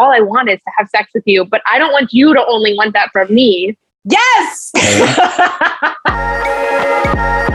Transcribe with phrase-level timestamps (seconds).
[0.00, 2.44] all I want is to have sex with you, but I don't want you to
[2.46, 3.76] only want that from me.
[4.04, 4.72] Yes.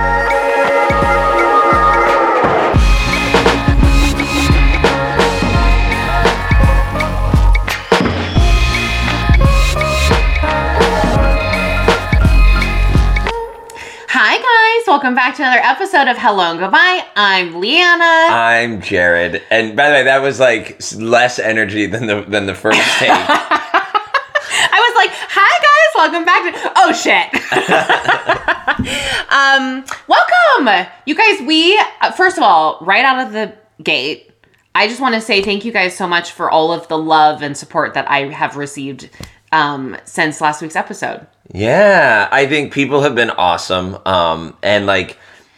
[14.95, 17.05] welcome back to another episode of Hello and Goodbye.
[17.17, 18.33] I'm Leanna.
[18.33, 22.55] I'm Jared, and by the way, that was like less energy than the than the
[22.55, 23.09] first take.
[23.11, 23.91] I
[24.71, 27.27] was like, "Hi guys, welcome back to Oh shit."
[29.33, 30.89] um, welcome.
[31.05, 33.53] You guys, we uh, first of all, right out of the
[33.83, 34.31] gate,
[34.75, 37.41] I just want to say thank you guys so much for all of the love
[37.41, 39.09] and support that I have received
[39.51, 41.27] um since last week's episode.
[41.53, 43.97] Yeah, I think people have been awesome.
[44.05, 45.17] Um, and like,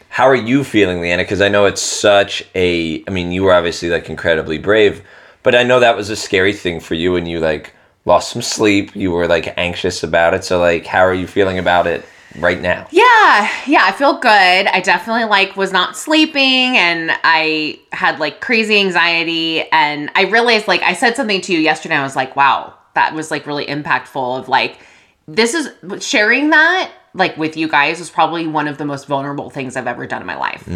[0.09, 1.23] how are you feeling, Leanna?
[1.23, 3.04] Because I know it's such a.
[3.05, 5.04] I mean, you were obviously like incredibly brave,
[5.44, 7.73] but I know that was a scary thing for you, and you like
[8.05, 8.95] lost some sleep.
[8.95, 10.44] You were like anxious about it.
[10.44, 12.06] So like, how are you feeling about it
[12.39, 12.88] right now?
[12.92, 14.30] Yeah, yeah, I feel good.
[14.67, 20.67] I definitely like was not sleeping and I had like crazy anxiety and I realized
[20.67, 21.95] like I said something to you yesterday.
[21.95, 24.80] I was like, wow, that was like really impactful of like
[25.28, 25.70] this is
[26.06, 29.88] sharing that like with you guys was probably one of the most vulnerable things I've
[29.88, 30.67] ever done in my life.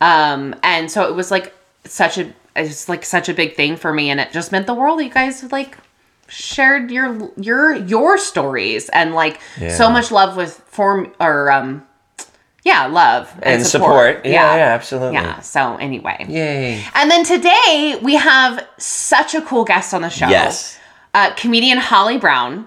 [0.00, 3.92] Um and so it was like such a it's like such a big thing for
[3.92, 5.78] me and it just meant the world that you guys like
[6.28, 9.40] shared your your your stories and like
[9.76, 11.86] so much love with form or um
[12.64, 14.26] yeah love And support.
[14.26, 15.14] Yeah, yeah, absolutely.
[15.14, 16.84] yeah so anyway Yay!
[16.94, 20.78] and then today we have such a cool guest on the show Yes.
[21.14, 22.66] uh, comedian holly brown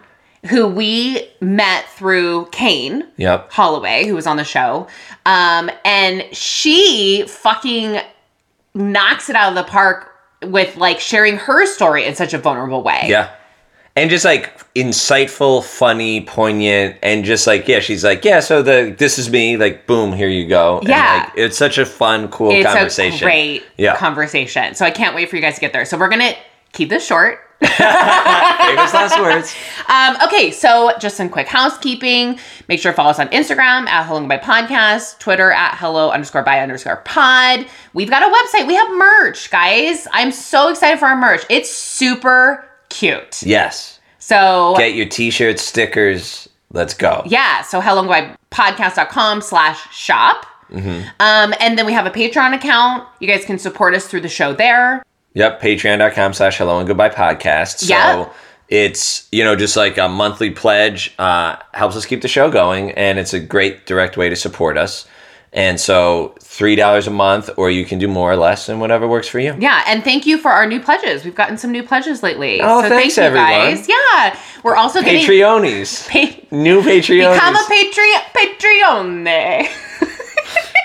[0.50, 3.52] who we met through kane Yep.
[3.52, 4.88] holloway who was on the show
[5.26, 8.00] um and she fucking
[8.74, 10.10] knocks it out of the park
[10.44, 13.30] with like sharing her story in such a vulnerable way Yeah.
[13.94, 18.96] And just like insightful, funny, poignant, and just like, yeah, she's like, yeah, so the
[18.98, 20.80] this is me, like, boom, here you go.
[20.80, 21.24] And, Yeah.
[21.28, 23.18] like, it's such a fun, cool it's conversation.
[23.18, 23.98] a great Yeah.
[23.98, 24.76] conversation.
[24.76, 25.84] So I can't wait for you guys to get there.
[25.84, 26.34] So we're gonna
[26.72, 27.42] keep this short.
[27.78, 29.56] Famous last words.
[29.88, 32.40] Um, okay, so just some quick housekeeping.
[32.68, 36.10] Make sure to follow us on Instagram at Hello and Goodbye Podcast, Twitter at Hello
[36.10, 37.66] underscore by underscore pod.
[37.94, 38.68] We've got a website.
[38.68, 40.08] We have merch, guys.
[40.12, 41.44] I'm so excited for our merch.
[41.50, 43.44] It's super cute.
[43.44, 44.00] Yes.
[44.18, 46.50] So Get your t-shirts, stickers.
[46.74, 47.22] Let's go.
[47.26, 50.46] yeah, so hello and goodbye podcast.com slash shop.
[50.72, 51.08] Mm-hmm.
[51.20, 53.08] Um, and then we have a Patreon account.
[53.20, 55.04] You guys can support us through the show there.
[55.34, 55.62] Yep.
[55.62, 57.80] Patreon.com slash hello and goodbye podcast.
[57.80, 58.34] So Yep.
[58.70, 62.92] it's, you know, just like a monthly pledge, uh, helps us keep the show going.
[62.92, 65.06] And it's a great direct way to support us.
[65.54, 69.28] And so $3 a month, or you can do more or less and whatever works
[69.28, 69.54] for you.
[69.60, 71.26] Yeah, and thank you for our new pledges.
[71.26, 72.62] We've gotten some new pledges lately.
[72.62, 73.76] Oh, so thanks, thank you everyone.
[73.76, 73.90] guys.
[73.90, 74.40] Yeah.
[74.64, 76.08] We're also getting Patreonies.
[76.10, 77.34] pa- New Patreonies.
[77.34, 79.68] become a Patreon Patreon.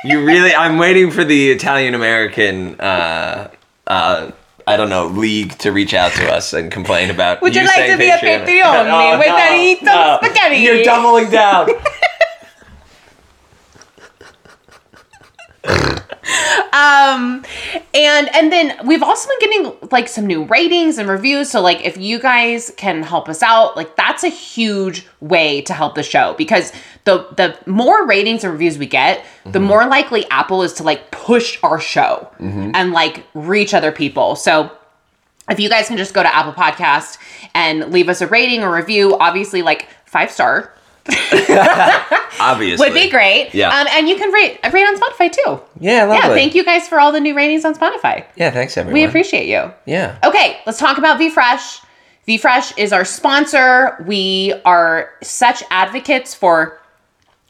[0.05, 0.55] You really?
[0.55, 3.51] I'm waiting for the Italian American, uh,
[3.87, 4.31] uh,
[4.69, 7.41] I don't know, league to reach out to us and complain about.
[7.41, 10.57] Would you like saying to be a Patreon with a little spaghetti?
[10.57, 11.69] You're doubling down.
[16.73, 17.45] Um
[17.95, 21.51] and and then we've also been getting like some new ratings and reviews.
[21.51, 25.73] So like if you guys can help us out, like that's a huge way to
[25.73, 26.73] help the show because
[27.05, 31.11] the the more ratings and reviews we get, the more likely Apple is to like
[31.13, 32.29] push our show
[32.75, 34.35] and like reach other people.
[34.37, 34.71] So
[35.49, 37.19] if you guys can just go to Apple Podcast
[37.55, 40.73] and leave us a rating or review, obviously like five star
[42.41, 42.89] Obviously.
[42.89, 43.55] would be great.
[43.55, 43.69] Yeah.
[43.69, 45.61] Um, and you can rate rate on Spotify too.
[45.81, 46.17] Yeah, lovely.
[46.17, 48.25] Yeah, thank you guys for all the new ratings on Spotify.
[48.37, 48.95] Yeah, thanks everyone.
[48.95, 49.73] We appreciate you.
[49.87, 50.19] Yeah.
[50.25, 51.85] Okay, let's talk about VFresh.
[52.29, 54.05] VFresh is our sponsor.
[54.07, 56.81] We are such advocates for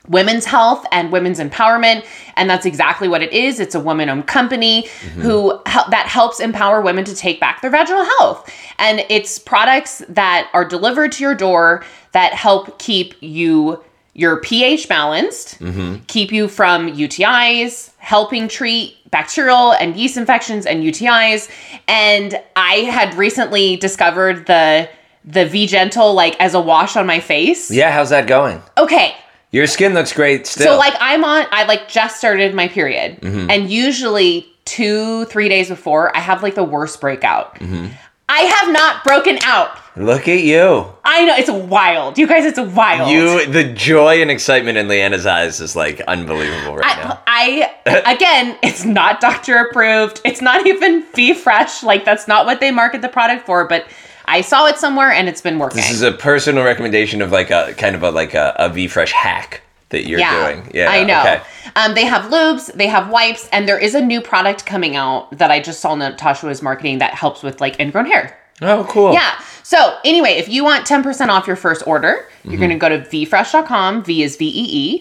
[0.08, 2.04] women's health and women's empowerment
[2.36, 3.60] and that's exactly what it is.
[3.60, 5.20] It's a woman-owned company mm-hmm.
[5.20, 8.52] who that helps empower women to take back their vaginal health.
[8.78, 13.82] And it's products that are delivered to your door that help keep you
[14.14, 15.96] your ph balanced mm-hmm.
[16.06, 21.50] keep you from utis helping treat bacterial and yeast infections and utis
[21.86, 24.88] and i had recently discovered the
[25.26, 27.70] the v gentle like as a wash on my face.
[27.70, 28.62] Yeah, how's that going?
[28.78, 29.14] okay
[29.56, 30.74] Your skin looks great still.
[30.74, 33.50] so like I'm on I like just started my period Mm-hmm.
[33.50, 37.54] and usually 2 3 days before I have like the worst breakout.
[37.56, 37.86] Mm-hmm.
[38.28, 39.70] I have not broken out.
[39.96, 40.84] Look at you.
[41.04, 42.18] I know it's wild.
[42.18, 43.08] You guys it's wild.
[43.08, 47.22] You, the joy and excitement in Leanna's eyes is like unbelievable right now.
[47.26, 50.20] I, I again, it's not doctor approved.
[50.24, 51.82] It's not even VFresh.
[51.84, 53.66] Like that's not what they market the product for.
[53.66, 53.86] But
[54.28, 55.76] I saw it somewhere and it's been working.
[55.76, 58.88] This is a personal recommendation of like a kind of a like a, a V
[58.88, 60.68] Fresh hack that you're doing.
[60.74, 61.20] Yeah, I know.
[61.20, 61.40] Okay.
[61.76, 65.30] Um, they have lubes, they have wipes, and there is a new product coming out
[65.38, 68.36] that I just saw Natasha was marketing that helps with like ingrown hair.
[68.62, 69.12] Oh, cool.
[69.12, 69.38] Yeah.
[69.62, 72.50] So anyway, if you want 10% off your first order, Mm-hmm.
[72.50, 74.50] you're going to go to vfresh.com, V is V E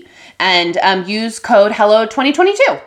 [0.02, 0.08] E,
[0.40, 2.82] and um, use code HELLO2022.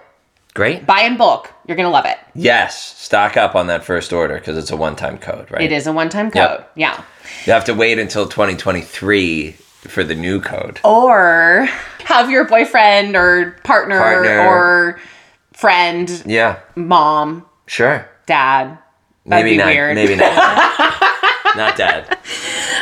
[0.58, 0.84] Great.
[0.86, 1.52] Buy in bulk.
[1.68, 2.18] You're going to love it.
[2.34, 5.62] Yes, stock up on that first order because it's a one-time code, right?
[5.62, 6.48] It is a one time Yep.
[6.56, 6.64] code.
[6.74, 7.00] Yeah.
[7.46, 10.80] You have to wait until 2023 for the new code.
[10.82, 11.68] Or
[12.06, 14.40] have your boyfriend or partner, Partner.
[14.48, 15.00] or
[15.52, 18.08] friend, Yeah, mom, sure.
[18.26, 18.78] dad.
[19.26, 19.66] That'd maybe be not.
[19.68, 19.94] weird.
[19.94, 20.26] Maybe not.
[21.56, 22.17] not dad.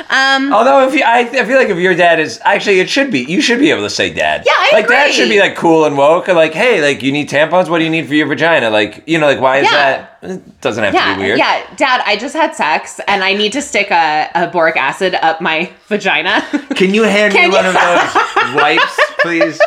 [0.09, 0.53] Um.
[0.53, 3.21] Although if you, I, I feel like if your dad is actually, it should be.
[3.25, 4.45] You should be able to say dad.
[4.47, 6.29] Yeah, I like dad should be like cool and woke.
[6.29, 7.69] and Like, hey, like you need tampons.
[7.69, 8.71] What do you need for your vagina?
[8.71, 9.71] Like, you know, like why is Yeah.
[9.73, 10.19] that?
[10.23, 11.39] It doesn't have to be weird.
[11.39, 12.03] yeah, Dad.
[12.07, 15.71] I just had sex, and I need to stick a, a boric acid up my
[15.89, 16.41] vagina.
[16.75, 19.61] Can you hand Can me one you- of those wipes, please?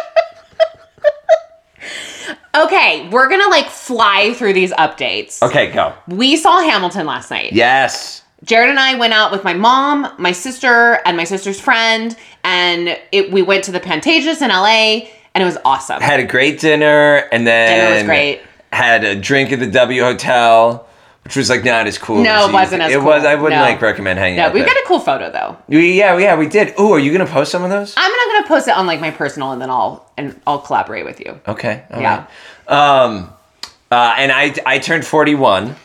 [2.55, 5.41] okay, we're gonna like fly through these updates.
[5.41, 5.93] Okay, go.
[6.07, 7.53] We saw Hamilton last night.
[7.53, 8.23] Yes.
[8.43, 12.97] Jared and I went out with my mom, my sister, and my sister's friend, and
[13.11, 16.01] it, we went to the Pantages in LA, and it was awesome.
[16.01, 18.41] Had a great dinner, and then Dinner was great.
[18.71, 20.87] Had a drink at the W Hotel,
[21.25, 22.23] which was like not as cool.
[22.23, 23.25] No, as it wasn't as It was.
[23.25, 23.67] I wouldn't No.
[23.67, 24.73] like recommend hanging Yeah, out we've there.
[24.73, 25.57] got a cool photo though.
[25.67, 26.73] We- yeah, yeah, we did.
[26.77, 27.93] Oh, are you gonna post some of those?
[27.97, 31.03] I'm not gonna post it on like my personal, and then I'll and I'll collaborate
[31.03, 31.39] with you.
[31.47, 31.83] Okay.
[31.91, 32.25] Yeah.
[32.69, 32.73] right.
[33.03, 33.33] Um,
[33.91, 35.75] uh, and I I turned forty one,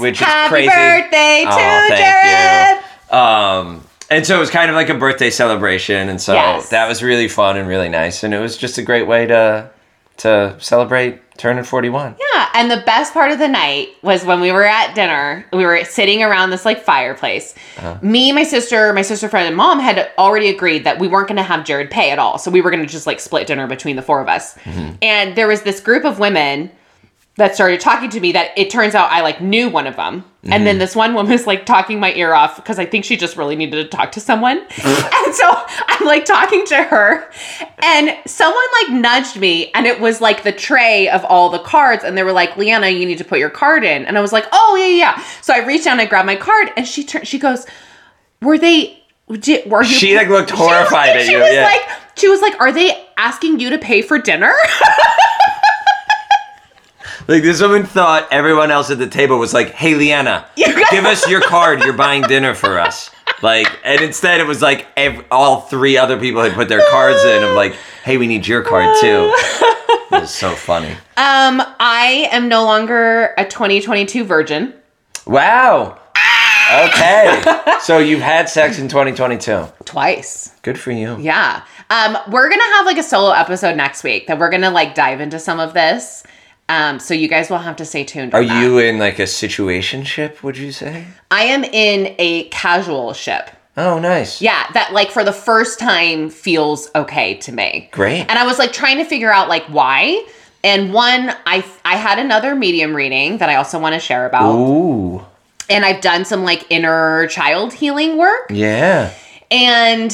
[0.00, 0.68] Which is Happy crazy.
[0.68, 2.84] birthday to Oh, thank Jared.
[3.12, 3.16] you.
[3.18, 6.68] Um, and so it was kind of like a birthday celebration, and so Yes.
[6.70, 9.70] that was really fun and really nice, and it was just a great way to
[10.18, 12.14] to celebrate turning forty one.
[12.34, 15.44] Yeah, and the best part of the night was when we were at dinner.
[15.52, 17.54] We were sitting around this like fireplace.
[17.76, 17.98] Uh-huh.
[18.00, 21.36] Me, my sister, my sister friend, and mom had already agreed that we weren't going
[21.36, 22.38] to have Jared pay at all.
[22.38, 24.54] So we were going to just like split dinner between the four of us.
[24.58, 24.92] Mm-hmm.
[25.02, 26.70] And there was this group of women
[27.36, 30.24] that started talking to me that it turns out I like knew one of them.
[30.44, 30.64] And Mm-hmm.
[30.64, 33.36] then this one woman was like talking my ear off because I think she just
[33.36, 34.58] really needed to talk to someone.
[34.84, 35.52] and so
[35.88, 37.28] I'm like talking to her
[37.80, 42.04] and someone like nudged me and it was like the tray of all the cards
[42.04, 44.32] and they were like, "Leanna, you need to put your card in." And I was
[44.32, 44.86] like, "Oh, yeah,
[45.16, 47.66] yeah." So I reached down and grabbed my card and she turned she goes,
[48.40, 49.02] "Were they
[49.40, 51.64] did, were you She, like, looked She horrified at she you, was yeah.
[51.64, 51.82] like
[52.16, 54.54] she was like, "Are they asking you to pay for dinner?"
[57.28, 61.28] Like this woman thought everyone else at the table was like, "Hey, Leanna, give us
[61.28, 61.80] your card.
[61.82, 63.10] You're buying dinner for us."
[63.42, 67.22] Like, and instead it was like ev- all three other people had put their cards
[67.24, 67.74] in of like,
[68.04, 69.34] "Hey, we need your card too."
[70.08, 70.92] It was so funny.
[71.16, 74.72] Um, I am no longer a 2022 virgin.
[75.26, 75.98] Wow.
[76.72, 77.42] Okay.
[77.80, 79.66] so you've had sex in 2022.
[79.84, 80.52] Twice.
[80.62, 81.16] Good for you.
[81.18, 81.62] Yeah.
[81.90, 85.20] Um, we're gonna have like a solo episode next week that we're gonna like dive
[85.20, 86.22] into some of this.
[86.68, 88.34] Um, so you guys will have to stay tuned.
[88.34, 90.42] Are you in like a situationship?
[90.42, 91.06] Would you say?
[91.30, 93.50] I am in a casual ship.
[93.76, 94.40] Oh, nice.
[94.40, 97.88] Yeah, that like for the first time feels okay to me.
[97.92, 98.22] Great.
[98.22, 100.26] And I was like trying to figure out like why.
[100.64, 104.56] And one, I I had another medium reading that I also want to share about.
[104.56, 105.24] Ooh.
[105.68, 108.50] And I've done some like inner child healing work.
[108.50, 109.12] Yeah.
[109.50, 110.12] And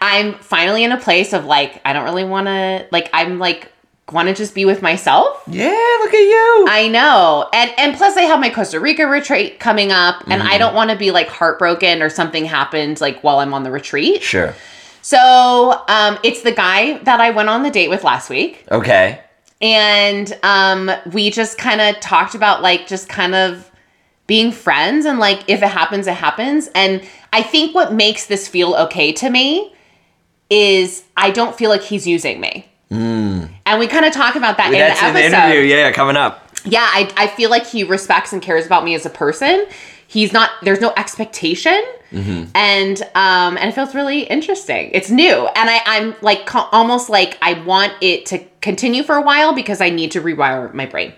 [0.00, 3.70] I'm finally in a place of like, I don't really want to, like, I'm like,
[4.12, 5.42] want to just be with myself.
[5.46, 5.68] Yeah.
[6.00, 6.66] Look at you.
[6.68, 7.48] I know.
[7.52, 10.90] And and plus I have my Costa Rica retreat coming up and I don't want
[10.90, 14.22] to be like heartbroken or something happened like while I'm on the retreat.
[14.22, 14.54] sure.
[15.02, 19.20] So, um it's the guy that I went on the date with last week Okay.
[19.62, 23.70] and um we just kind of talked about like just kind of
[24.26, 27.02] being friends and like if it happens it happens and
[27.32, 29.72] I think what makes this feel okay to me
[30.50, 32.69] is I don't feel like he's using me.
[32.90, 34.78] And we kind of talk about that in Hmm.
[34.80, 35.60] That's the in the episode interview.
[35.76, 36.48] Yeah, coming up.
[36.64, 39.66] yeah, I, I feel like he respects and cares about me as a person.
[40.06, 41.80] He's not there's no expectation.
[42.12, 44.90] And um and it feels really interesting.
[44.92, 45.46] It's new.
[45.46, 49.52] And I, I'm like co- almost like I want it to continue for a while
[49.54, 51.12] because I need to rewire my brain.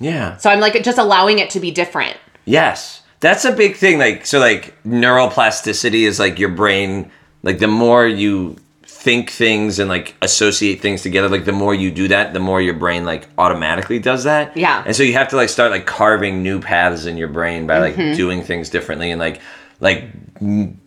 [0.00, 0.36] Yeah.
[0.38, 2.16] So I'm like just allowing it to be different.
[2.44, 3.02] Yes.
[3.20, 3.98] That's a big thing.
[3.98, 7.10] Like, so, like, neuroplasticity is like your brain,
[7.42, 8.56] like, the more you
[9.04, 12.60] think things and like associate things together, like, the more you do that, the more
[12.62, 14.56] your brain, like, automatically does that.
[14.56, 14.82] Yeah.
[14.86, 17.78] And so you have to, like, start, like, carving new paths in your brain by,
[17.78, 18.16] like, Mm-hmm.
[18.16, 19.40] doing things differently and, like,
[19.80, 20.04] like,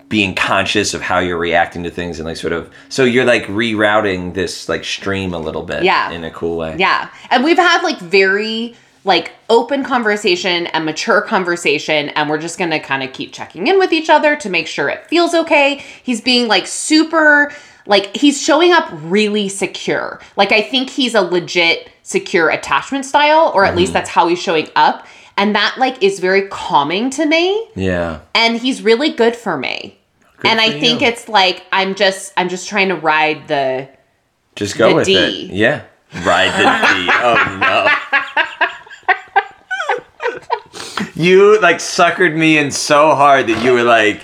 [0.09, 3.43] being conscious of how you're reacting to things and, like, sort of, so you're, like,
[3.43, 5.83] rerouting this, like, stream a little bit.
[5.83, 6.09] Yeah.
[6.11, 6.75] In a cool way.
[6.79, 7.09] Yeah.
[7.29, 12.71] And we've had like very like open conversation and mature conversation and we're just going
[12.71, 15.81] to kind of keep checking in with each other to make sure it feels okay.
[16.03, 17.53] He's being like super
[17.87, 20.19] like he's showing up really secure.
[20.35, 23.93] Like I think he's a legit secure attachment style or at least mm-hmm.
[23.95, 25.05] that's how he's showing up
[25.37, 28.21] and that like is very calming to me Yeah.
[28.33, 29.97] and he's really good for me.
[30.37, 33.89] Good and for I think it's like I'm just I'm just trying to ride the
[34.55, 35.15] Just go The with D.
[35.15, 35.51] it.
[35.51, 35.83] Yeah.
[36.25, 37.09] Ride the D.
[37.13, 37.87] Oh no.
[41.23, 44.23] you like suckered me in so hard that you were like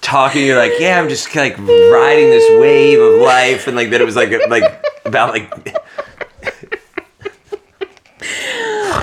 [0.00, 0.44] talking.
[0.44, 4.04] You're like, yeah, I'm just like riding this wave of life, and like that it
[4.04, 5.52] was like like about like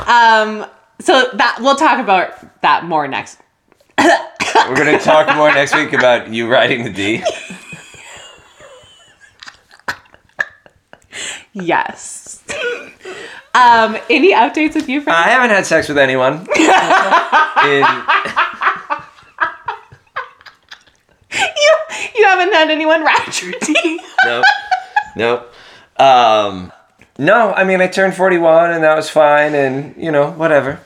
[0.08, 0.66] um
[1.00, 3.40] so that we'll talk about that more next
[3.98, 7.24] we're gonna talk more next week about you riding the D.
[11.54, 12.44] Yes.
[13.56, 15.04] um, any updates with you?
[15.08, 16.34] I haven't had sex with anyone.
[17.66, 17.84] in,
[21.40, 21.78] you,
[22.16, 24.00] you haven't had anyone ride your team.
[24.26, 24.46] nope.
[25.16, 25.54] Nope.
[25.98, 26.72] Um,
[27.18, 30.80] no, I mean, I turned 41 and that was fine and, you know, whatever.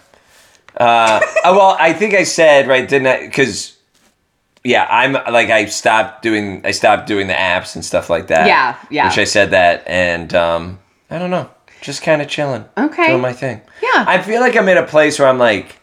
[0.78, 3.26] Uh, uh, well, I think I said, right, didn't I?
[3.26, 3.78] Because,
[4.64, 8.48] yeah, I'm like, I stopped doing, I stopped doing the apps and stuff like that.
[8.48, 9.08] Yeah, yeah.
[9.10, 10.80] Which I said that and, um,
[11.10, 11.50] I don't know,
[11.82, 12.64] just kind of chilling.
[12.78, 13.08] Okay.
[13.08, 13.62] Doing my thing.
[13.84, 14.06] Yeah.
[14.08, 15.82] I feel like I'm in a place where I'm like,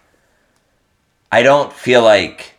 [1.31, 2.55] I don't feel like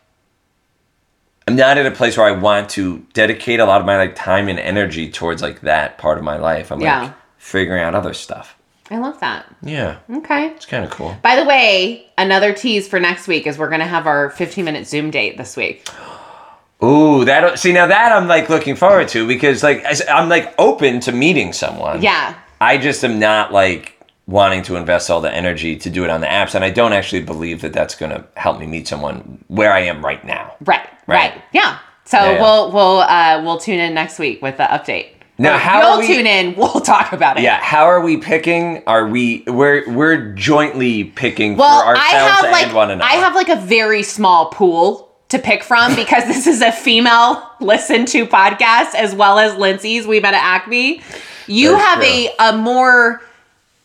[1.49, 4.15] I'm not at a place where I want to dedicate a lot of my like
[4.15, 6.71] time and energy towards like that part of my life.
[6.71, 7.01] I'm Yeah.
[7.05, 8.55] like figuring out other stuff.
[8.91, 9.47] I love that.
[9.63, 10.47] Yeah, Okay.
[10.49, 11.17] it's kind of cool.
[11.23, 14.63] By the way, another tease for next week is we're going to have our 15
[14.63, 15.87] minute Zoom date this week.
[16.83, 20.99] Ooh, that see now that I'm like looking forward to because like I'm like open
[21.01, 22.03] to meeting someone.
[22.03, 22.35] Yeah.
[22.61, 23.98] I just am not like
[24.29, 26.93] wanting to invest all the energy to do it on the apps, and I don't
[26.93, 30.55] actually believe that that's going to help me meet someone where I am right now.
[30.62, 30.88] Right.
[31.07, 31.31] Right.
[31.33, 31.41] Right.
[31.51, 31.79] Yeah.
[32.05, 32.41] So Yeah, yeah.
[32.41, 35.07] we'll we'll uh we'll tune in next week with the update.
[35.38, 37.43] Now, how you'll we- tune in, we'll talk about it.
[37.43, 38.83] Yeah, how are we picking?
[38.88, 43.09] Are we we're we're jointly picking Well, for ourselves I have and like one another.
[43.09, 47.41] I have like a very small pool to pick from because this is a female
[47.62, 51.01] listen to podcast as well as Lindsey's We Met at Acme.
[51.48, 52.07] You That's have true.
[52.07, 53.21] a a more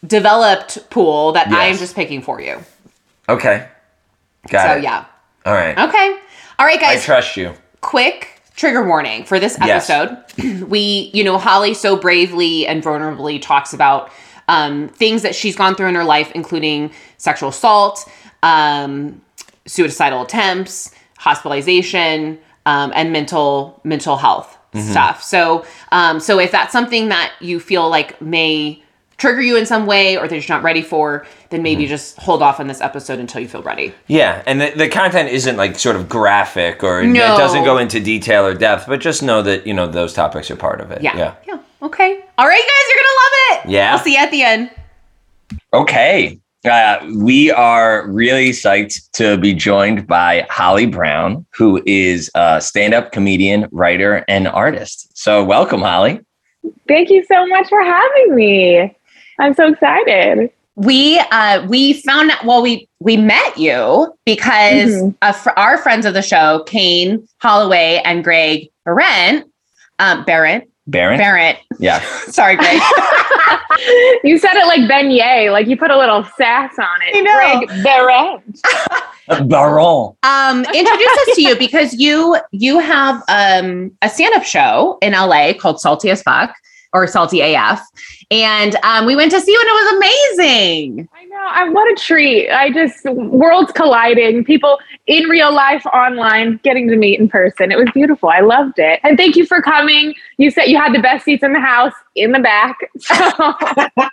[0.07, 2.59] developed pool that I am just picking for you.
[3.29, 3.69] okay.
[4.49, 4.83] Got So it.
[4.83, 5.05] yeah.
[5.47, 5.79] All right.
[5.79, 6.19] Okay.
[6.59, 7.03] All right, guys.
[7.03, 7.55] I trust you.
[7.81, 9.89] quick trigger warning for this Yes.
[9.91, 10.67] episode.
[10.69, 14.11] we, you know, Holly so bravely and vulnerably talks about
[14.49, 18.07] um, things that she's gone through in her life, including sexual assault,
[18.43, 19.23] um,
[19.67, 25.23] suicidal attempts, hospitalization, um, and mental mental health stuff.
[25.23, 28.83] So, um, so if that's something that you feel like may
[29.25, 32.43] trigger you in some way or that you're not ready for, then maybe just hold
[32.43, 33.95] off on this episode until you feel ready.
[34.07, 37.35] Yeah, and the, the content isn't like sort of graphic or No.
[37.35, 40.51] it doesn't go into detail or depth, but just know that you know those topics
[40.51, 41.01] are part of it.
[41.01, 41.17] Yeah.
[41.17, 41.35] Yeah.
[41.47, 41.59] Yeah.
[41.81, 42.23] Okay.
[42.37, 43.71] All right, guys, you're gonna love it.
[43.73, 43.95] Yeah.
[43.95, 44.71] We'll see you at the end.
[45.73, 46.39] Okay.
[46.71, 52.95] Uh, we are really psyched to be joined by Holly Brown, who is a stand
[52.95, 55.17] up comedian, writer, and artist.
[55.17, 56.21] So, welcome, Holly.
[56.89, 58.97] Thank you so much for having me.
[59.39, 60.51] I'm so excited.
[60.77, 65.15] We uh we found out well we we met you because Mhm.
[65.23, 69.45] uh, fr- our friends of the show, Kane Holloway and Greg Barrett,
[70.01, 71.19] um Barrett, Baron?
[71.19, 71.59] Barrett.
[71.79, 72.01] Yeah.
[72.27, 72.81] Sorry, Greg.
[74.25, 77.17] you said it like beignet, like you put a little sass on it.
[77.17, 77.67] I know.
[77.67, 79.49] Greg Barrett.
[79.49, 80.13] Baron.
[80.23, 85.53] um introduce us to you because you you have um a stand-up show in LA
[85.55, 86.55] called Salty as Fuck
[86.95, 87.81] or Salty AF.
[88.31, 91.09] And um we went to see you and it was amazing.
[91.13, 91.49] I know.
[91.51, 92.51] I, what a treat.
[92.51, 97.71] I just, worlds colliding, people in real life, online, getting to meet in person.
[97.71, 98.29] It was beautiful.
[98.31, 99.01] I loved it.
[99.03, 100.15] And thank you for coming.
[100.39, 102.79] You said you had the best seats in the house in the back.
[103.09, 104.13] but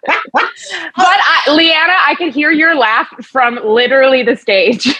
[0.96, 5.00] I, Leanna, I could hear your laugh from literally the stage.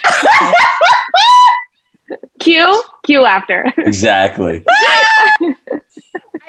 [2.40, 3.72] cue, cue laughter.
[3.78, 4.64] Exactly.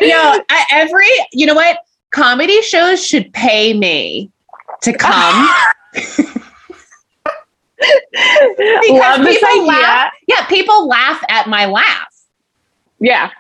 [0.08, 1.80] you know, I, every you know what
[2.12, 4.32] comedy shows should pay me
[4.82, 5.50] to come
[7.84, 9.64] Love this people idea.
[9.64, 10.14] laugh.
[10.28, 12.08] Yeah, people laugh at my laugh.
[13.00, 13.32] Yeah.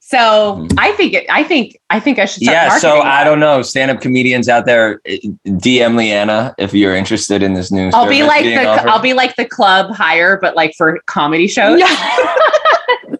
[0.00, 2.42] So I think it, I think I think I should.
[2.42, 2.76] Start yeah.
[2.78, 3.62] So, marketing I don't know.
[3.62, 8.08] Stand up comedians out there, eh, DM Leanna if you're interested in this new I'll
[8.08, 8.88] be like the offered.
[8.88, 11.80] I'll be like the club hire, but like for comedy shows.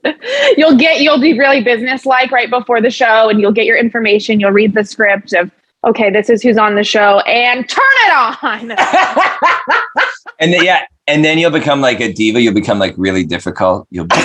[0.57, 3.77] you'll get you'll be really business like right before the show and you'll get your
[3.77, 5.51] information you'll read the script of
[5.85, 8.71] okay, this is who's on the show, and turn it on.
[10.41, 12.41] and then yeah, and then you'll become like a diva.
[12.41, 13.87] You'll become like really difficult.
[13.91, 14.17] You'll be.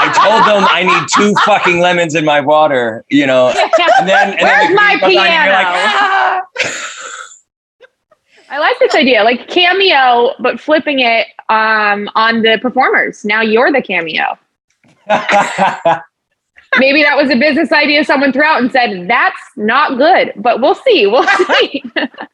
[0.00, 3.48] I told them I need two fucking lemons in my water, you know.
[3.98, 5.52] And then, and Where's then my green goes on, and piano?
[5.52, 6.42] like, "Ah."
[8.50, 13.24] I like this idea, like cameo, but flipping it um, on the performers.
[13.24, 14.38] Now you're the cameo.
[16.78, 20.60] Maybe that was a business idea someone threw out and said, that's not good, but
[20.60, 21.06] we'll see.
[21.06, 21.82] We'll see.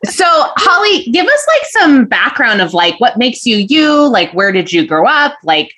[0.06, 4.50] So, Holly, give us like some background of like what makes you you, like where
[4.50, 5.72] did you grow up, like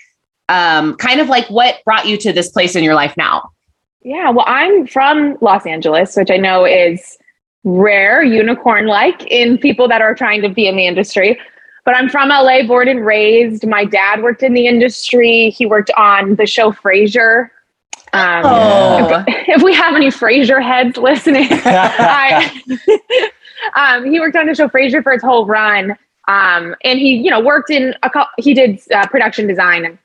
[0.49, 3.50] um kind of like what brought you to this place in your life now.
[4.03, 7.19] yeah, well, I'm from Los Angeles, which I know is
[7.65, 11.38] rare, unicorn like in people that are trying to be in the industry.
[11.87, 13.66] But I'm from LA, born and raised.
[13.66, 15.50] My dad worked in the industry.
[15.50, 17.49] He worked on the show Frasier.
[18.12, 19.25] Um, Oh.
[19.28, 22.61] if we have any Frasier heads listening, I,
[23.75, 25.97] um, he worked on the show Frasier for its whole run.
[26.28, 29.97] Um, and he, you know, worked in a he did uh, production design and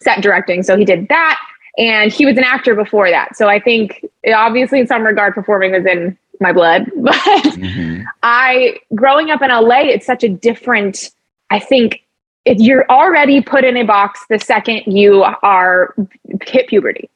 [0.00, 0.62] set directing.
[0.62, 1.38] So he did that.
[1.76, 3.36] And he was an actor before that.
[3.36, 6.90] So I think obviously in some regard performing was in my blood.
[6.96, 8.04] But Mhm.
[8.22, 11.10] I growing up in LA, it's such a different,
[11.50, 12.02] I think
[12.44, 15.94] if you're already put in a box the second you are
[16.42, 17.10] hit puberty.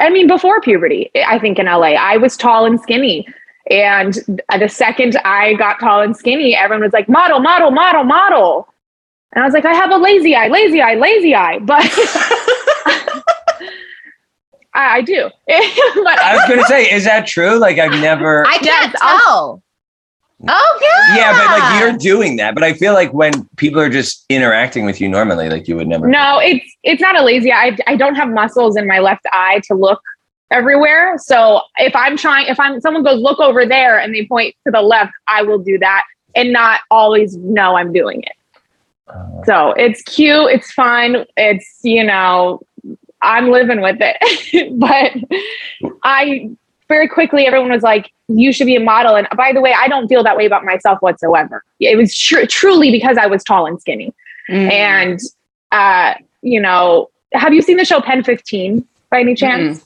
[0.00, 3.26] I mean, before puberty, I think in LA, I was tall and skinny.
[3.70, 4.14] And
[4.58, 8.68] the second I got tall and skinny, everyone was like, model, model, model, model.
[9.34, 11.58] And I was like, I have a lazy eye, lazy eye, lazy eye.
[11.60, 11.82] But
[14.74, 15.30] I, I do.
[15.46, 17.58] but I was gonna say, is that true?
[17.58, 18.44] Like I've never.
[18.46, 19.62] I can't Yes, I'll- tell.
[20.48, 21.16] Oh yeah.
[21.16, 22.54] yeah, but like you're doing that.
[22.54, 25.88] But I feel like when people are just interacting with you normally, like you would
[25.88, 26.06] never.
[26.06, 27.52] No, it's it's not a lazy.
[27.52, 30.02] I, I don't have muscles in my left eye to look
[30.50, 31.18] everywhere.
[31.18, 34.70] So if I'm trying, if I'm someone goes look over there and they point to
[34.70, 38.32] the left, I will do that and not always know I'm doing it.
[39.08, 42.60] Uh, So it's cute, it's fun, it's you know,
[43.22, 44.78] I'm living with it.
[44.78, 45.12] but
[46.02, 46.50] I
[46.94, 49.86] very quickly everyone was like, "You should be a model." And by the way, I
[49.88, 51.64] don't feel that way about myself whatsoever.
[51.80, 54.12] It was tr- truly because I was tall and skinny
[54.50, 54.70] Mm.
[54.70, 55.18] and
[55.72, 59.82] uh, you know, have you seen the show PEN15 by any chance?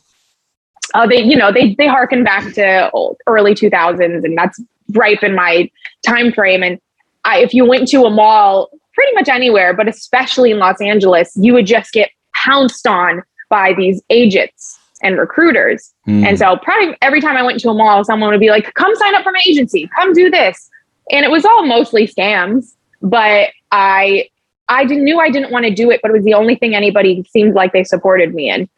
[0.94, 4.61] Oh, they, you know, they they harken back to old, early 2000s, and that's
[4.94, 5.71] ripe in my
[6.05, 6.62] time frame.
[6.62, 6.81] And
[7.25, 11.31] I, if you went to a mall, pretty much anywhere, but especially in Los Angeles,
[11.37, 15.94] you would just get pounced on by these agents and recruiters.
[16.09, 16.25] Hmm.
[16.25, 18.94] And so probably every time I went to a mall, someone would be like, come
[18.97, 20.71] sign up for my agency, come do this.
[21.11, 24.29] And it was all mostly scams, but I
[24.68, 26.75] I didn't, knew I didn't want to do it, but it was the only thing
[26.75, 28.68] anybody seemed like they supported me in.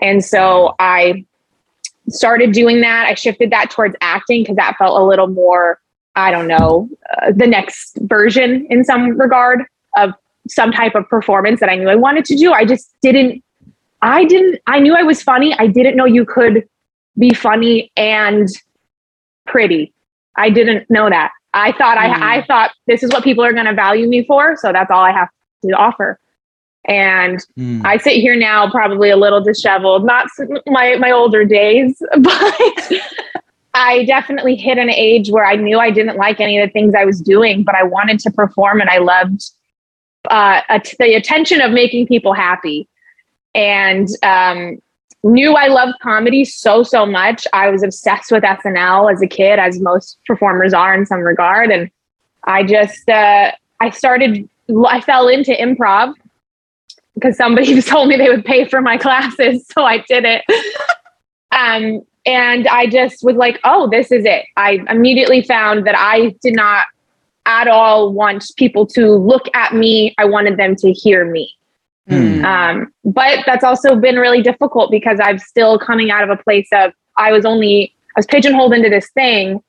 [0.00, 1.24] And so I
[2.08, 3.06] started doing that.
[3.06, 5.80] I shifted that towards acting because that felt a little more,
[6.16, 9.64] I don't know, uh, the next version in some regard
[9.96, 10.12] of
[10.48, 12.52] some type of performance that I knew I wanted to do.
[12.52, 13.42] I just didn't,
[14.02, 15.54] I didn't, I knew I was funny.
[15.58, 16.66] I didn't know you could
[17.18, 18.48] be funny and
[19.46, 19.92] pretty.
[20.36, 21.30] I didn't know that.
[21.52, 22.10] I thought Mm.
[22.20, 24.56] I, I thought this is what people are going to value me for.
[24.56, 25.28] So that's all I have
[25.64, 26.18] to offer.
[26.86, 27.80] And Hmm.
[27.84, 30.26] I sit here now, probably a little disheveled, not
[30.66, 32.92] my my older days, but
[33.72, 36.94] I definitely hit an age where I knew I didn't like any of the things
[36.94, 39.50] I was doing, but I wanted to perform, and I loved
[40.30, 40.60] uh,
[40.98, 42.86] the attention of making people happy,
[43.54, 44.78] and um,
[45.24, 47.46] knew I loved comedy so so much.
[47.52, 51.70] I was obsessed with SNL as a kid, as most performers are in some regard,
[51.70, 51.90] and
[52.44, 54.48] I just uh, I started.
[54.86, 56.14] I fell into improv
[57.14, 60.42] because somebody told me they would pay for my classes, so I did it.
[61.52, 66.34] um, and I just was like, "Oh, this is it." I immediately found that I
[66.42, 66.86] did not
[67.46, 70.14] at all want people to look at me.
[70.18, 71.53] I wanted them to hear me.
[72.08, 72.44] Mm.
[72.44, 76.68] Um, but that's also been really difficult because I'm still coming out of a place
[76.72, 79.62] of I was only I was pigeonholed into this thing,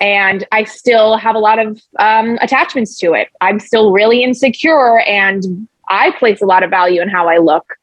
[0.00, 3.28] and I still have a lot of um, attachments to it.
[3.40, 7.74] I'm still really insecure, and I place a lot of value in how I look.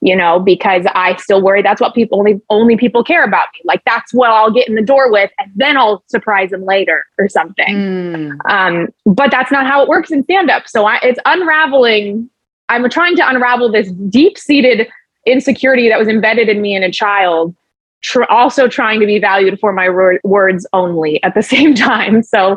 [0.00, 3.60] You know, because I still worry that's what people only only people care about me.
[3.64, 7.06] Like that's what I'll get in the door with, and then I'll surprise them later
[7.18, 7.74] or something.
[7.74, 8.38] Mm.
[8.44, 10.68] Um, but that's not how it works in stand up.
[10.68, 12.28] So I, it's unraveling.
[12.68, 14.88] I'm trying to unravel this deep seated
[15.26, 17.54] insecurity that was embedded in me in a child,
[18.02, 22.22] tr- also trying to be valued for my wor- words only at the same time.
[22.22, 22.52] So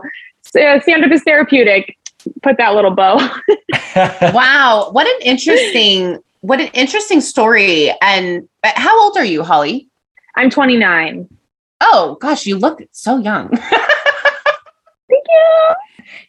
[0.60, 1.98] uh, stand up is therapeutic.
[2.42, 3.18] Put that little bow.
[4.34, 7.92] Wow, what an interesting what an interesting story.
[8.02, 9.88] And uh, how old are you, Holly?
[10.36, 11.28] I'm 29.
[11.82, 13.50] Oh gosh, you look so young.
[13.58, 15.76] Thank you.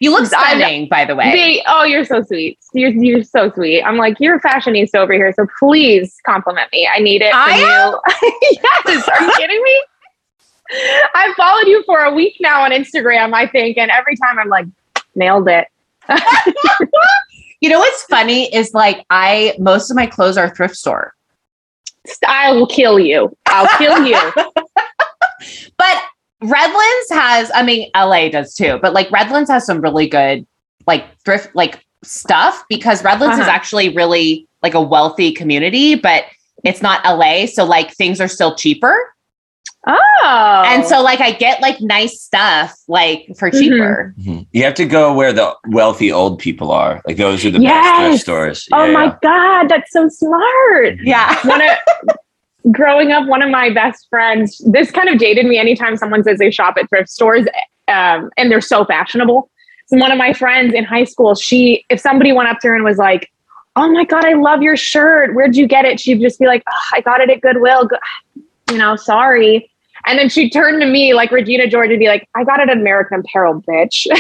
[0.01, 1.33] You look I'm- stunning, by the way.
[1.33, 2.59] They, oh, you're so sweet.
[2.73, 3.83] You're you're so sweet.
[3.83, 6.89] I'm like you're a fashionista over here, so please compliment me.
[6.93, 8.01] I need it I you.
[8.87, 9.09] yes.
[9.09, 9.83] Are you kidding me?
[11.15, 14.49] I've followed you for a week now on Instagram, I think, and every time I'm
[14.49, 14.67] like,
[15.15, 15.67] nailed it.
[17.61, 21.15] You know what's funny is like I most of my clothes are thrift store.
[22.27, 23.37] I will kill you.
[23.47, 24.19] I'll kill you.
[25.77, 26.03] But
[26.41, 30.47] Redlands has, I mean, LA does too, but like Redlands has some really good
[30.87, 33.51] like thrift like stuff because Redlands is Uh-huh.
[33.51, 36.25] actually really like a wealthy community, but
[36.65, 37.47] it's not LA.
[37.47, 38.97] So like things are still cheaper.
[39.87, 43.59] Oh, And so like I get like nice stuff like for Mhm.
[43.61, 44.15] cheaper.
[44.21, 44.47] Mhm.
[44.53, 47.01] You have to go where the wealthy old people are.
[47.07, 48.69] Like those are the best thrift stores.
[48.73, 49.17] oh Yeah, my yeah.
[49.23, 50.97] god, that's so smart.
[51.03, 51.35] Yeah.
[51.47, 51.71] one of
[52.73, 56.39] growing up, one of my best friends, this kind of dated me anytime someone says
[56.39, 57.47] they shop at thrift stores
[57.89, 59.51] um, and they're so fashionable.
[59.87, 62.75] So one of my friends in high school, she, if somebody went up to her
[62.75, 63.31] and was like,
[63.77, 65.37] Oh my God, I love your shirt.
[65.37, 66.01] Where'd you get it?
[66.01, 67.87] She'd just be like, oh, I got it at Goodwill.
[67.87, 67.99] Go-
[68.73, 69.71] you know, sorry.
[70.07, 72.69] And then she'd turn to me like Regina George and be like, I got it
[72.69, 74.07] at American Apparel, bitch.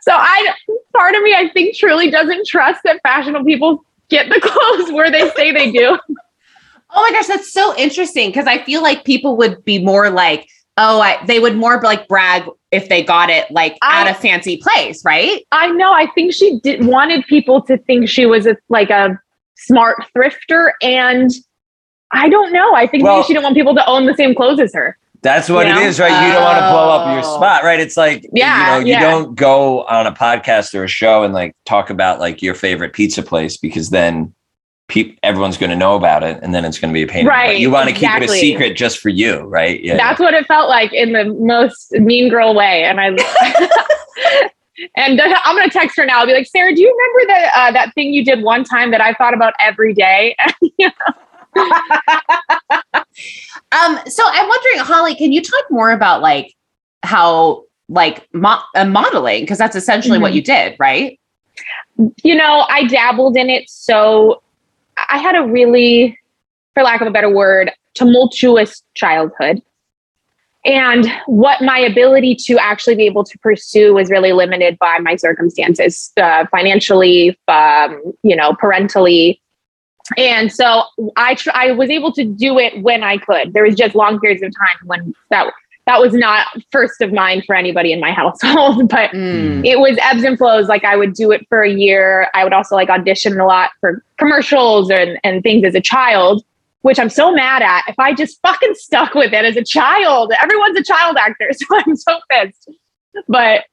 [0.00, 0.54] so I
[0.94, 5.10] part of me I think truly doesn't trust that fashionable people get the clothes where
[5.10, 5.98] they say they do.
[6.92, 10.48] Oh my gosh, that's so interesting because I feel like people would be more like,
[10.76, 12.42] oh, I, they would more like brag
[12.72, 15.46] if they got it like I- at a fancy place, right?
[15.52, 15.92] I know.
[15.92, 19.16] I think she did wanted people to think she was a, like a
[19.56, 21.30] smart thrifter, and
[22.10, 22.74] I don't know.
[22.74, 24.98] I think Well- maybe she didn't want people to own the same clothes as her.
[25.22, 25.80] That's what You know?
[25.82, 26.26] is, right?
[26.26, 27.36] You don't want to blow up your Oh.
[27.36, 27.78] spot, right?
[27.78, 29.00] It's like Yeah, you know, you yeah.
[29.00, 32.92] don't go on a podcast or a show and like talk about like your favorite
[32.94, 34.34] pizza place because then
[34.88, 37.20] peop everyone's going to know about it, and then it's going to be a pain.
[37.20, 37.36] in the butt.
[37.36, 39.80] Right, You want to keep it a secret just for you, right?
[39.84, 39.96] Yeah.
[39.96, 43.10] That's what it felt like in the most mean girl way, and I.
[44.96, 46.20] And I'm gonna text her now.
[46.20, 48.90] I'll be like, Sarah, do you remember that uh, that thing you did one time
[48.92, 50.34] that I thought about every day?
[53.72, 56.54] Um, so I'm wondering, Holly, can you talk more about like
[57.02, 60.36] how like mo- uh, modeling because that's essentially what Mhm.
[60.36, 61.18] you did, right?
[62.22, 63.68] you know, I dabbled in it.
[63.68, 64.42] So
[65.10, 66.18] I had a really,
[66.74, 69.62] for lack of a better word, tumultuous childhood.
[70.64, 75.16] And what my ability to actually be able to pursue was really limited by my
[75.16, 79.40] circumstances, uh, financially, um, you know, parentally.
[80.16, 80.84] And so
[81.16, 83.52] I tr- I was able to do it when I could.
[83.52, 85.52] There was just long periods of time when that
[85.86, 89.64] that was not first of mind for anybody in my household, but Mm.
[89.66, 90.68] it was ebbs and flows.
[90.68, 92.28] Like I would do it for a year.
[92.34, 96.44] I would also like audition a lot for commercials and, and things as a child,
[96.82, 97.82] which I'm so mad at.
[97.88, 101.50] If I just fucking stuck with it as a child, everyone's a child actor.
[101.54, 102.70] So I'm so pissed.
[103.26, 103.64] But,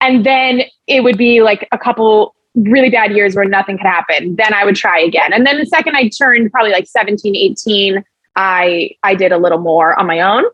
[0.00, 4.36] and then it would be like a couple really bad years where nothing could happen.
[4.36, 5.32] Then I would try again.
[5.32, 8.04] And then the second I turned probably like 17, 18,
[8.36, 10.44] I, I did a little more on my own,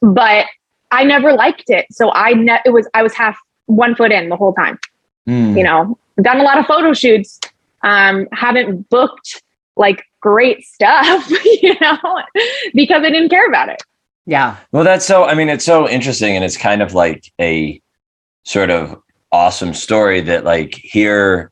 [0.00, 0.46] but
[0.90, 1.86] I never liked it.
[1.90, 4.78] So I, ne- it was, I was half one foot in the whole time
[5.28, 5.56] Mm.
[5.56, 7.38] you know done a lot of photo shoots
[7.84, 9.40] um haven't booked
[9.76, 11.30] like great stuff
[11.62, 11.96] you know
[12.74, 13.80] because i didn't care about it
[14.26, 14.56] Yeah.
[14.72, 16.34] Well, that's so, I mean, it's so interesting.
[16.34, 17.80] And it's kind of like a
[18.42, 19.00] sort of
[19.32, 21.50] awesome story that, like, here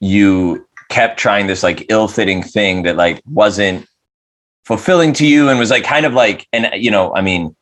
[0.00, 3.86] you kept trying this like ill fitting thing that, like, wasn't
[4.64, 7.56] fulfilling to you and was like kind of like, and, you know, I mean,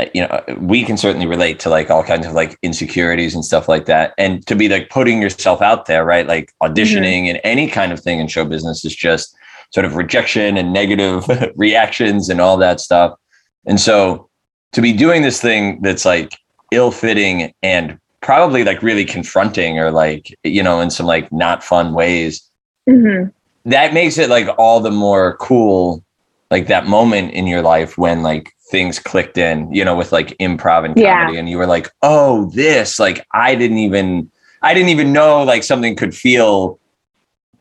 [0.00, 3.44] uh, you know, we can certainly relate to like all kinds of like insecurities and
[3.44, 4.14] stuff like that.
[4.18, 6.26] And to be like putting yourself out there, right?
[6.26, 9.36] Like auditioning and any kind of thing in show business is just
[9.72, 11.24] sort of rejection and negative
[11.56, 13.16] reactions and all that stuff.
[13.64, 14.28] And so
[14.72, 16.36] to be doing this thing that's like
[16.72, 21.62] ill fitting and probably like really confronting or like, you know, in some like not
[21.64, 22.42] fun ways,
[22.88, 23.24] hmm
[23.66, 26.02] that makes it like all the more cool,
[26.50, 30.28] like that moment in your life when like things clicked in, you know, with like
[30.38, 31.18] improv and Yeah.
[31.18, 31.38] comedy.
[31.38, 34.30] And you were like, oh, this, like, I didn't even,
[34.62, 36.78] I didn't even know like something could feel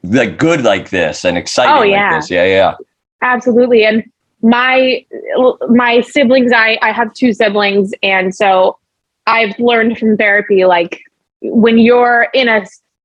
[0.03, 2.15] like good like this and exciting Oh, like yeah.
[2.17, 2.31] this.
[2.31, 2.45] Yeah.
[2.45, 2.73] Yeah.
[3.21, 4.01] absolutely and
[4.41, 5.05] my
[5.67, 8.77] my siblings i i have two siblings and so
[9.29, 11.01] i've learned from therapy like
[11.41, 12.65] when you're in a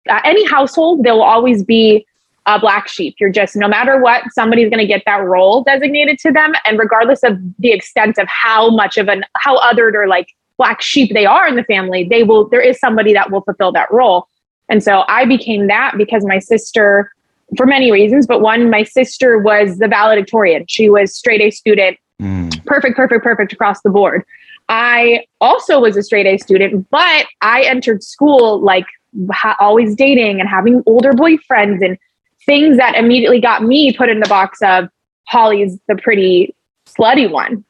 [0.08, 2.06] uh, any household there will always be
[2.46, 6.18] a black sheep you're just no matter what somebody's going to get that role designated
[6.18, 10.06] to them and regardless of the extent of how much of an how othered or
[10.06, 13.42] like black sheep they are in the family they will there is somebody that will
[13.42, 14.26] fulfill that role
[14.68, 17.12] and so i became that because my sister
[17.56, 20.66] for many reasons, but one, my sister was the valedictorian.
[20.68, 22.66] She was straight A student, Mm.
[22.66, 24.24] perfect, perfect, perfect across the board.
[24.68, 28.86] I also was a straight A student, but I entered school like
[29.32, 31.98] ha- always dating and having older boyfriends and
[32.44, 34.88] things that immediately got me put in the box of
[35.26, 36.54] Holly's the pretty
[36.86, 37.64] slutty one.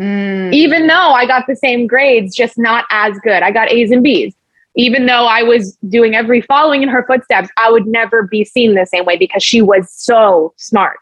[0.00, 0.52] Mm.
[0.52, 3.42] Even though I got the same grades, just not as good.
[3.42, 4.34] I got A's and B's.
[4.76, 8.74] Even though I was doing every following in her footsteps, I would never be seen
[8.74, 10.98] the same way because she was so smart.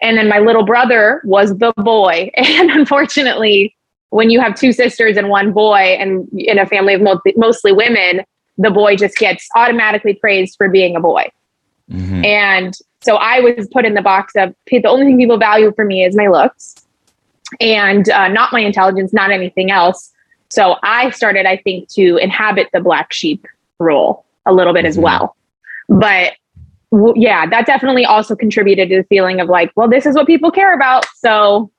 [0.00, 2.30] And then my little brother was the boy.
[2.36, 3.74] And unfortunately,
[4.10, 7.72] when you have two sisters and one boy, and in a family of mostly, mostly
[7.72, 8.22] women,
[8.56, 11.30] the boy just gets automatically praised for being a boy.
[11.90, 12.24] Mhm.
[12.24, 15.84] And so I was put in the box of the only thing people value for
[15.84, 16.74] me is my looks
[17.60, 20.12] and uh, not my intelligence, not anything else.
[20.50, 23.46] So I started, I think, to inhabit the black sheep
[23.78, 25.02] role a little bit as Mhm.
[25.02, 25.36] well.
[25.88, 26.32] But
[26.90, 30.26] w- yeah, that definitely also contributed to the feeling of like, well, this is what
[30.26, 31.06] people care about.
[31.16, 31.70] So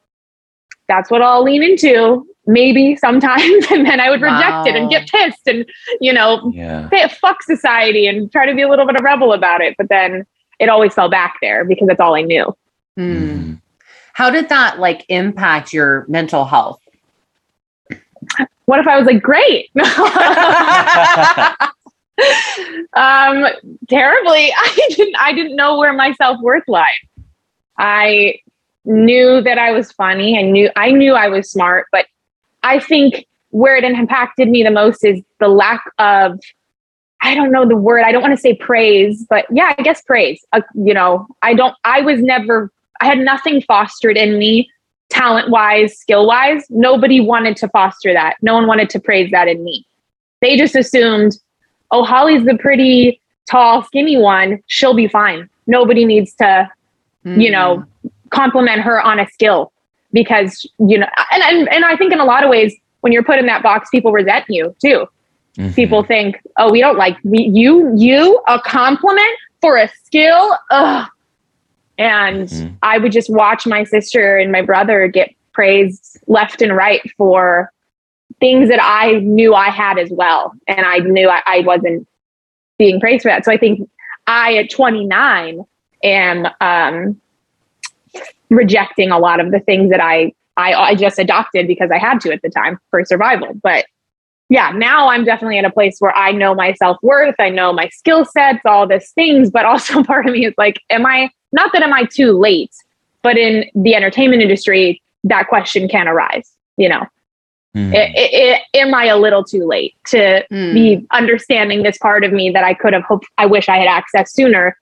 [0.89, 3.67] that's what I'll lean into maybe sometimes.
[3.71, 5.65] And then I would reject it and get pissed and,
[6.01, 6.89] you know, Yeah.
[6.89, 9.75] say fuck society and try to be a little bit of rebel about it.
[9.77, 10.25] But then
[10.59, 12.53] it always fell back there because that's all I knew.
[12.97, 13.61] Mm.
[14.13, 16.81] How did that like impact your mental health?
[18.65, 19.69] What if I was like, great?
[22.93, 23.45] um,
[23.87, 24.51] terribly.
[24.57, 26.87] I didn't I didn't know where my self-worth lied.
[27.77, 28.39] I
[28.85, 30.37] knew that I was funny.
[30.37, 32.05] I knew I knew I was smart, but
[32.63, 36.39] I think where it impacted me the most is the lack of
[37.21, 38.03] I don't know the word.
[38.05, 40.45] I don't want to say praise, but yeah, I guess praise.
[40.53, 44.69] Uh, you know, I don't I was never I had nothing fostered in me
[45.09, 46.65] talent wise, skill wise.
[46.69, 48.35] Nobody wanted to foster that.
[48.41, 49.85] No one wanted to praise that in me.
[50.41, 51.37] They just assumed,
[51.91, 54.61] oh, Holly's the pretty, tall, skinny one.
[54.67, 55.49] She'll be fine.
[55.67, 56.69] Nobody needs to,
[57.25, 57.83] you know,
[58.29, 59.71] compliment her on a skill
[60.11, 63.23] because, you know, and, and, and I think in a lot of ways, when you're
[63.23, 65.05] put in that box, people resent you too.
[65.57, 65.75] Mhm.
[65.75, 70.57] People think, oh, we don't like we, you, you, a compliment for a skill.
[70.71, 71.07] Ugh.
[71.97, 72.75] And Mhm.
[72.81, 77.71] I would just watch my sister and my brother get praised left and right for
[78.39, 80.53] things that I knew I had as well.
[80.67, 82.07] And I knew I, I wasn't
[82.77, 83.43] being praised for that.
[83.43, 83.89] So I think
[84.27, 85.65] I, at 29,
[86.03, 87.19] am um,
[88.49, 92.19] rejecting a lot of the things that I, I, I just adopted because I had
[92.21, 93.53] to at the time for survival.
[93.61, 93.85] But
[94.49, 97.71] yeah, now I'm definitely in a place where I know my self worth, I know
[97.71, 99.51] my skill sets, all these things.
[99.51, 102.73] But also, part of me is like, am I not that am I too late,
[103.21, 106.51] but in the entertainment industry, that question can arise.
[106.77, 107.05] You know,
[107.75, 107.93] Mhm.
[107.95, 110.73] I- I- I- am I a little too late to Mm.
[110.73, 113.87] be understanding this part of me that I could have hoped I wish I had
[113.87, 114.75] access sooner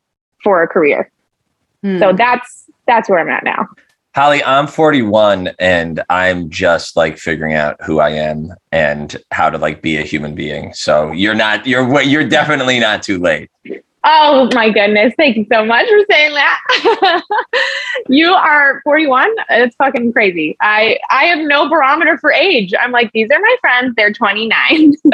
[0.44, 1.12] for a career.
[1.84, 2.00] Mm.
[2.00, 3.68] So that's that's where I'm at now.
[4.16, 9.60] Holly, I'm 41 and I'm just like figuring out who I am and how to
[9.60, 10.74] like be a human being.
[10.74, 13.52] So you're not you're you're definitely not too late.
[14.04, 15.14] Oh my goodness.
[15.18, 17.22] Thank you so much for saying that.
[18.10, 19.30] you are 41.
[19.50, 20.58] It's fucking crazy.
[20.62, 22.74] I I have no barometer for age.
[22.80, 23.94] I'm like, these are my friends.
[23.96, 24.96] They're 29.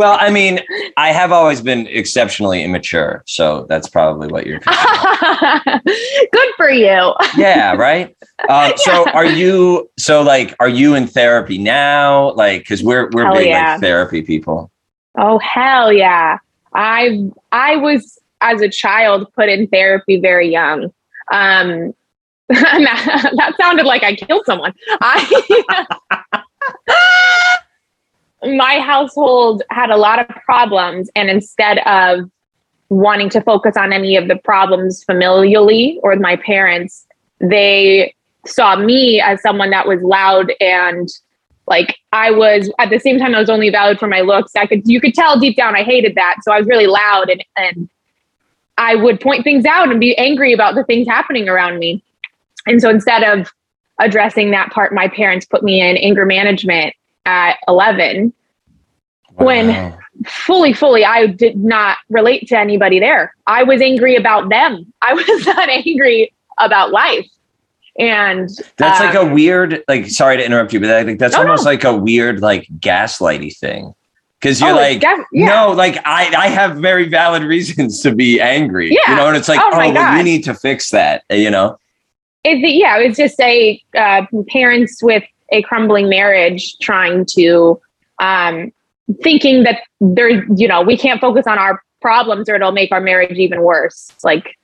[0.00, 0.60] Well, I mean,
[0.96, 4.60] I have always been exceptionally immature, so that's probably what you're.
[6.32, 7.12] Good for you.
[7.36, 8.16] yeah, right.
[8.48, 9.90] Um, so, are you?
[9.98, 12.32] So, like, are you in therapy now?
[12.32, 13.72] Like, because we're we're Hell big yeah.
[13.72, 14.70] like therapy people.
[15.18, 16.38] Oh hell yeah.
[16.72, 20.84] I I was as a child put in therapy very young.
[21.30, 21.92] Um
[22.48, 24.72] that, that sounded like I killed someone.
[25.02, 26.44] I
[28.42, 32.30] my household had a lot of problems and instead of
[32.88, 37.06] wanting to focus on any of the problems familially or with my parents,
[37.40, 38.14] they
[38.46, 41.08] saw me as someone that was loud and
[41.66, 44.56] like I was at the same time I was only valued for my looks.
[44.56, 46.36] I could you could tell deep down I hated that.
[46.42, 47.88] So I was really loud and and
[48.78, 52.02] I would point things out and be angry about the things happening around me.
[52.66, 53.52] And so instead of
[53.98, 56.94] addressing that part, my parents put me in anger management
[57.26, 58.32] at 11
[59.34, 64.92] When- fully fully i did not relate to anybody there i was angry about them
[65.02, 67.26] i was not angry about life
[67.98, 71.34] and that's like a um, weird, like, sorry to interrupt you, but I think that's
[71.34, 71.70] No, almost no.
[71.70, 73.94] like a weird, like, gaslighty thing.
[74.40, 75.46] Because you're oh, like, def- yeah.
[75.46, 78.90] no, like, I, I have very valid reasons to be angry.
[78.90, 79.10] yeah.
[79.10, 80.16] You know, and it's like, Oh oh, well, God.
[80.16, 81.78] you need to fix that, you know?
[82.42, 87.80] it's yeah it's just a uh, parents with a crumbling marriage trying to
[88.20, 88.72] um
[89.22, 93.00] thinking that they're you know we can't focus on our problems or it'll make our
[93.00, 94.56] marriage even worse like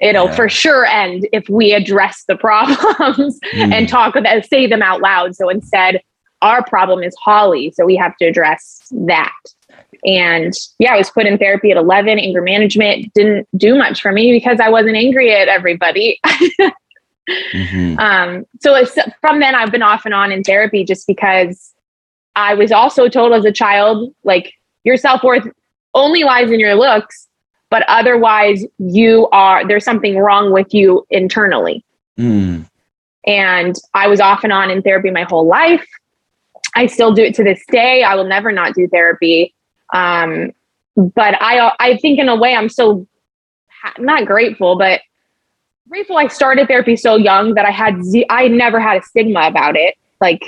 [0.00, 0.34] It'll Yeah.
[0.34, 3.72] for sure end if we address the problems Mm.
[3.72, 5.36] and talk about say them out loud.
[5.36, 6.00] So instead,
[6.40, 9.30] our problem is Holly, so we have to address that.
[10.04, 12.18] And yeah, I was put in therapy at 11.
[12.18, 16.18] Anger management didn't do much for me because I wasn't angry at everybody.
[17.28, 17.98] Mhm.
[17.98, 21.72] Um, so it's, from then, I've been off and on in therapy just because
[22.34, 24.54] I was also told as a child, like,
[24.84, 25.46] your self worth
[25.94, 27.28] only lies in your looks,
[27.70, 31.84] but otherwise, you are, there's something wrong with you internally.
[32.18, 32.68] Mm.
[33.26, 35.86] And I was off and on in therapy my whole life.
[36.74, 38.02] I still do it to this day.
[38.02, 39.54] I will never not do therapy.
[39.94, 40.52] Um,
[40.96, 43.06] but I, I think in a way, I'm so
[43.68, 45.00] ha- not grateful, but
[45.88, 49.42] grateful I started therapy so young that I had z- I never had a stigma
[49.42, 49.94] about it.
[50.20, 50.42] Like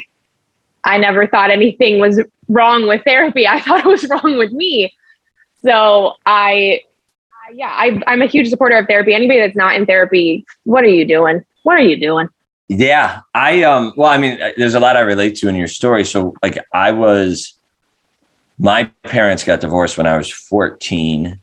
[0.84, 3.46] I never thought anything was wrong with therapy.
[3.48, 4.94] I thought it was wrong with me.
[5.62, 6.80] So I,
[7.32, 9.14] I yeah, I, I'm a huge supporter of therapy.
[9.14, 11.44] Anybody that's not in therapy, what are you doing?
[11.62, 12.28] What are you doing?
[12.68, 15.68] Yeah, I um well, I mean, uh, there's a lot I relate to in your
[15.68, 16.04] story.
[16.04, 17.54] So like I was
[18.58, 21.40] my parents got divorced when I was 14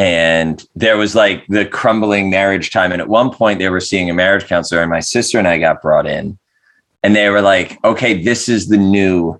[0.00, 4.08] and there was like the crumbling marriage time and at one point they were seeing
[4.08, 6.38] a marriage counselor and my sister and I got brought in
[7.02, 9.38] and they were like, "Okay, this is the new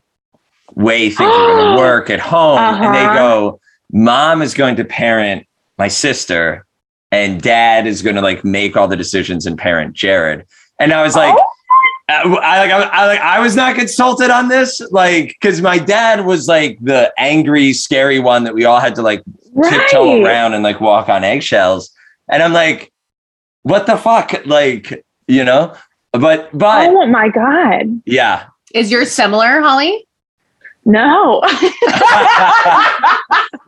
[0.75, 3.15] way things are going to work at home." And they Uh-huh.
[3.15, 5.47] go, "Mom is going to parent
[5.79, 6.67] my sister
[7.11, 10.45] and dad is going to like make all the decisions and parent Jared."
[10.79, 11.45] And I was like, Oh.
[12.11, 15.79] I, I like I, I like I was not consulted on this, like because my
[15.79, 19.23] dad was like the angry, scary one that we all had to like
[19.63, 20.23] tiptoe Right.
[20.25, 21.91] around and like walk on eggshells.
[22.31, 22.93] And I'm like,
[23.63, 25.75] what the fuck, like you know?
[26.13, 28.01] But but Oh my God.
[28.07, 30.07] yeah, Is yours similar, Holly?
[30.85, 31.41] No.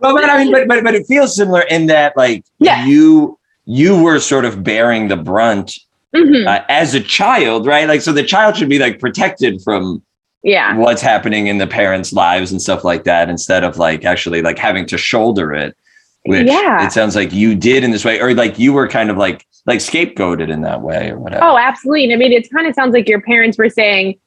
[0.00, 2.84] well, but I mean, but but but it feels similar in that like Yeah.
[2.86, 5.78] you you were sort of bearing the brunt
[6.14, 6.46] Mhm.
[6.46, 7.86] uh, as a child, right?
[7.88, 10.02] Like, so the child should be like protected from
[10.42, 10.76] Yeah.
[10.76, 14.58] what's happening in the parents' lives and stuff like that, instead of like actually like
[14.58, 15.76] having to shoulder it.
[16.24, 16.84] Which Yeah.
[16.86, 19.46] it sounds like you did in this way, or like you were kind of like
[19.66, 21.44] like scapegoated in that way, or whatever.
[21.44, 22.04] Oh, absolutely.
[22.04, 24.18] And I mean, it kind of sounds like your parents were saying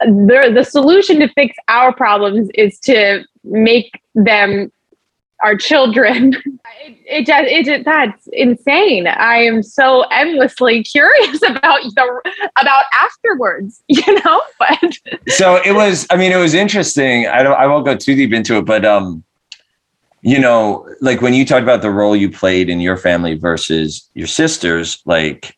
[0.00, 4.70] the the solution to fix our problems is to make them
[5.42, 6.34] our children.
[6.84, 9.06] It, it it that's insane.
[9.06, 14.40] I am so endlessly curious about the about afterwards, you know.
[14.58, 18.14] But so it was i mean it was interesting i don't i won't go too
[18.14, 19.22] deep into it but um
[20.22, 24.08] you know like when you talked about the role you played in your family versus
[24.14, 25.56] your sisters like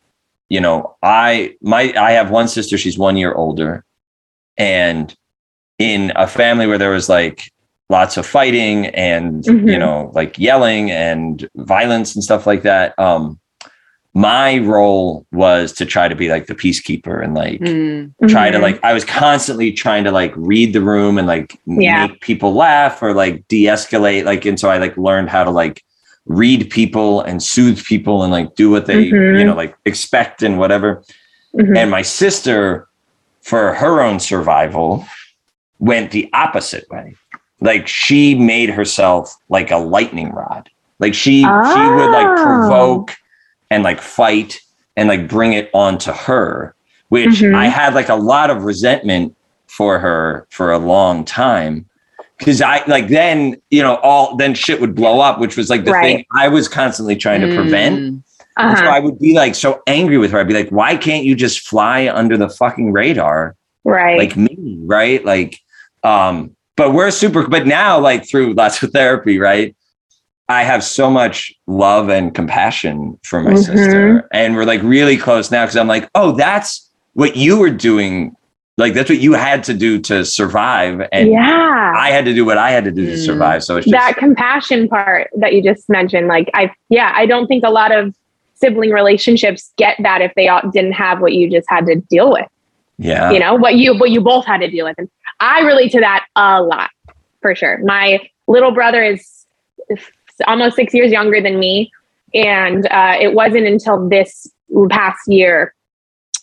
[0.49, 3.83] you know i my i have one sister she's one year older
[4.57, 5.15] and
[5.77, 7.51] in a family where there was like
[7.89, 9.79] lots of fighting and you Mhm.
[9.79, 13.39] know like yelling and violence and stuff like that um
[14.17, 18.11] my role was to try to be like the peacekeeper and like Mm.
[18.29, 18.61] try to Mhm.
[18.61, 22.07] like I was constantly trying to like read the room and like Yeah.
[22.07, 25.83] make people laugh or like de-escalate like and so I like learned how to like
[26.25, 29.37] read people and soothe people and like do what they Mhm.
[29.39, 31.03] you know like expect and whatever
[31.55, 31.77] Mhm.
[31.77, 32.87] and my sister
[33.41, 35.05] for her own survival
[35.79, 37.13] went the opposite way
[37.61, 42.43] like she made herself like a lightning rod like she she would like Oh.
[42.43, 43.11] provoke
[43.71, 44.59] and like fight
[44.97, 46.75] and like bring it onto her
[47.09, 47.55] which Mhm.
[47.55, 49.35] i had like a lot of resentment
[49.67, 51.85] for her for a long time
[52.37, 55.85] because i like then you know all then shit would blow up which was like
[55.85, 58.07] the thing i was constantly trying to prevent Mm.
[58.57, 58.95] and so Uh-huh.
[58.95, 60.39] I would be like so angry with her.
[60.39, 64.17] I'd be like, why can't you just fly under the fucking radar right.
[64.17, 64.77] like me?
[64.85, 65.25] Right.
[65.25, 65.59] Like,
[66.05, 69.75] um, but we're super, but now, like through lots of therapy, right?
[70.49, 73.65] I have so much love and compassion for my Mhm.
[73.65, 74.27] sister.
[74.31, 78.35] And we're like really close now because I'm like, oh, that's what you were doing.
[78.77, 81.07] Like, that's what you had to do to survive.
[81.13, 81.93] And yeah.
[81.95, 83.25] I had to do what I had to do to Mm.
[83.25, 83.63] survive.
[83.63, 87.47] So it's just, that compassion part that you just mentioned like i yeah i don't
[87.47, 88.13] think a lot of
[88.55, 92.31] sibling relationships get that if they all didn't have what you just had to deal
[92.31, 92.45] with
[92.97, 93.31] yeah.
[93.31, 95.99] you know what you what you both had to deal with and i relate to
[95.99, 96.89] that a lot
[97.41, 99.45] for sure my little brother is
[100.47, 101.91] almost six years younger than me
[102.33, 104.47] and uh, it wasn't until this
[104.89, 105.73] past year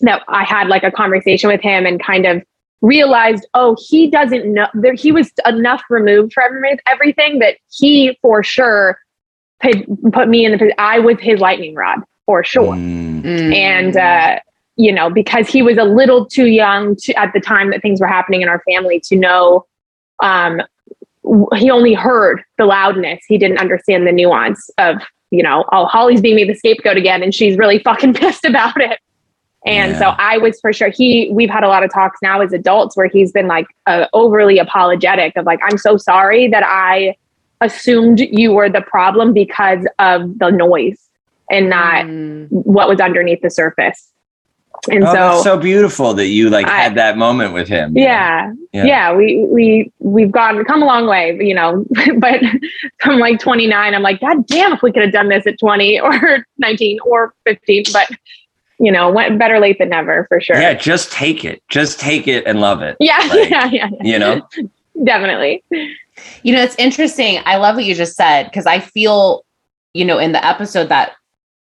[0.01, 2.43] that i had like a conversation with him and kind of
[2.81, 8.43] realized oh he doesn't know there he was enough removed from everything that he for
[8.43, 8.99] sure
[9.61, 9.77] put,
[10.13, 13.23] put me in the i was his lightning rod for sure Mm.
[13.23, 13.55] Mm.
[13.55, 14.41] and uh,
[14.77, 18.01] you know because he was a little too young to, at the time that things
[18.01, 19.67] were happening in our family to know
[20.23, 20.61] um,
[21.57, 24.97] he only heard the loudness he didn't understand the nuance of
[25.33, 28.79] you know, oh, Holly's being made the scapegoat again, and she's really fucking pissed about
[28.79, 29.01] it.
[29.65, 29.99] And Yeah.
[29.99, 30.91] so I was for sure.
[30.91, 34.09] He, we've had a lot of talks now as adults where he's been like uh,
[34.13, 37.17] overly apologetic of like, I'm so sorry that I
[37.63, 41.01] assumed you were the problem because of the noise
[41.51, 42.49] and not Mm.
[42.51, 44.13] what was underneath the surface.
[44.91, 47.97] And Oh, so, that's so beautiful that you like I- had that moment with him.
[47.97, 48.85] yeah, Yeah.
[48.85, 51.85] yeah, we we we've gone come a long way, you know.
[52.19, 52.41] but
[53.01, 56.01] from like 29, I'm like, God damn, if we could have done this at 20
[56.01, 57.85] or 19 or 15.
[57.93, 58.09] But
[58.81, 60.61] you know, what better late than never for sure.
[60.61, 61.63] Yeah, just take it.
[61.69, 62.97] Just take it and love it.
[62.99, 64.13] yeah, Like, yeah, yeah, yeah.
[64.13, 64.49] You know?
[65.05, 65.63] definitely.
[66.43, 67.41] You know, it's interesting.
[67.45, 69.45] I love what you just said because I feel,
[69.95, 71.13] you know, in the episode that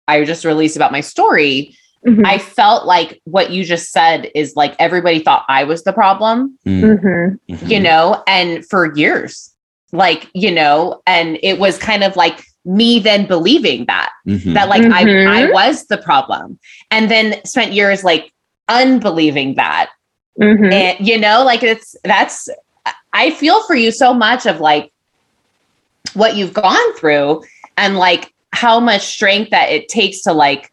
[0.07, 1.75] I just released about my story,
[2.05, 2.25] Mhm.
[2.25, 6.57] I felt like what you just said is like everybody thought I was the problem,
[6.65, 7.39] Mm, Mhm.
[7.49, 7.69] mhm.
[7.69, 9.53] you know, and for years,
[9.91, 14.53] like, you know, and it was kind of like me then believing that, Mhm.
[14.53, 15.05] that like I, I
[15.47, 15.53] Mhm.
[15.53, 16.57] was the problem.
[16.91, 18.31] And then spent years like
[18.69, 19.89] unbelieving that
[20.39, 20.71] Mhm.
[20.71, 22.47] and you know like it's that's
[23.13, 24.91] i feel for you so much of like
[26.13, 27.43] what you've gone through
[27.77, 30.71] and like how much strength that it takes to like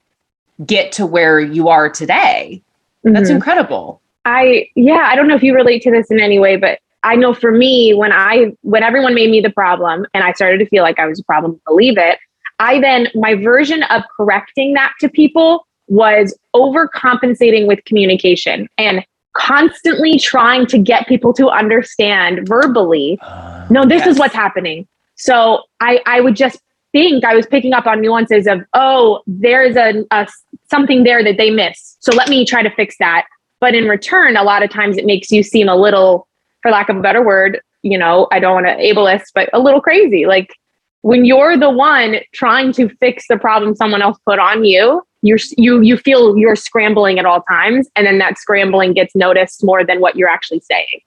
[0.65, 2.63] get to where you are today
[3.05, 3.35] that's Mhm.
[3.37, 6.81] incredible I yeah, I don't know if you relate to this in any way, but
[7.05, 10.59] I know for me when I when everyone made me the problem and I started
[10.59, 12.19] to feel like I was a problem, believe it,
[12.59, 19.05] I then my version of correcting that to people was overcompensating with communication and
[19.37, 24.15] constantly trying to get people to understand verbally Uh, no this Yes.
[24.15, 26.61] is what's happening so i i would just
[26.97, 30.26] think i was picking up on nuances of oh there's a, a
[30.70, 31.97] something there that they miss.
[32.01, 33.26] So let me try to fix that.
[33.61, 36.28] But in return a lot of times it makes you seem a little
[36.62, 39.61] for lack of a better word you know i don't want to ableist but a
[39.61, 40.26] little crazy.
[40.26, 40.55] Like
[41.03, 45.38] when you're the one trying to fix the problem someone else put on you you're
[45.57, 49.84] you you feel you're scrambling at all times and then that scrambling gets noticed more
[49.84, 51.01] than what you're actually saying.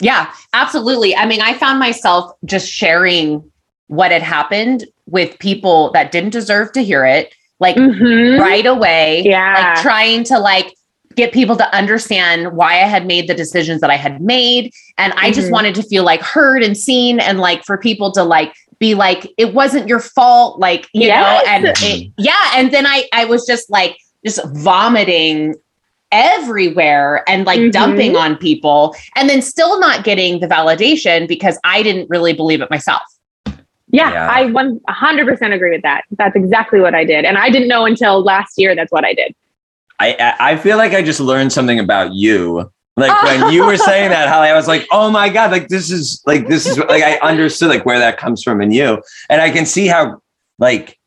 [0.00, 1.16] Yeah absolutely.
[1.16, 3.50] I mean i found myself just sharing
[3.88, 8.38] what had happened with people that didn't deserve to hear it like Mhm.
[8.40, 10.72] right away yeah like trying to like
[11.16, 15.12] get people to understand why I had made the decisions that I had made and
[15.16, 15.52] I just Mhm.
[15.52, 19.28] wanted to feel like heard and seen and like for people to like be like
[19.38, 21.44] it wasn't your fault like you Yes.
[21.44, 25.54] know and it, yeah and then I I was just like just vomiting
[26.12, 27.72] everywhere and like Mhm.
[27.72, 32.60] dumping on people and then still not getting the validation because I didn't really believe
[32.60, 33.02] it myself.
[33.90, 34.30] Yeah, Yeah.
[34.30, 36.02] I 100% agree with that.
[36.12, 37.24] That's exactly what I did.
[37.24, 39.34] And I didn't know until last year that's what I did.
[39.98, 42.70] I I I feel like I just learned something about you.
[42.96, 45.90] Like when you were saying that, Holly, I was like, oh my God, like this
[45.90, 49.02] is like this is like I understood like where that comes from in you.
[49.28, 50.20] And I can see how
[50.58, 50.98] like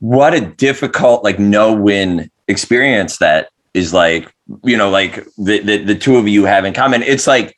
[0.00, 4.32] what a difficult like no win experience that is like,
[4.64, 7.02] you know, like the, the the two of you have in common.
[7.02, 7.56] It's like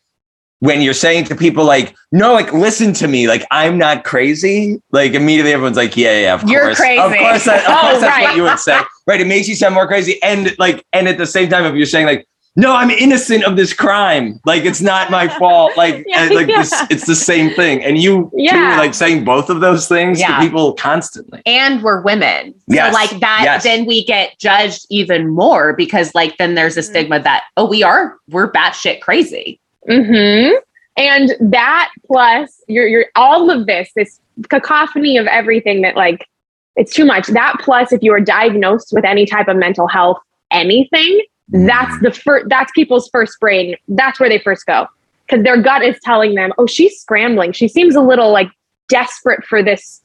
[0.62, 4.80] when you're saying to people like, no, like listen to me, like I'm not crazy.
[4.92, 7.00] Like immediately everyone's like, yeah, yeah, of You're course, crazy.
[7.00, 9.20] of course, that, of Oh, course that's what you would say, right?
[9.20, 11.84] It makes you sound more crazy, and like, and at the same time, if you're
[11.84, 16.26] saying like, no, I'm innocent of this crime, like it's not my fault, like, Yeah,
[16.26, 18.74] and, like this, it's the same thing, and you two Yeah.
[18.74, 20.36] are like saying both of those things Yeah.
[20.36, 21.42] to people constantly.
[21.44, 22.54] and we're women.
[22.68, 23.64] Yes, So like that, yes.
[23.64, 26.90] then we get judged even more because like then there's a mm-hmm.
[26.90, 29.58] stigma that oh we are we're batshit crazy.
[29.88, 30.50] Hmm
[30.96, 36.28] And that plus you're, you're all of this, this cacophony of everything that like,
[36.76, 37.26] it's too much.
[37.28, 40.18] That plus if you are diagnosed with any type of mental health,
[40.50, 43.76] anything, that's the first, that's people's first brain.
[43.88, 44.86] That's where they first go.
[45.28, 47.52] Cause their gut is telling them, oh, she's scrambling.
[47.52, 48.48] She seems a little like
[48.88, 50.02] desperate for this,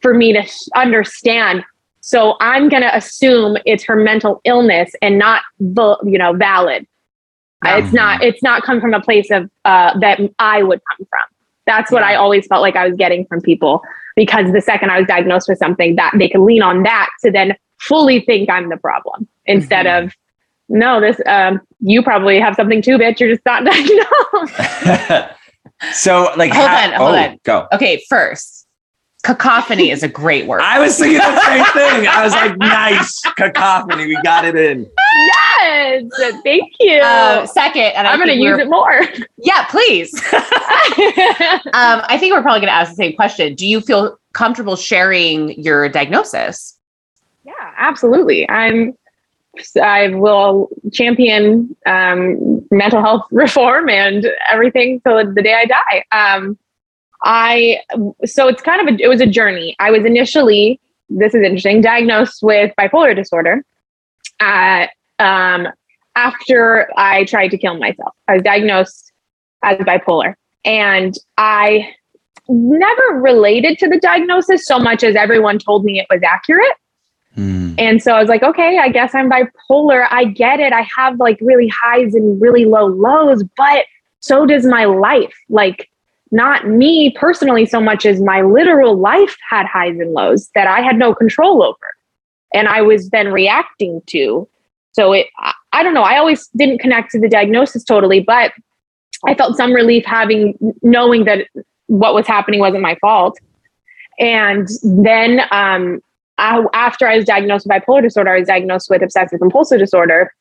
[0.00, 1.64] for me to understand.
[2.00, 6.86] So I'm going to assume it's her mental illness and not, you know, valid.
[7.64, 8.22] Uh, It's not.
[8.22, 11.20] It's not come from a place of uh, that I would come from.
[11.66, 13.82] That's what I always felt like I was getting from people
[14.16, 17.30] because the second I was diagnosed with something, that they could lean on that to
[17.30, 20.04] then fully think I'm the problem instead Mhm.
[20.06, 20.12] of
[20.68, 21.00] no.
[21.00, 23.20] This um, you probably have something too, bitch.
[23.20, 23.64] You're just not
[24.84, 25.30] diagnosed.
[25.92, 27.38] so, like, Hold how- on, hold oh, on.
[27.44, 27.66] go.
[27.72, 28.66] Okay, first,
[29.22, 30.60] cacophony is a great word.
[30.62, 32.06] I was thinking the same thing.
[32.08, 34.90] I was like, nice cacophony, we got it in.
[35.14, 36.04] Yes,
[36.42, 37.00] thank you.
[37.00, 39.02] Uh, second, and I'm going to use it more.
[39.36, 40.12] Yeah, please.
[40.32, 43.54] um, I think we're probably going to ask the same question.
[43.54, 46.78] Do you feel comfortable sharing your diagnosis?
[47.44, 48.48] Yeah, absolutely.
[48.48, 48.96] I'm.
[49.82, 56.04] I will champion um, mental health reform and everything till the day I die.
[56.12, 56.56] Um,
[57.24, 57.80] I
[58.24, 59.74] so it's kind of a it was a journey.
[59.80, 60.80] I was initially
[61.10, 63.64] this is interesting, diagnosed with bipolar disorder.
[64.38, 64.86] Uh,
[65.20, 65.68] um,
[66.16, 69.12] after I tried to kill myself, I was diagnosed
[69.62, 71.94] as bipolar, and I
[72.48, 76.74] never related to the diagnosis so much as everyone told me it was accurate.
[77.36, 77.76] Mm.
[77.78, 80.06] And so I was like, okay, I guess I'm bipolar.
[80.10, 80.72] I get it.
[80.72, 83.86] I have like really highs and really low lows, but
[84.18, 85.34] so does my life.
[85.48, 85.88] Like,
[86.32, 90.80] not me personally so much as my literal life had highs and lows that I
[90.80, 91.76] had no control over.
[92.54, 94.48] And I was then reacting to.
[94.92, 95.26] So it,
[95.72, 96.02] I don't know.
[96.02, 98.52] I always didn't connect to the diagnosis totally, but
[99.26, 101.46] I felt some relief having knowing that
[101.86, 103.38] what was happening wasn't my fault.
[104.18, 106.00] And then um,
[106.38, 110.32] I, after I was diagnosed with bipolar disorder, I was diagnosed with obsessive compulsive disorder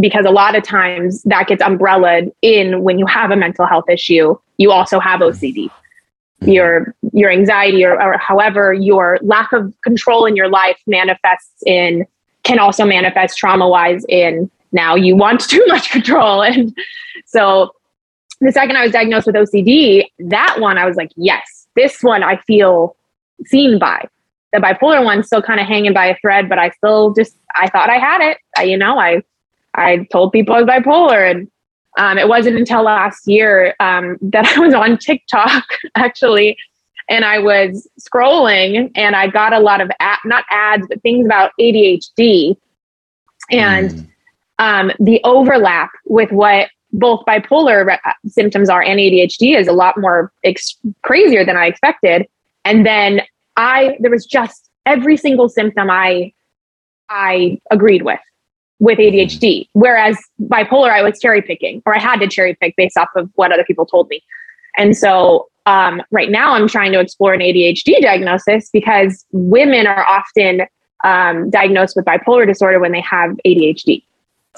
[0.00, 3.88] because a lot of times that gets umbrellaed in when you have a mental health
[3.88, 5.66] issue, you also have OCD.
[5.66, 6.50] Mm-hmm.
[6.50, 12.06] Your your anxiety or, or however your lack of control in your life manifests in
[12.46, 16.42] can also manifest trauma wise in now you want too much control.
[16.42, 16.76] And
[17.26, 17.72] so
[18.40, 22.22] the second I was diagnosed with OCD, that one I was like, yes, this one
[22.22, 22.96] I feel
[23.46, 24.06] seen by.
[24.52, 27.68] The bipolar one still kind of hanging by a thread, but I still just I
[27.68, 28.38] thought I had it.
[28.56, 29.22] I, you know, I
[29.74, 31.28] I told people I was bipolar.
[31.28, 31.50] And
[31.98, 35.64] um, it wasn't until last year um, that I was on TikTok,
[35.96, 36.56] actually,
[37.08, 41.24] and I was scrolling and I got a lot of, ad, not ads, but things
[41.24, 42.56] about ADHD
[43.50, 44.08] and mm.
[44.58, 49.98] um, the overlap with what both bipolar re- symptoms are and ADHD is a lot
[49.98, 52.26] more ex- crazier than I expected.
[52.64, 53.22] And then
[53.56, 56.32] I, there was just every single symptom I,
[57.08, 58.20] I agreed with
[58.78, 59.68] with ADHD.
[59.72, 63.30] Whereas bipolar, I was cherry picking, or I had to cherry pick based off of
[63.34, 64.22] what other people told me.
[64.76, 70.06] And so um, right now, I'm trying to explore an ADHD diagnosis because women are
[70.06, 70.62] often
[71.04, 74.02] um, diagnosed with bipolar disorder when they have ADHD.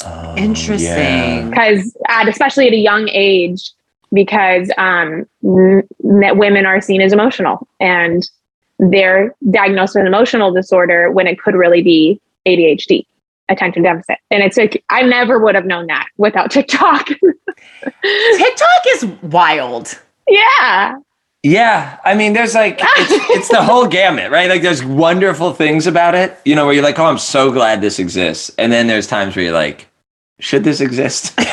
[0.04, 1.50] Oh, Interesting.
[1.50, 1.96] Because
[2.26, 3.72] especially at a young age,
[4.12, 8.28] because um, m- women are seen as emotional and
[8.78, 13.04] they're diagnosed with an emotional disorder when it could really be ADHD
[13.48, 14.18] attention deficit.
[14.30, 17.08] And it's like, I never would have known that without TikTok.
[17.08, 19.98] TikTok is wild.
[20.28, 20.96] Yeah.
[21.42, 21.98] Yeah.
[22.04, 24.48] I mean, there's like, it's, it's the whole gamut, right?
[24.48, 27.80] Like, there's wonderful things about it, you know, where you're like, oh, I'm so glad
[27.80, 28.50] this exists.
[28.58, 29.88] And then there's times where you're like,
[30.40, 31.38] should this exist?
[31.38, 31.46] um,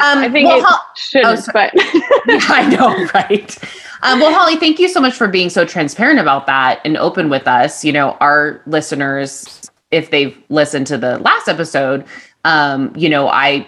[0.00, 1.82] I think well, it ho- shouldn't, oh, but yeah,
[2.48, 3.58] I know, right?
[4.02, 7.28] Um, well, Holly, thank you so much for being so transparent about that and open
[7.28, 7.84] with us.
[7.84, 12.04] You know, our listeners if they've listened to the last episode,
[12.44, 13.66] um, you know, I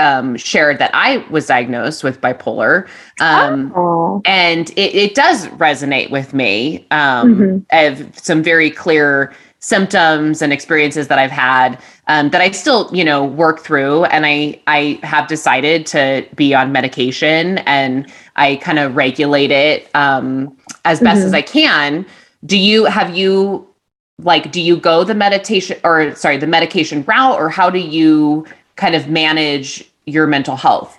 [0.00, 2.88] um, shared that I was diagnosed with bipolar.
[3.20, 4.22] Um, oh.
[4.24, 6.86] And it, it, does resonate with me.
[6.90, 7.58] Um, mm-hmm.
[7.70, 11.78] I have some very clear symptoms and experiences that I've had
[12.08, 14.04] um, that I still, you know, work through.
[14.06, 19.94] And I, I have decided to be on medication and I kind of regulate it
[19.94, 21.26] um, as best mm-hmm.
[21.26, 22.06] as I can.
[22.46, 23.66] Do you, have you
[24.22, 28.46] like do you go the meditation or sorry the medication route or how do you
[28.76, 30.98] kind of manage your mental health?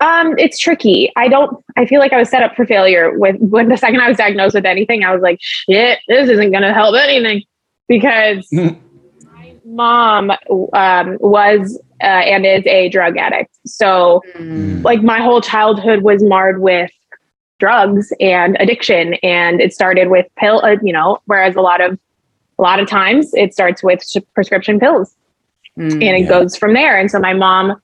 [0.00, 1.10] Um it's tricky.
[1.16, 4.00] I don't i feel like i was set up for failure with when the second
[4.00, 7.42] i was diagnosed with anything i was like shit this isn't going to help anything.
[7.88, 10.30] Because my mom
[10.72, 13.56] um, was uh, and is a drug addict.
[13.66, 14.82] So mm.
[14.84, 16.90] like my whole childhood was marred with
[17.58, 19.14] drugs and addiction.
[19.22, 21.98] And it started with pill uh, you know whereas a lot of
[22.58, 24.02] a lot of times it starts with
[24.34, 25.14] prescription pills.
[25.78, 26.28] Mm, and it yeah.
[26.28, 26.98] goes from there.
[26.98, 27.80] And so my mom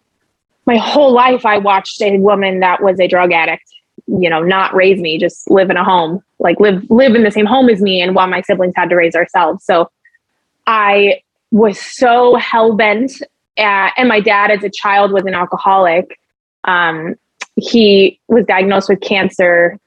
[0.66, 3.64] my whole life i watched a woman that was a drug addict
[4.06, 7.30] you know not raise me just live in a home like live live in the
[7.30, 9.90] same home as me and while my siblings had to raise ourselves so
[10.66, 13.22] i was so hell-bent
[13.56, 16.18] at, and my dad as a child was an alcoholic
[16.64, 17.14] um,
[17.56, 19.78] he was diagnosed with cancer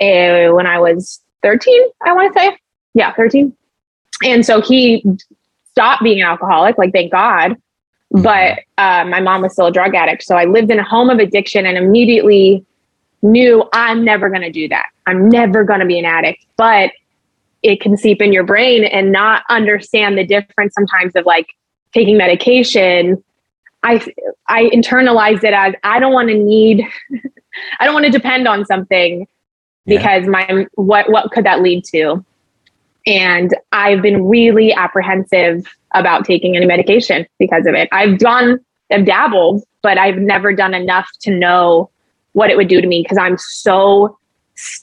[0.00, 2.58] uh, when I was 13, I want to say.
[2.94, 3.54] Yeah, 13.
[4.24, 5.04] And so he
[5.70, 7.56] stopped being an alcoholic, like, thank God.
[8.14, 8.22] Mm-hmm.
[8.22, 10.22] But uh, my mom was still a drug addict.
[10.22, 12.64] So I lived in a home of addiction and immediately
[13.22, 14.86] knew I'm never going to do that.
[15.06, 16.46] I'm never going to be an addict.
[16.56, 16.92] But
[17.62, 21.48] it can seep in your brain and not understand the difference sometimes of like
[21.92, 23.22] taking medication
[23.82, 24.04] I
[24.48, 26.86] I internalized it as I don't want to need
[27.80, 29.26] I don't want to depend on something
[29.86, 32.24] because my what what could that lead to?
[33.08, 37.88] And I've been really apprehensive about taking any medication because of it.
[37.90, 41.90] I've done I've dabbled, but I've never done enough to know
[42.32, 44.18] what it would do to me because I'm so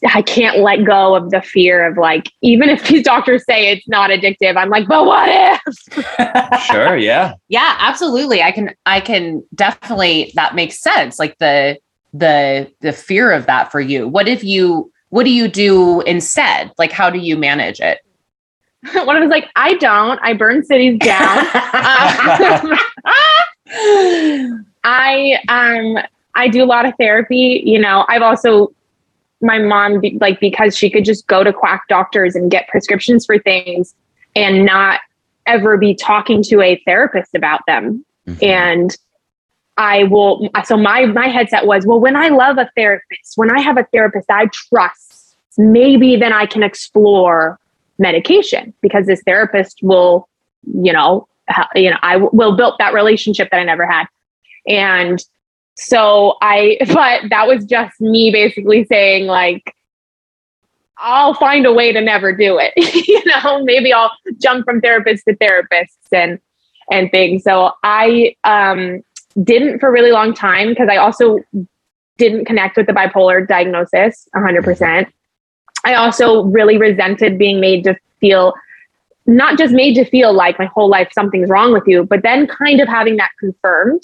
[0.07, 3.87] I can't let go of the fear of like, even if these doctors say it's
[3.87, 6.63] not addictive, I'm like, but what if?
[6.65, 7.33] sure, yeah.
[7.49, 8.41] Yeah, absolutely.
[8.41, 11.19] I can I can definitely that makes sense.
[11.19, 11.77] Like the
[12.13, 14.07] the the fear of that for you.
[14.07, 16.71] What if you what do you do instead?
[16.77, 17.99] Like how do you manage it?
[18.93, 20.19] One of was like, I don't.
[20.21, 21.37] I burn cities down.
[21.39, 22.77] um,
[24.83, 25.97] I um
[26.35, 27.63] I do a lot of therapy.
[27.65, 28.73] You know, I've also
[29.41, 33.39] my mom like because she could just go to quack doctors and get prescriptions for
[33.39, 33.95] things
[34.35, 34.99] and not
[35.45, 38.05] ever be talking to a therapist about them.
[38.27, 38.43] Mm-hmm.
[38.43, 38.97] And
[39.77, 43.61] I will so my my headset was, well, when I love a therapist, when I
[43.61, 47.59] have a therapist I trust, maybe then I can explore
[47.97, 50.27] medication because this therapist will,
[50.63, 51.27] you know,
[51.75, 54.05] you know, I will build that relationship that I never had.
[54.67, 55.23] And
[55.75, 59.75] so I, but that was just me basically saying, like,
[60.97, 62.73] I'll find a way to never do it.
[63.07, 66.39] you know, maybe I'll jump from therapist to therapist and,
[66.89, 67.43] and things.
[67.43, 69.03] So I um,
[69.43, 71.39] didn't for a really long time because I also
[72.17, 75.07] didn't connect with the bipolar diagnosis 100%.
[75.85, 78.53] I also really resented being made to feel
[79.27, 82.47] not just made to feel like my whole life something's wrong with you, but then
[82.47, 84.03] kind of having that confirmed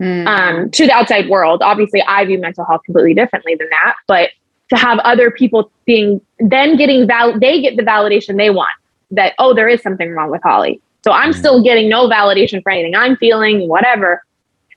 [0.00, 0.26] mm.
[0.26, 1.62] um, to the outside world.
[1.62, 4.30] Obviously, I view mental health completely differently than that, but
[4.70, 8.70] to have other people being then getting val, they get the validation they want
[9.10, 10.80] that oh, there is something wrong with Holly.
[11.04, 11.38] So I'm mm.
[11.38, 14.24] still getting no validation for anything I'm feeling, whatever.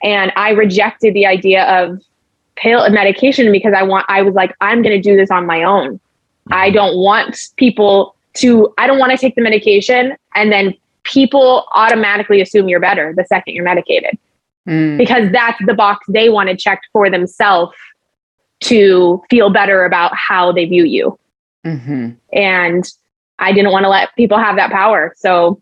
[0.03, 2.01] And I rejected the idea of
[2.55, 4.05] pill medication because I want.
[4.09, 5.99] I was like, I'm going to do this on my own.
[6.51, 8.73] I don't want people to.
[8.77, 13.23] I don't want to take the medication and then people automatically assume you're better the
[13.25, 14.17] second you're medicated
[14.67, 14.97] mm.
[14.97, 17.75] because that's the box they want to check for themselves
[18.61, 21.17] to feel better about how they view you.
[21.65, 22.11] Mm-hmm.
[22.33, 22.91] And
[23.39, 25.13] I didn't want to let people have that power.
[25.17, 25.61] So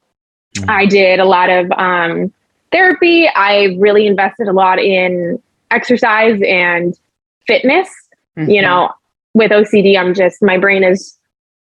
[0.55, 0.69] mm.
[0.69, 2.33] I did a lot of um,
[2.71, 3.27] therapy.
[3.27, 6.97] I really invested a lot in exercise and
[7.47, 7.89] fitness.
[8.37, 8.49] Mm-hmm.
[8.49, 8.93] You know,
[9.33, 11.17] with OCD, I'm just, my brain is,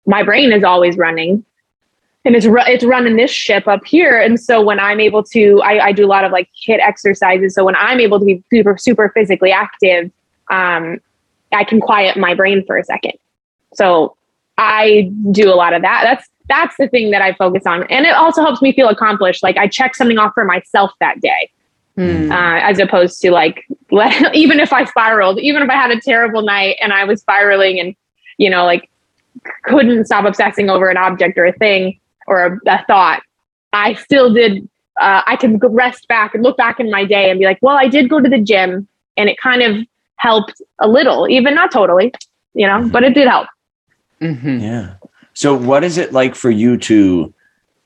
[0.06, 1.44] my brain is always running
[2.28, 4.20] and it's it's running this ship up here.
[4.20, 7.54] And so when I'm able to, I, I do a lot of like HIIT exercises.
[7.54, 10.10] So when I'm able to be super super physically active,
[10.50, 10.98] um,
[11.52, 13.14] I can quiet my brain for a second.
[13.72, 14.16] So
[14.58, 16.02] I do a lot of that.
[16.04, 19.42] That's that's the thing that I focus on, and it also helps me feel accomplished.
[19.42, 21.50] Like I check something off for myself that day.
[21.98, 22.30] Mm.
[22.30, 23.66] Uh, as opposed to like
[24.32, 27.80] even if I spiraled, even if I had a terrible night and I was spiraling
[27.80, 27.96] and
[28.36, 28.88] you know like
[29.64, 33.22] couldn't stop obsessing over an object or a thing, or a, a thought,
[33.72, 34.68] I still did.
[35.00, 37.76] Uh, I can rest back and look back in my day and be like, well,
[37.76, 39.86] I did go to the gym, and it kind of
[40.16, 42.12] helped a little, even not totally,
[42.54, 42.88] you know, mm-hmm.
[42.88, 43.48] but it did help.
[44.20, 44.58] Mm-hmm.
[44.58, 44.94] Yeah.
[45.34, 47.32] So, what is it like for you to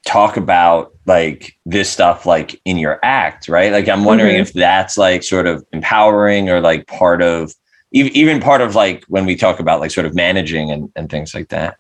[0.06, 3.72] talk about like this stuff like in your act, right?
[3.72, 4.42] Like, I'm wondering mm-hmm.
[4.42, 7.55] if that's like sort of empowering or like part of
[7.92, 11.34] even part of like when we talk about like sort of managing and, and things
[11.34, 11.76] like that.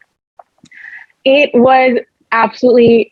[1.24, 1.98] It was
[2.32, 3.10] absolutely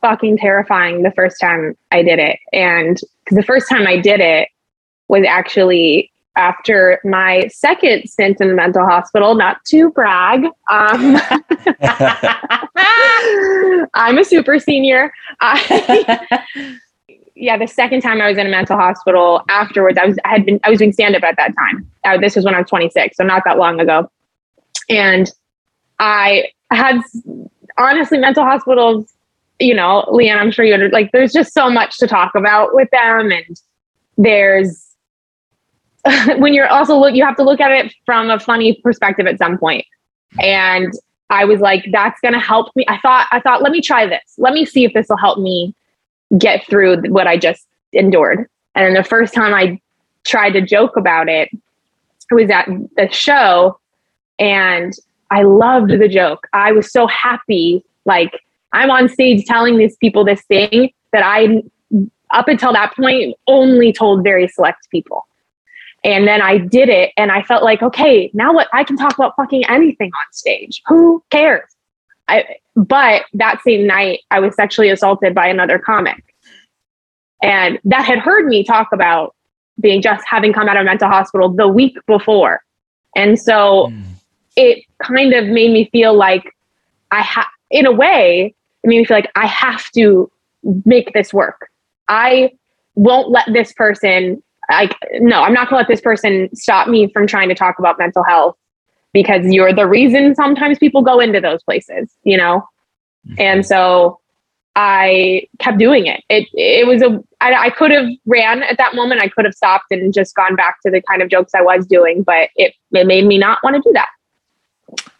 [0.00, 2.38] fucking terrifying the first time I did it.
[2.52, 2.98] And
[3.30, 4.48] the first time I did it
[5.08, 10.44] was actually after my second stint in the mental hospital, not to brag.
[10.70, 11.18] Um,
[13.94, 15.12] I'm a super senior.
[17.34, 20.46] yeah, the second time I was in a mental hospital afterwards, I was I had
[20.46, 21.90] been I was doing stand up at that time.
[22.04, 24.08] Uh, this was when I was 26, so not that long ago.
[24.88, 25.28] And
[25.98, 27.00] I had
[27.78, 29.12] honestly, mental hospitals,
[29.58, 32.74] you know, Leanne, I'm sure you under like there's just so much to talk about
[32.74, 33.32] with them.
[33.32, 33.60] And
[34.16, 34.87] there's
[36.38, 39.38] when you're also look you have to look at it from a funny perspective at
[39.38, 39.84] some point.
[40.40, 40.92] And
[41.30, 42.84] I was like, that's gonna help me.
[42.88, 44.34] I thought, I thought, let me try this.
[44.38, 45.74] Let me see if this will help me
[46.38, 48.48] get through what I just endured.
[48.74, 49.80] And the first time I
[50.24, 53.78] tried to joke about it, it was at the show
[54.38, 54.92] and
[55.30, 56.46] I loved the joke.
[56.52, 57.84] I was so happy.
[58.04, 58.40] Like
[58.72, 61.62] I'm on stage telling these people this thing that I,
[62.30, 65.26] up until that point, only told very select people.
[66.08, 68.68] And then I did it and I felt like, okay, now what?
[68.72, 70.80] I can talk about fucking anything on stage.
[70.86, 71.68] Who cares?
[72.28, 76.34] I, but that same night, I was sexually assaulted by another comic.
[77.42, 79.34] And that had heard me talk about
[79.80, 82.62] being just having come out of mental hospital the week before.
[83.14, 84.04] And so mm
[84.58, 86.52] it kind of made me feel like
[87.12, 88.52] I have, in a way,
[88.82, 90.28] it made me feel like I have to
[90.84, 91.70] make this work.
[92.08, 92.50] I
[92.96, 97.26] won't let this person, like, no, I'm not gonna let this person stop me from
[97.26, 98.56] trying to talk about mental health
[99.12, 102.62] because you're the reason sometimes people go into those places, you know?
[103.26, 103.40] Mm-hmm.
[103.40, 104.20] And so
[104.76, 106.22] I kept doing it.
[106.28, 109.20] It it was a I, I could have ran at that moment.
[109.20, 111.86] I could have stopped and just gone back to the kind of jokes I was
[111.86, 114.08] doing, but it it made me not want to do that.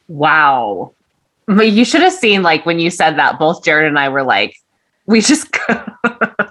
[0.06, 0.92] Wow.
[1.46, 4.22] But you should have seen like when you said that, both Jared and I were
[4.22, 4.54] like,
[5.06, 5.48] we just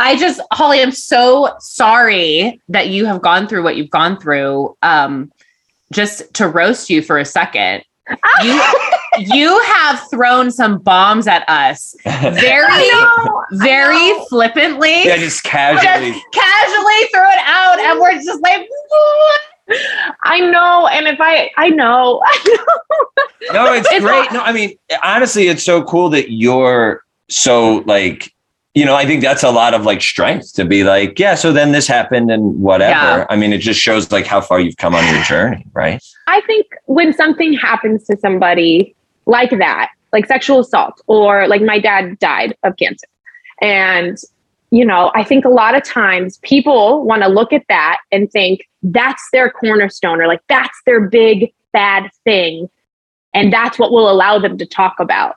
[0.00, 4.76] I just Holly, I'm so sorry that you have gone through what you've gone through.
[4.82, 5.32] Um,
[5.92, 7.82] just to roast you for a second.
[8.42, 8.62] You
[9.18, 12.88] you have thrown some bombs at us very
[13.52, 15.04] very flippantly.
[15.04, 16.12] Yeah, just casually.
[16.12, 19.40] Just casually threw it out and we're just like what?
[20.22, 22.22] I know, and if I, I know,
[23.52, 24.32] no, it's, It's great.
[24.32, 28.32] No, I mean, honestly, it's so cool that you're so like,
[28.78, 31.52] you know, I think that's a lot of like strength to be like, yeah, so
[31.52, 32.92] then this happened and whatever.
[32.92, 33.26] Yeah.
[33.28, 36.00] I mean, it just shows like how far you've come on your journey, right?
[36.28, 38.94] I think when something happens to somebody
[39.26, 43.08] like that, like sexual assault, or like my dad died of cancer,
[43.60, 44.16] and
[44.70, 48.30] you know, I think a lot of times people want to look at that and
[48.30, 52.70] think that's their cornerstone, or like that's their big bad thing,
[53.34, 55.34] and that's what will allow them to talk about,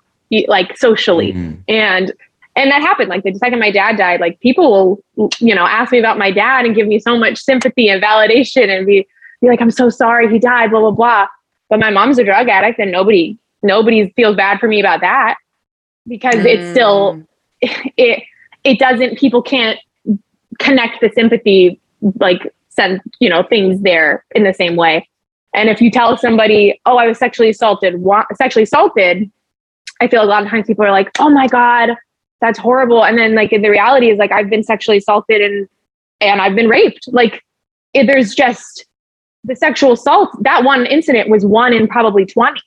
[0.47, 1.33] like socially.
[1.33, 1.63] Mhm.
[1.67, 2.13] and
[2.55, 3.09] and that happened.
[3.09, 6.31] Like the second my dad died like people will you know ask me about my
[6.31, 9.07] dad and give me so much sympathy and validation and be
[9.41, 11.27] be like i'm so sorry he died blah blah blah.
[11.69, 15.35] But my mom's a drug addict and nobody nobody feels bad for me about that
[16.07, 17.25] because it's still mm.
[17.97, 18.23] it
[18.63, 19.79] it doesn't people can't
[20.59, 21.79] connect the sympathy
[22.19, 25.07] like send you know things there in the same way.
[25.53, 29.29] And if you tell somebody oh i was sexually assaulted wa- sexually assaulted
[29.99, 31.89] i feel a lot of times people are like oh my god
[32.41, 33.05] that's horrible.
[33.05, 35.69] And then like in the reality is like i've been sexually assaulted and
[36.19, 37.07] and i've been raped.
[37.11, 37.43] Like
[37.93, 38.85] it, there's just
[39.43, 42.61] the sexual assault that one incident was one in probably 20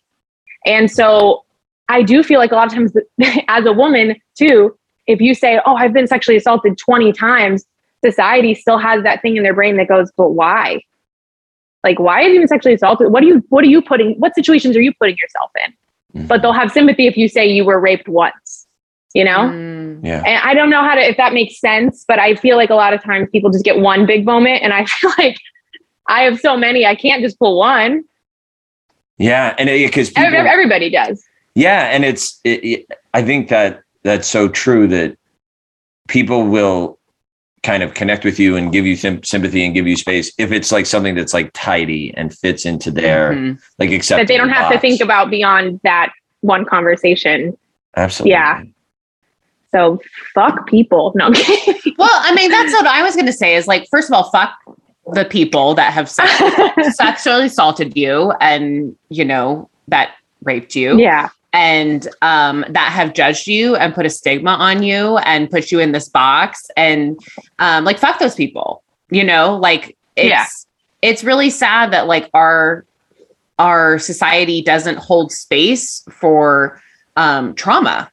[0.67, 1.45] and so
[1.89, 2.93] i do feel like a lot of times
[3.49, 7.65] as a woman too if you say oh i've been sexually assaulted 20 times
[8.05, 10.81] society still has that thing in their brain that goes but why?
[11.83, 13.11] Like why have you been sexually assaulted?
[13.11, 15.75] What are you what are you putting what situations are you putting yourself in?
[16.15, 16.43] But mm-hmm.
[16.43, 18.64] they'll have sympathy if you say you were raped once
[19.15, 20.05] you know Mm.
[20.05, 20.23] Yeah.
[20.27, 22.75] and I don't know how to if that makes sense, but I feel like a
[22.75, 25.39] lot of times people just get one big moment, and I feel like
[26.09, 28.05] I have so many, I can't just pull one.
[29.17, 29.55] Yeah.
[29.59, 31.25] And because Ev- ev- Everybody does.
[31.55, 35.17] Yeah, and it's it, it, I think that that's so true that
[36.09, 36.99] people will
[37.63, 40.53] kind of connect with you and give you sym- sympathy and give you space if
[40.53, 43.59] it's like something that's like tidy and fits into their Mhm.
[43.79, 46.13] like accept That they don't have to think about beyond that
[46.43, 47.57] one conversation.
[47.97, 48.63] absolutely Yeah.
[49.75, 50.01] So
[50.35, 51.13] fuck people.
[51.17, 51.27] No,
[51.99, 54.31] Well, I mean, that's what I was going to say is like, first of all,
[54.31, 54.53] fuck
[55.13, 60.15] the people that have sex- sexually assaulted you and, you know, that
[60.45, 61.29] raped you yeah.
[61.53, 65.81] and um, that have judged you and put a stigma on you and put you
[65.81, 66.71] in this box.
[66.77, 67.19] And
[67.59, 70.47] um, like, fuck those people, you know, like it's, Yeah.
[71.03, 72.85] it's really sad that like our,
[73.59, 76.81] our society doesn't hold space for
[77.17, 78.11] um, trauma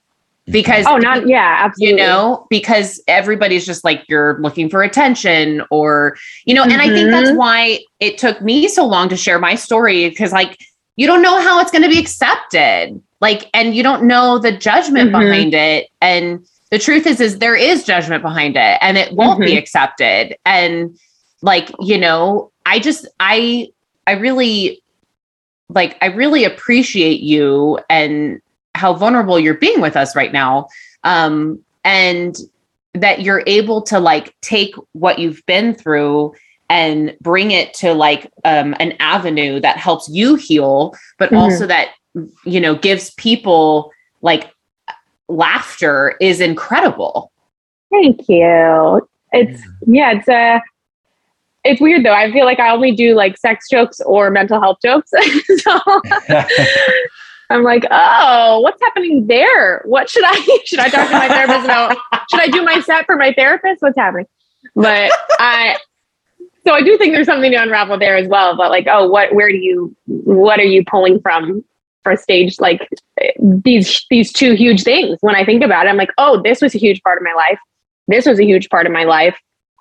[0.48, 1.58] because Oh, not yeah.
[1.60, 1.92] Absolutely.
[2.02, 6.88] you know because everybody's just like you're looking for attention or you know and i
[6.88, 7.38] think that's Mhm.
[7.38, 10.58] why it took me so long to share my story because like
[10.96, 14.52] you don't know how it's going to be accepted like and you don't know the
[14.52, 15.20] judgment Mhm.
[15.20, 19.40] behind it and the truth is is there is judgment behind it and it won't
[19.40, 19.60] be Mhm.
[19.60, 20.98] accepted and
[21.44, 23.68] like you know i just i
[24.08, 24.82] i really
[25.70, 28.42] like i really appreciate you and
[28.76, 30.68] how vulnerable you're being with us right now
[31.04, 32.38] um and
[32.94, 36.34] that you're able to like take what you've been through
[36.70, 41.38] and bring it to like um an avenue that helps you heal but Mhm.
[41.38, 41.90] also that
[42.46, 43.92] you know gives people
[44.22, 44.52] like
[45.28, 47.32] laughter is incredible
[47.92, 49.06] Thank you.
[49.34, 50.60] It's yeah, it's uh
[51.66, 52.14] it's weird though.
[52.14, 55.12] I feel like I only do like sex jokes or mental health jokes.
[55.58, 55.80] so
[57.52, 59.82] I'm like, oh, what's happening there?
[59.86, 60.36] What should I
[60.66, 61.98] should I talk to my therapist about?
[62.30, 63.82] Should I do my set for my therapist?
[63.82, 64.28] What's happening?
[64.76, 65.78] But I
[66.66, 68.56] so I do think there's something to unravel there as well.
[68.56, 71.64] But like, oh, what where do you what are you pulling from
[72.04, 72.88] for stage like
[73.40, 75.18] these these two huge things?
[75.22, 77.34] When I think about it, I'm like, oh, this was a huge part of my
[77.34, 77.60] life.
[78.08, 79.38] This was a huge part of my life.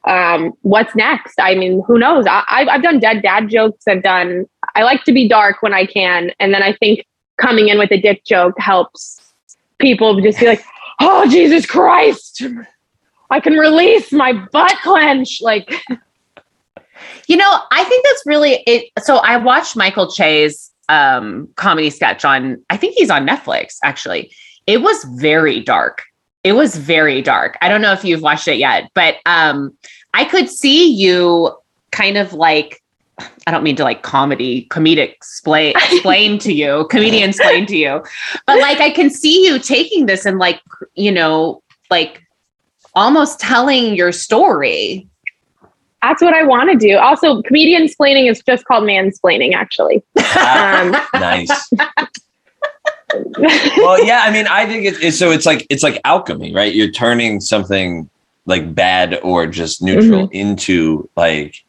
[0.07, 1.35] Um, what's next?
[1.39, 2.27] I mean, who knows?
[2.27, 3.85] I, I've I've done dead dad jokes.
[3.87, 4.47] I've done.
[4.75, 7.05] I like to be dark when I can, and then I think
[7.41, 9.21] coming in with a dick joke helps
[9.79, 10.65] people just be like,
[11.01, 12.43] oh Jesus Christ,
[13.31, 15.41] I can release my butt clench.
[15.41, 15.73] Like,
[17.31, 18.91] You know, I think that's really it.
[19.05, 24.33] So I watched Michael Che's um, comedy sketch on, I think he's on Netflix actually.
[24.67, 26.03] It was very dark.
[26.43, 27.57] It was very dark.
[27.63, 29.77] I don't know if you've watched it yet, but um,
[30.13, 31.57] I could see you
[31.93, 32.83] kind of like,
[33.47, 38.03] I don't mean to like comedy, comedic explain, explain to you, comedian explain to you,
[38.47, 40.61] but like I can see you taking this and like,
[40.95, 42.23] you know, like
[42.95, 45.09] almost telling your story
[46.03, 46.97] that's what I want to do.
[46.97, 50.03] Also, comedian explaining is just called mansplaining, actually.
[50.17, 51.71] Um, nice.
[53.77, 56.75] well, yeah, I mean, I think it's, it's, so it's like it's like alchemy, right?
[56.75, 58.09] You're turning something
[58.47, 60.35] like bad or just neutral mm-hmm.
[60.35, 61.63] into like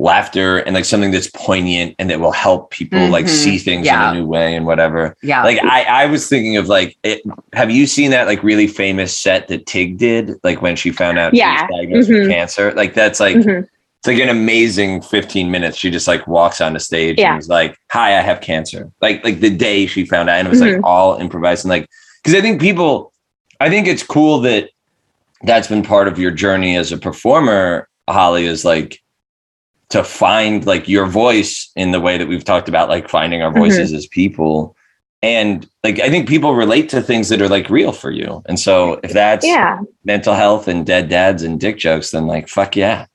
[0.00, 3.12] laughter and like something that's poignant and that will help people mm-hmm.
[3.12, 4.10] like see things yeah.
[4.10, 5.14] in a new way and whatever.
[5.22, 5.44] Yeah.
[5.44, 7.22] Like I, I was thinking of like, it,
[7.52, 10.32] have you seen that like really famous set that Tig did?
[10.42, 11.58] Like when she found out yeah.
[11.58, 12.20] she was diagnosed mm-hmm.
[12.20, 12.72] with cancer.
[12.72, 13.64] Like that's like mm-hmm.
[13.64, 15.76] it's like an amazing 15 minutes.
[15.76, 17.28] She just like walks on the stage yeah.
[17.28, 18.90] and was like, Hi, I have cancer.
[19.02, 20.84] Like like the day she found out and it was like mm-hmm.
[20.84, 21.86] all improvised and like
[22.22, 23.12] because I think people
[23.60, 24.70] I think it's cool that
[25.42, 28.98] that's been part of your journey as a performer, Holly, is like
[29.90, 33.52] to find like your voice in the way that we've talked about like finding our
[33.52, 33.96] voices mm-hmm.
[33.96, 34.76] as people.
[35.22, 38.42] And like i think people relate to things that are like real for you.
[38.46, 39.80] And so if that's yeah.
[40.04, 43.06] mental health and dead dads and dick jokes then like fuck yeah.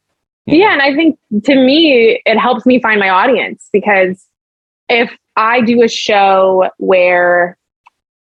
[0.45, 0.73] You yeah know?
[0.73, 4.23] and i think to me it helps me find my audience because
[4.88, 7.57] if i do a show where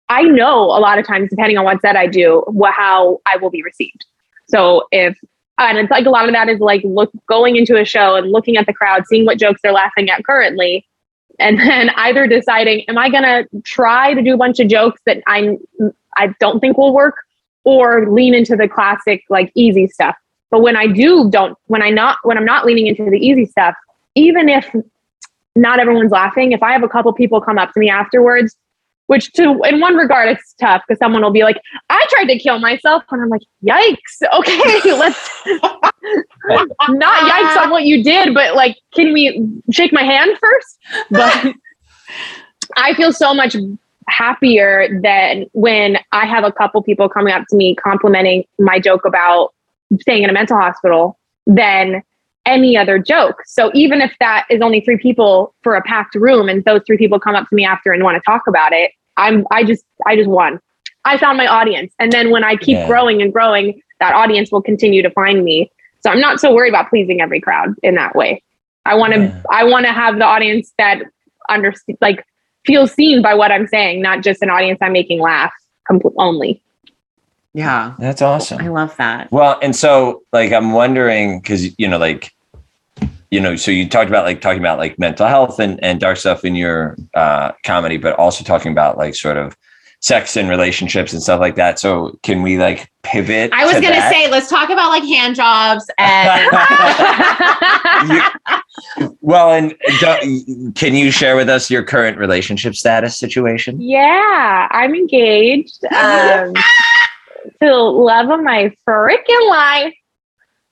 [0.08, 3.50] i know a lot of times depending on what set i do how i will
[3.50, 4.06] be received.
[4.48, 5.18] So if
[5.58, 8.32] and it's like a lot of that is like look going into a show and
[8.32, 10.86] looking at the crowd seeing what jokes they're laughing at currently
[11.40, 15.02] and then either deciding am i going to try to do a bunch of jokes
[15.06, 15.58] that i
[16.18, 17.16] i don't think will work
[17.66, 20.16] or lean into the classic like easy stuff.
[20.52, 23.46] But when i do don't when i not when i'm not leaning into the easy
[23.46, 23.76] stuff
[24.14, 24.74] even if
[25.56, 28.56] not everyone's laughing if i have a couple people come up to me afterwards
[29.08, 31.58] which to in one regard it's tough because someone will be like
[31.90, 35.30] i tried to kill myself and i'm like yikes okay let's
[36.90, 40.80] not yikes on what you did but like can we shake my hand first?
[41.10, 41.54] But
[42.78, 43.56] i feel so much
[44.08, 49.06] happier than when i have a couple people coming up to me complimenting my joke
[49.06, 49.54] about
[50.02, 52.04] staying in a mental hospital than
[52.46, 53.42] any other joke.
[53.46, 56.98] So even if that is only three people for a packed room and those three
[56.98, 59.86] people come up to me after and want to talk about it, I'm I just
[60.06, 60.60] I just won.
[61.06, 61.94] I found my audience.
[62.00, 62.88] And then when I keep yeah.
[62.88, 65.72] growing and growing, that audience will continue to find me.
[66.02, 68.44] So I'm not so worried about pleasing every crowd in that way.
[68.86, 69.42] I want to yeah.
[69.50, 71.02] I want to have the audience that
[71.50, 72.26] understand like
[72.66, 75.54] feels seen by what I'm saying, not just an audience I'm making laugh
[76.18, 76.62] only.
[77.54, 77.94] Yeah.
[78.00, 78.62] That's awesome.
[78.62, 79.32] I love that.
[79.32, 82.35] Well, and so like I'm wondering cuz you know like
[83.32, 86.18] you know, so you talked about like talking about like mental health and, and dark
[86.18, 89.58] stuff in your uh, comedy, but also talking about like sort of
[90.00, 91.80] sex and relationships and stuff like that.
[91.80, 93.52] So can we like pivot?
[93.54, 94.14] I was to gonna that?
[94.14, 96.52] say, let's talk about like hand jobs and.
[99.00, 99.74] you, well, and
[100.76, 103.82] can you share with us your current relationship status situation?
[103.82, 106.54] Yeah, I'm engaged um,
[107.62, 109.94] to love of my freaking life.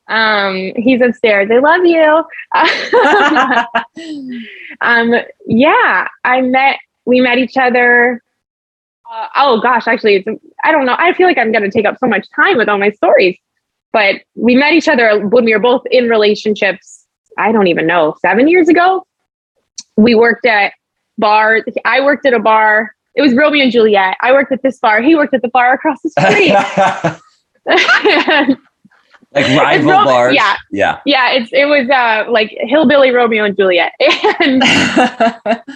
[0.08, 1.50] Um, he's upstairs.
[1.52, 2.24] I love you.
[4.82, 5.14] um,
[5.48, 8.22] yeah, I met, we met each other.
[9.12, 10.28] Uh, oh gosh, actually, it's,
[10.64, 10.96] I don't know.
[10.98, 13.38] I feel like I'm going to take up so much time with all my stories,
[13.92, 17.06] but we met each other when we were both in relationships.
[17.38, 19.06] I don't even know, seven years ago.
[19.96, 20.74] We worked at
[21.18, 21.64] bars.
[21.86, 22.96] I worked at a bar.
[23.16, 24.18] It was Romeo and Juliet.
[24.22, 25.02] I worked at this bar.
[25.02, 26.10] He worked at the bar across the
[28.50, 28.58] street.
[29.34, 30.36] like rival Ro- bars.
[30.36, 31.32] Yeah, yeah, yeah.
[31.32, 33.94] It's it was uh, like hillbilly Romeo and Juliet,
[34.40, 34.64] and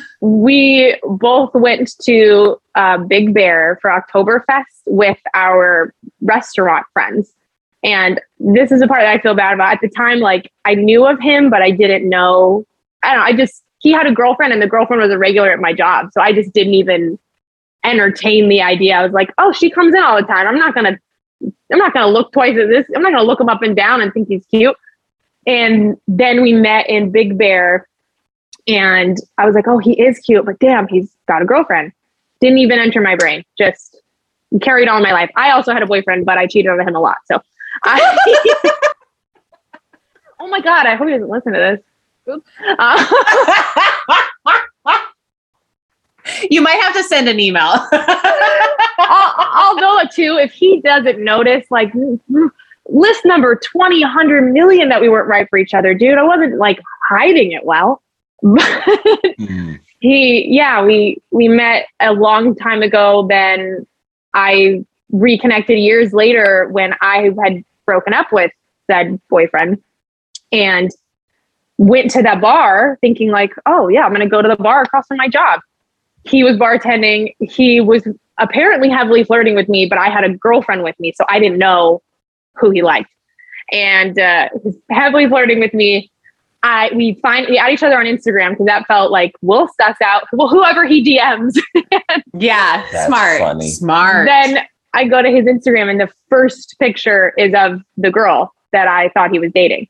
[0.21, 7.33] we both went to uh, Big Bear for Oktoberfest with our restaurant friends.
[7.83, 9.73] And this is the part that I feel bad about.
[9.73, 12.65] At the time, like I knew of him, but I didn't know.
[13.03, 13.25] I don't know.
[13.25, 16.09] I just he had a girlfriend, and the girlfriend was a regular at my job,
[16.11, 17.17] so I just didn't even
[17.83, 18.95] entertain the idea.
[18.95, 20.47] I was like, oh, she comes in all the time.
[20.47, 20.99] I'm not gonna
[21.43, 22.85] I'm not going to look twice at this.
[22.95, 24.75] I'm not going to look him up and down and think he's cute.
[25.45, 27.87] And then we met in Big Bear,
[28.67, 31.93] and I was like, oh, he is cute, but damn, he's got a girlfriend.
[32.41, 33.43] Didn't even enter my brain.
[33.57, 33.97] Just
[34.61, 35.31] carried on my life.
[35.35, 37.17] I also had a boyfriend, but I cheated on him a lot.
[37.25, 37.41] So,
[37.83, 38.71] I,
[40.39, 41.83] oh my god, I hope he doesn't listen to this.
[42.77, 43.91] Uh,
[46.49, 47.61] you might have to send an email.
[48.99, 51.65] I'll, I'll know it too if he doesn't notice.
[51.69, 51.93] Like,
[52.89, 56.17] list number 20, 100 million that we weren't right for each other, dude.
[56.17, 58.01] I wasn't like hiding it well.
[58.43, 59.79] Mhm.
[59.99, 63.85] he yeah we we met a long time ago then
[64.33, 68.51] i reconnected years later when i had broken up with
[68.89, 69.81] said boyfriend
[70.51, 70.91] and
[71.77, 75.07] went to that bar thinking like oh yeah i'm gonna go to the bar across
[75.07, 75.59] from my job
[76.27, 78.07] he was bartending he was
[78.37, 81.57] apparently heavily flirting with me but i had a girlfriend with me so i didn't
[81.57, 82.01] know
[82.55, 83.09] who he liked
[83.71, 86.09] and uh, he's heavily flirting with me
[86.63, 89.95] I we find we add each other on Instagram because that felt like we'll suss
[90.03, 91.53] out well whoever he DMs.
[92.33, 93.39] Yeah, That's smart.
[93.39, 93.69] funny.
[93.69, 94.27] Smart.
[94.27, 94.59] then
[94.93, 99.09] I go to his Instagram and the first picture is of the girl that I
[99.09, 99.87] thought he was dating.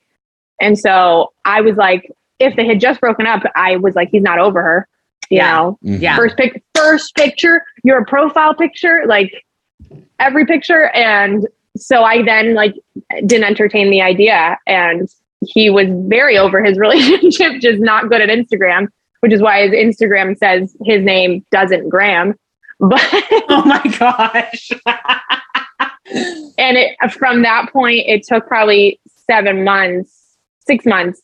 [0.62, 4.22] And so I was like, if they had just broken up, I was like, he's
[4.22, 4.88] not over her.
[5.30, 5.52] You Yeah.
[5.56, 6.02] know, Mhm.
[6.02, 6.16] Yeah.
[6.16, 9.32] first pic, first picture, your profile picture, like
[10.20, 10.86] every picture.
[10.96, 11.48] And
[11.78, 12.74] so I then like
[13.26, 14.58] didn't entertain the idea.
[14.68, 15.08] And
[15.46, 18.88] he was very over his relationship, just not good at Instagram,
[19.20, 22.34] which is why his Instagram says his name doesn't gram.
[22.80, 23.02] But
[23.50, 24.70] oh my gosh.
[26.58, 29.00] and it from that point it took probably
[29.30, 31.22] seven months six months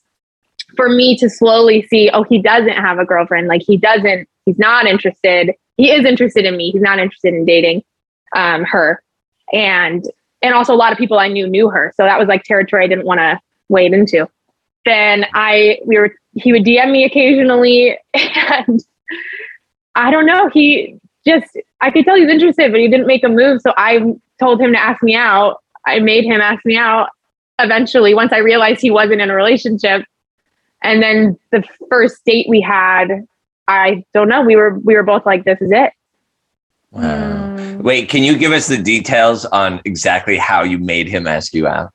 [0.75, 3.47] for me to slowly see oh he doesn't have a girlfriend.
[3.47, 5.53] Like he doesn't he's not interested.
[5.77, 6.71] He is interested in me.
[6.71, 7.83] He's not interested in dating
[8.35, 9.01] um, her.
[9.51, 10.05] And
[10.41, 11.93] and also a lot of people i knew knew her.
[11.95, 14.27] So that was like territory i didn't want to wade into.
[14.85, 18.83] Then i we were he would dm me occasionally and
[19.95, 20.49] i don't know.
[20.49, 23.61] He just i could tell he's interested but he didn't make a move.
[23.61, 23.99] So i
[24.39, 25.61] told him to ask me out.
[25.85, 27.09] I made him ask me out
[27.59, 30.05] eventually once I realized he wasn't in a relationship.
[30.83, 33.25] And then the first date we had,
[33.67, 35.93] I don't know, we were we were both like, this is it.
[36.91, 37.57] Wow.
[37.57, 37.81] Hmm.
[37.81, 41.67] Wait, can you give us the details on exactly how you made him ask you
[41.67, 41.91] out?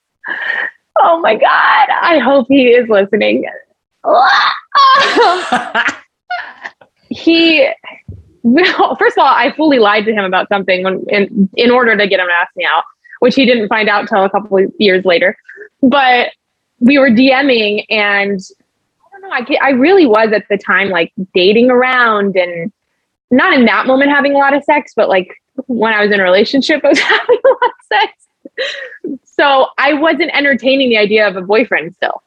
[1.00, 1.88] Oh my God.
[2.02, 3.44] I hope he is listening.
[7.08, 7.68] he
[8.42, 11.96] well, first of all, I fully lied to him about something when in, in order
[11.96, 12.84] to get him to ask me out,
[13.20, 15.36] which he didn't find out till a couple of years later.
[15.82, 16.32] But
[16.80, 18.57] we were DMing, and I don't
[19.28, 19.36] know.
[19.36, 22.72] I I really was at the time like dating around, and
[23.30, 26.20] not in that moment having a lot of sex, but like when I was in
[26.20, 28.28] a relationship, I was having a lot of sex.
[29.24, 32.22] So I wasn't entertaining the idea of a boyfriend still.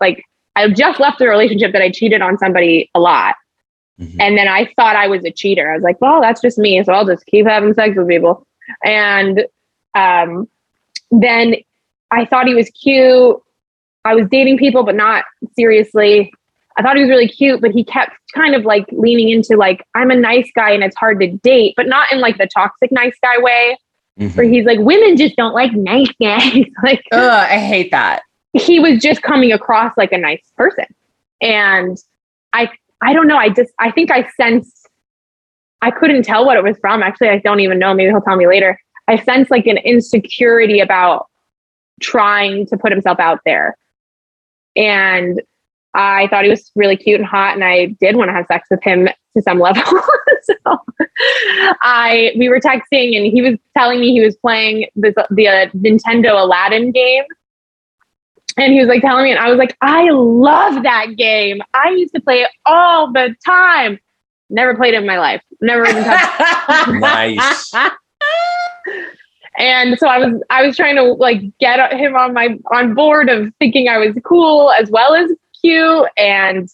[0.00, 0.24] Like
[0.56, 3.36] I just left a relationship that I cheated on somebody a lot.
[4.00, 4.16] Mhm.
[4.20, 5.70] And then I thought I was a cheater.
[5.70, 6.82] I was like, well, that's just me.
[6.82, 8.46] So I'll just keep having sex with people.
[8.84, 9.46] And
[9.94, 10.48] um,
[11.10, 11.56] then
[12.10, 13.40] I thought he was cute.
[14.04, 15.24] I was dating people, but not
[15.56, 16.32] seriously.
[16.78, 19.82] I thought he was really cute, but he kept kind of like leaning into like,
[19.94, 22.92] I'm a nice guy and it's hard to date, but not in like the toxic
[22.92, 23.78] nice guy way,
[24.18, 24.36] Mhm.
[24.36, 26.64] where he's like, women just don't like nice guys.
[26.82, 27.20] like, Ugh,
[27.50, 28.22] I hate that.
[28.52, 30.86] he was just coming across like a nice person
[31.42, 31.98] and
[32.54, 32.70] i
[33.02, 34.88] i don't know i just i think i sensed
[35.82, 38.36] i couldn't tell what it was from actually i don't even know maybe he'll tell
[38.36, 41.26] me later i sensed like an insecurity about
[42.00, 43.76] trying to put himself out there
[44.74, 45.42] and
[45.96, 48.68] i thought he was really cute and hot and i did want to have sex
[48.70, 49.82] with him to some level
[50.42, 50.78] so
[51.82, 55.66] i we were texting and he was telling me he was playing this the uh,
[55.74, 57.24] nintendo aladdin game
[58.56, 61.60] and he was like telling me, and I was like, I love that game.
[61.74, 63.98] I used to play it all the time.
[64.48, 65.42] Never played it in my life.
[65.60, 66.88] Never even touched.
[66.88, 67.72] Nice.
[69.58, 73.28] and so I was, I was trying to like get him on my on board
[73.28, 75.30] of thinking I was cool as well as
[76.16, 76.68] And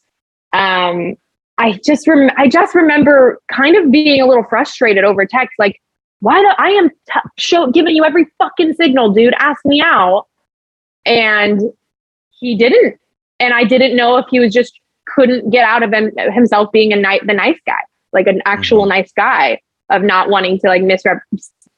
[0.52, 1.16] um,
[1.58, 5.80] I just rem- I just remember kind of being a little frustrated over text, like,
[6.20, 9.34] why do I am t- show giving you every fucking signal, dude?
[9.38, 10.26] Ask me out.
[11.04, 11.60] And
[12.30, 12.98] he didn't.
[13.40, 16.92] And i didn't know if he was just couldn't get out of him, himself being
[16.92, 17.80] a night the nice guy
[18.12, 21.20] like an actual nice guy of not wanting to like misrep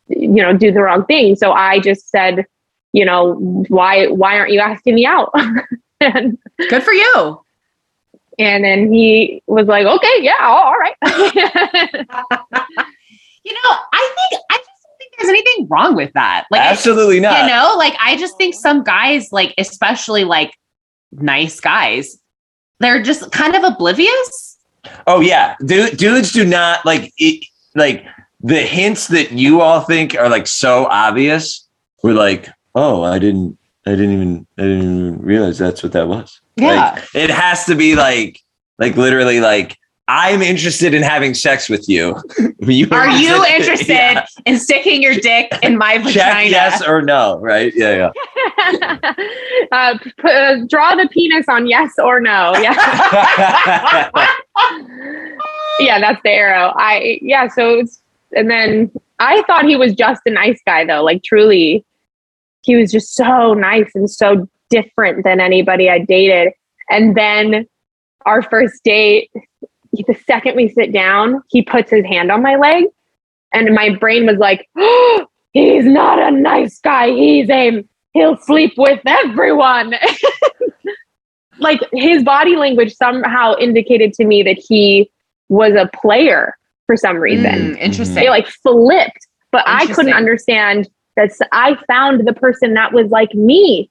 [0.09, 1.37] you know do the wrong thing.
[1.37, 2.45] So i just said
[2.93, 3.35] you know
[3.69, 5.33] why why aren't you asking me out
[6.01, 6.39] and
[6.71, 7.41] Good for you.
[8.39, 10.97] and then he was like okay yeah all right
[13.47, 13.61] You know,
[13.93, 16.47] I think I just don't think there's anything wrong with that.
[16.51, 17.43] Like, Absolutely not.
[17.43, 20.55] you know, like I just think some guys, like especially like
[21.13, 22.19] nice guys,
[22.81, 24.57] they're just kind of oblivious.
[25.07, 28.07] Oh yeah, Dude, dudes do not like it, like
[28.41, 31.69] the hints that you all think are like so obvious.
[32.03, 36.09] We're like, oh, I didn't, I didn't even, I didn't even realize that's what that
[36.09, 36.41] was.
[36.57, 36.93] Yeah.
[36.95, 38.41] Like, it has to be like,
[38.79, 42.21] like literally like I'm interested in having sex with you.
[42.61, 44.27] you are you interested yeah.
[44.45, 46.13] in sticking your dick in my vagina?
[46.13, 47.73] Check yes or no, right?
[47.75, 49.15] Yeah, yeah.
[49.73, 52.55] uh, p- uh, draw the penis on yes or no.
[52.57, 52.75] Yeah.
[55.81, 56.75] yeah, that's the arrow.
[56.77, 57.49] I yeah.
[57.49, 58.03] So it's
[58.37, 61.03] and then I thought he was just a nice guy though.
[61.03, 61.83] Like truly,
[62.65, 66.53] he was just so nice and so different than anybody I dated.
[66.91, 67.67] And then
[68.27, 69.31] our first date,
[69.93, 72.85] the second we sit down, he puts his hand on my leg.
[73.53, 77.11] And my brain was like, oh, he's not a nice guy.
[77.11, 77.85] He's a,
[78.15, 79.95] he'll sleep with everyone.
[81.59, 85.11] like his body language somehow indicated to me that he
[85.49, 86.57] was a player
[86.87, 87.75] for some reason.
[87.75, 88.25] Mm, interesting.
[88.25, 93.35] It like flipped, but I couldn't understand that I found the person that was like
[93.35, 93.91] me.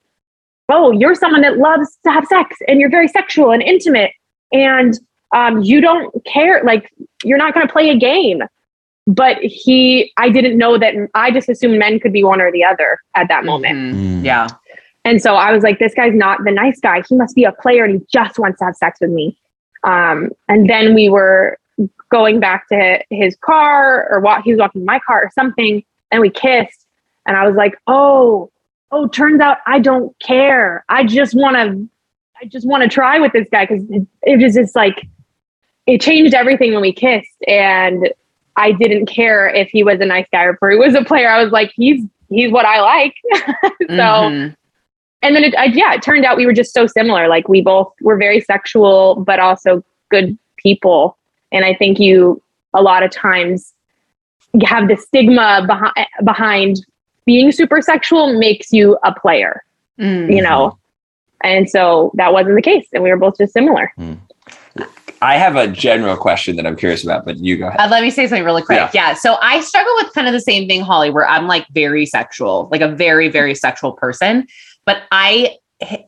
[0.69, 4.11] Oh, you're someone that loves to have sex and you're very sexual and intimate
[4.53, 4.99] and
[5.33, 6.91] um, you don't care like
[7.23, 8.41] you're not going to play a game
[9.05, 12.63] but he i didn't know that i just assumed men could be one or the
[12.63, 14.21] other at that moment mm-hmm.
[14.21, 14.23] mm.
[14.23, 14.47] yeah
[15.03, 17.51] and so i was like this guy's not the nice guy he must be a
[17.51, 19.37] player and he just wants to have sex with me
[19.83, 21.57] um, and then we were
[22.09, 26.21] going back to his car or what he was walking my car or something and
[26.21, 26.82] we kissed
[27.25, 28.51] and i was like oh
[28.91, 31.89] oh turns out i don't care i just want to
[32.43, 35.07] I just want to try with this guy because it, it was just like
[35.87, 38.09] it changed everything when we kissed, and
[38.57, 41.29] I didn't care if he was a nice guy or if he was a player.
[41.29, 43.15] I was like, he's he's what I like.
[43.33, 44.53] so, mm-hmm.
[45.21, 47.29] and then it, I, yeah, it turned out we were just so similar.
[47.29, 51.17] Like we both were very sexual, but also good people.
[51.51, 52.41] And I think you
[52.73, 53.73] a lot of times
[54.65, 56.85] have the stigma behind behind
[57.25, 59.63] being super sexual makes you a player.
[59.99, 60.31] Mm-hmm.
[60.31, 60.77] You know,
[61.43, 62.87] and so that wasn't the case.
[62.93, 63.91] And we were both just similar.
[63.97, 64.13] Hmm.
[65.21, 67.79] I have a general question that I'm curious about, but you go ahead.
[67.79, 68.77] Uh, let me say something really quick.
[68.77, 68.91] Yeah.
[68.93, 69.13] yeah.
[69.13, 72.67] So I struggle with kind of the same thing, Holly, where I'm like very sexual,
[72.71, 74.47] like a very, very sexual person.
[74.85, 75.57] But I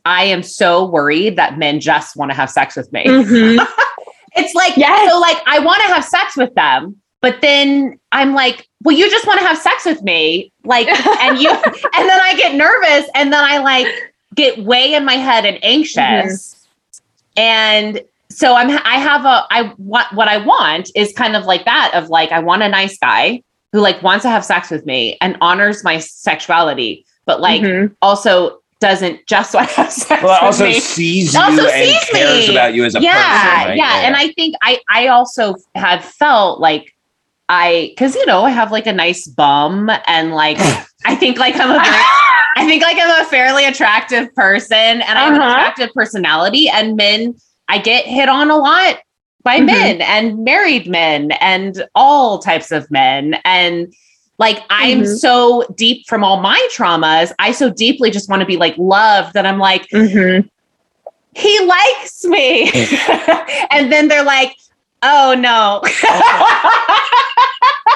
[0.04, 3.06] I am so worried that men just want to have sex with me.
[3.06, 3.64] Mm-hmm.
[4.36, 5.10] it's like, yes.
[5.10, 9.10] so like I want to have sex with them, but then I'm like, well, you
[9.10, 10.52] just want to have sex with me.
[10.64, 10.88] Like,
[11.22, 11.64] and you, and
[12.10, 13.88] then I get nervous and then I like,
[14.36, 15.98] get way in my head and anxious.
[15.98, 17.40] Mm-hmm.
[17.40, 21.66] And so I'm I have a I want what I want is kind of like
[21.66, 23.42] that of like I want a nice guy
[23.72, 27.94] who like wants to have sex with me and honors my sexuality, but like mm-hmm.
[28.02, 30.24] also doesn't just want to have sex.
[30.24, 30.80] Well, also me.
[30.80, 32.56] sees you also and sees cares me.
[32.56, 33.70] about you as a yeah, person.
[33.70, 33.78] Right?
[33.78, 34.08] Yeah, yeah.
[34.08, 36.95] And I think I I also have felt like
[37.48, 40.58] I because you know I have like a nice bum and like
[41.06, 42.04] I think like I'm a very
[42.56, 45.44] I think like I'm a fairly attractive person and I have uh-huh.
[45.44, 47.36] an attractive personality and men,
[47.68, 49.00] I get hit on a lot
[49.44, 49.66] by mm-hmm.
[49.66, 53.36] men and married men and all types of men.
[53.44, 53.94] And
[54.38, 55.16] like I'm mm-hmm.
[55.16, 57.34] so deep from all my traumas.
[57.40, 60.48] I so deeply just want to be like loved that I'm like, mm-hmm.
[61.36, 62.72] he likes me.
[63.70, 64.56] and then they're like,
[65.04, 65.82] oh no.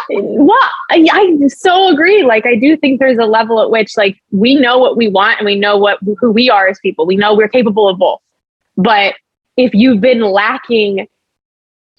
[0.10, 2.24] well, I, I so agree.
[2.24, 5.40] Like, I do think there's a level at which, like, we know what we want
[5.40, 7.06] and we know what who we are as people.
[7.06, 8.22] We know we're capable of both.
[8.78, 9.16] But
[9.58, 11.00] if you've been lacking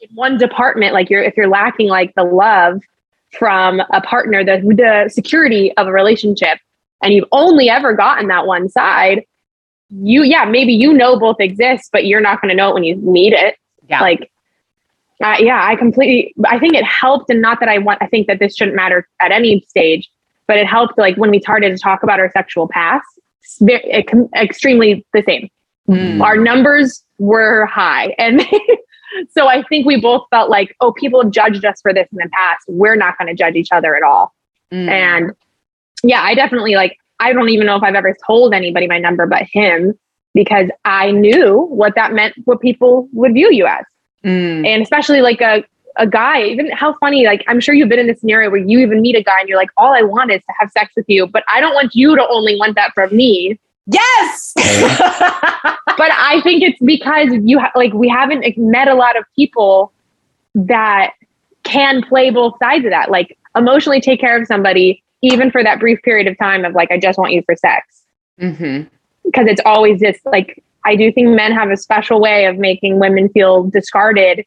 [0.00, 2.80] in one department, like you're if you're lacking like the love
[3.38, 6.58] from a partner, the the security of a relationship,
[7.02, 9.24] and you've only ever gotten that one side,
[9.90, 12.84] you yeah maybe you know both exist, but you're not going to know it when
[12.84, 13.56] you meet it.
[13.88, 14.00] Yeah.
[14.00, 14.30] Like
[15.22, 16.34] uh, yeah, I completely.
[16.46, 18.02] I think it helped, and not that I want.
[18.02, 20.10] I think that this shouldn't matter at any stage,
[20.46, 20.96] but it helped.
[20.96, 23.07] Like when we started to talk about our sexual past,
[23.61, 25.50] very, extremely the same.
[25.88, 26.22] Mm.
[26.22, 28.42] Our numbers were high, and
[29.30, 32.30] so I think we both felt like, oh, people judged us for this in the
[32.32, 32.64] past.
[32.68, 34.34] We're not going to judge each other at all.
[34.72, 34.88] Mm.
[34.88, 35.32] And
[36.03, 36.96] yeah, I definitely like.
[37.22, 39.92] I don't even know if I've ever told anybody my number but him
[40.32, 43.84] because I knew what that meant, what people would view you as.
[44.25, 44.67] Mm.
[44.67, 45.64] And especially like a,
[45.97, 48.79] a guy, even how funny, like I'm sure you've been in this scenario where you
[48.80, 51.07] even meet a guy and you're like, all I want is to have sex with
[51.09, 53.59] you, but I don't want you to only want that from me.
[53.87, 54.53] Yes.
[54.57, 59.92] but I think it's because you ha- like we haven't met a lot of people
[60.55, 61.14] that
[61.64, 65.80] can play both sides of that, like emotionally take care of somebody, even for that
[65.80, 68.03] brief period of time of like, I just want you for sex.
[68.41, 68.88] Mm-hmm.
[69.25, 72.98] Because it's always just like I do think men have a special way of making
[72.98, 74.44] women feel discarded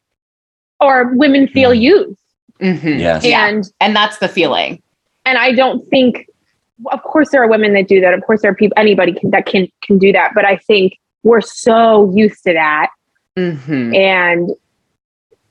[0.80, 1.82] or women feel mm.
[1.82, 2.20] used.
[2.60, 3.00] Mm-hmm.
[3.00, 3.26] Yes.
[3.26, 4.82] And and that's the feeling.
[5.26, 6.28] And I don't think
[6.92, 8.14] of course there are women that do that.
[8.14, 10.98] Of course there are people anybody can, that can can do that, but I think
[11.24, 12.90] we're so used to that.
[13.38, 13.96] Mm-hmm.
[13.96, 14.52] And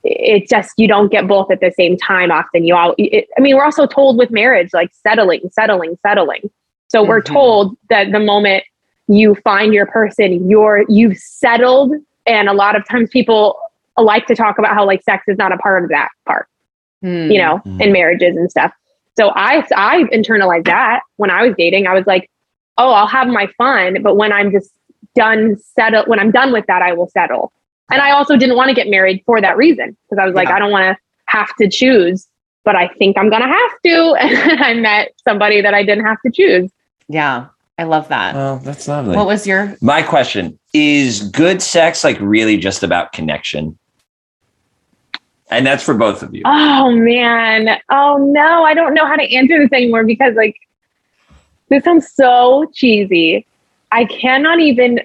[0.04, 3.40] it's just you don't get both at the same time often you all it, i
[3.40, 6.50] mean we're also told with marriage like settling settling settling
[6.88, 7.32] so we're Mhm.
[7.32, 8.64] told that the moment
[9.12, 11.92] you find your person you're you've settled.
[12.26, 13.58] And a lot of times people
[13.96, 16.46] like to talk about how like sex is not a part of that part
[17.02, 17.30] Hmm.
[17.32, 17.80] you know Mhm.
[17.82, 18.72] in marriages and stuff.
[19.18, 21.86] So i i internalized that when i was dating.
[21.86, 22.30] I was like
[22.78, 24.70] oh i'll have my fun but when i'm just
[25.14, 27.52] done settle when i'm done with that i will settle.
[27.90, 30.48] And i also didn't want to get married for that reason because i was like
[30.48, 30.54] Yeah.
[30.56, 32.26] i don't want to have to choose
[32.64, 33.96] but i think i'm gonna have to.
[34.20, 36.70] And i met somebody that i didn't have to choose.
[37.08, 37.46] Yeah,
[37.82, 38.36] I love that.
[38.36, 39.16] Oh, that's lovely.
[39.16, 39.76] what was your?
[39.80, 43.76] My question is good sex like really just about connection?
[45.50, 46.42] And that's for both of you.
[46.44, 47.80] Oh man.
[47.90, 50.54] Oh no, I don't know how to answer this anymore because like
[51.70, 53.44] this sounds so cheesy.
[53.90, 55.00] I cannot even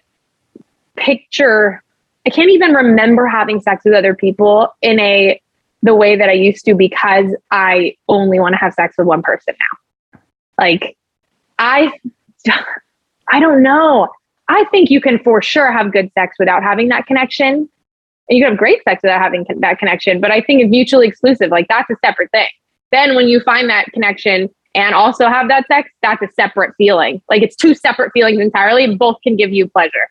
[0.95, 1.81] picture
[2.27, 5.41] I can't even remember having sex with other people in a
[5.81, 9.23] the way that I used to because I only want to have sex with one
[9.23, 10.19] person now.
[10.59, 10.95] Like
[11.57, 11.91] I
[13.29, 14.07] I don't know.
[14.47, 17.69] I think you can for sure have good sex without having that connection
[18.29, 20.69] and you can have great sex without having con- that connection but i think it's
[20.69, 22.47] mutually exclusive like that's a separate thing
[22.91, 27.21] then when you find that connection and also have that sex that's a separate feeling
[27.29, 30.09] like it's two separate feelings entirely both can give you pleasure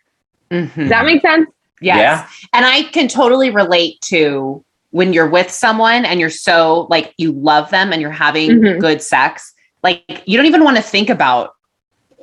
[0.50, 0.74] Mhm.
[0.74, 1.48] does that make sense
[1.80, 1.98] Yes.
[1.98, 2.26] Yeah.
[2.54, 7.32] And I can totally relate to when you're with someone and you're so like you
[7.32, 8.80] love them and you're having Mhm.
[8.80, 9.52] good sex.
[9.82, 11.55] Like you don't even want to think about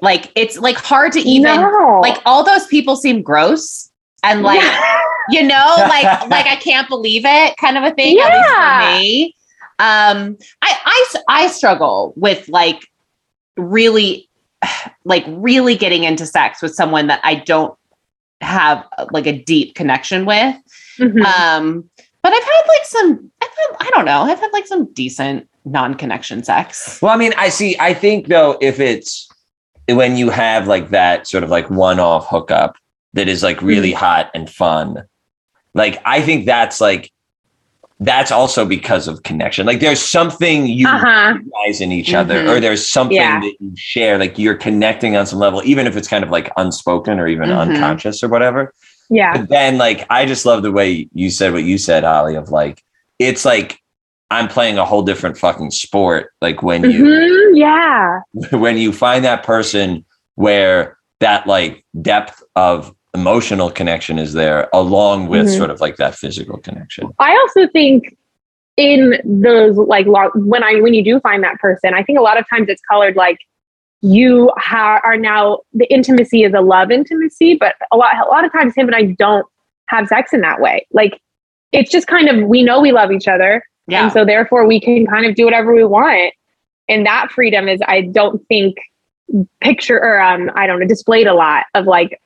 [0.03, 1.99] like it's like hard to even no.
[2.01, 3.89] like all those people seem gross
[4.21, 4.99] and like Yeah.
[5.29, 8.91] you know like like I can't believe it kind of a thing at least Yeah.
[8.95, 9.35] for me.
[9.79, 12.85] Um I I s- I struggle with like
[13.57, 14.29] really
[15.05, 17.77] like really getting into sex with someone that I don't
[18.41, 20.55] have like a deep connection with.
[20.99, 21.23] Mhm.
[21.23, 21.89] Um,
[22.21, 25.49] but I've had like some, I've had, I don't know, I've had like some decent
[25.65, 27.01] non-connection sex.
[27.01, 27.75] Well, I mean, I see.
[27.79, 29.27] I think though, if it's
[29.89, 32.75] when you have like that sort of like one-off hookup
[33.13, 35.03] that is like really hot and fun,
[35.73, 37.11] like I think that's like
[37.99, 39.65] that's also because of connection.
[39.65, 42.49] Like there's something you uh-huh guys in each other, Mhm.
[42.49, 43.39] or there's something Yeah.
[43.39, 44.17] that you share.
[44.17, 47.49] Like you're connecting on some level, even if it's kind of like unspoken or even
[47.49, 47.57] Mhm.
[47.57, 48.73] unconscious or whatever.
[49.09, 52.35] yeah But then, like, I just love the way you said what you said, Holly,
[52.35, 52.81] of like,
[53.19, 53.79] it's like
[54.31, 56.31] I'm playing a whole different fucking sport.
[56.41, 57.57] Like when you Mhm.
[57.57, 58.19] yeah
[58.57, 60.05] when you find that person
[60.35, 65.57] where that like depth of emotional connection is there, along with Mhm.
[65.57, 67.09] sort of like that physical connection.
[67.19, 68.17] I also think
[68.75, 72.21] in those like lo- when I when you do find that person, I think a
[72.23, 73.37] lot of times it's colored like
[74.01, 78.43] you ha- are now the intimacy is a love intimacy, but a lot a lot
[78.43, 79.45] of times him and I don't
[79.89, 80.87] have sex in that way.
[80.91, 81.21] Like
[81.71, 84.03] it's just kind of we know we love each other, Yeah.
[84.03, 86.33] and so therefore we can kind of do whatever we want,
[86.89, 88.77] and that freedom is I don't think
[89.61, 92.19] picture or um I don't know displayed a lot of like.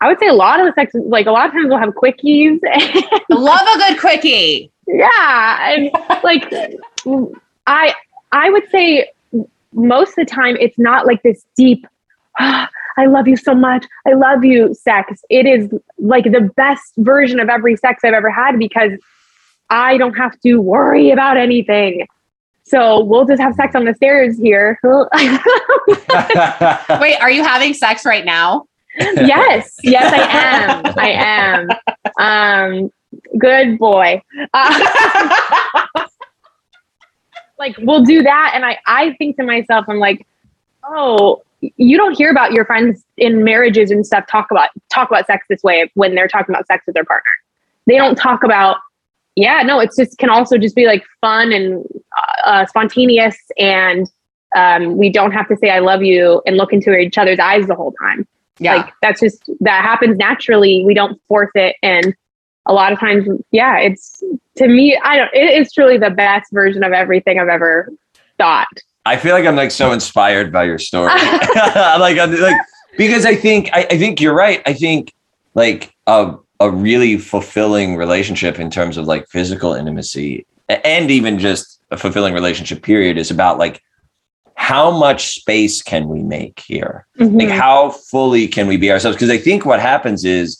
[0.00, 1.94] I would say a lot of the sex, like a lot of times we'll have
[1.94, 2.58] quickies
[3.30, 4.70] Love a good quickie.
[4.86, 5.90] yeah and
[6.22, 6.52] like
[7.66, 7.94] i
[8.32, 9.08] i would say
[9.72, 11.86] most of the time it's not like this deep
[12.38, 12.68] "Ah,
[12.98, 17.40] i love you so much i love you sex it is like the best version
[17.40, 18.92] of every sex i've ever had because
[19.74, 22.06] i don't have to worry about anything.
[22.66, 24.78] So we'll just have sex on the stairs here.
[27.00, 28.66] Wait, are you having sex right now?
[28.96, 30.82] yes yes i am.
[31.06, 31.10] I
[32.18, 32.18] am.
[32.18, 32.90] Um
[33.38, 34.22] good boy.
[34.54, 35.88] Uh,
[37.58, 40.26] like we'll do that and i i think to myself i'm like
[40.84, 41.42] oh
[41.76, 45.46] you don't hear about your friends in marriages and stuff talk about talk about sex
[45.48, 47.30] this way when they're talking about sex with their partner.
[47.86, 48.78] They don't talk about
[49.36, 51.84] yeah no it's just can also just be like fun and
[52.44, 54.10] uh, spontaneous and
[54.56, 57.66] um, we don't have to say i love you and look into each other's eyes
[57.66, 58.26] the whole time
[58.58, 58.76] Yeah.
[58.76, 62.14] like that's just that happens naturally we don't force it and
[62.66, 64.22] a lot of times yeah it's
[64.56, 67.90] to me i don't it is truly the best version of everything i've ever
[68.38, 68.68] thought
[69.06, 71.08] I feel like I'm like so inspired by your story.
[71.14, 72.56] like, I'm like
[72.96, 74.62] because I think I, I think you're right.
[74.66, 75.12] I think
[75.54, 81.80] like a a really fulfilling relationship in terms of like physical intimacy and even just
[81.90, 83.80] a fulfilling relationship period is about like
[84.56, 87.06] how much space can we make here?
[87.18, 87.58] Like Mhm.
[87.64, 89.16] how fully can we be ourselves?
[89.16, 90.58] Because I think what happens is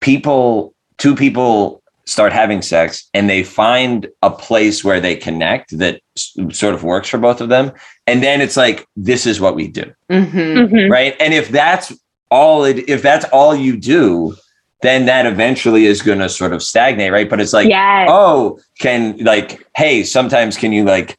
[0.00, 6.00] people, two people start having sex and they find a place where they connect that
[6.16, 7.72] s- sort of works for both of them.
[8.08, 9.84] And then it's like, this is what we do.
[10.10, 10.38] Mm-hmm.
[10.38, 10.90] Mhm.
[10.90, 11.14] Right.
[11.20, 11.92] And if that's
[12.30, 14.34] all it, if that's all you do,
[14.82, 17.28] then that eventually is going to sort of stagnate, right?
[17.30, 18.08] But it's like, Yes.
[18.10, 21.18] oh, can like, hey, sometimes can you like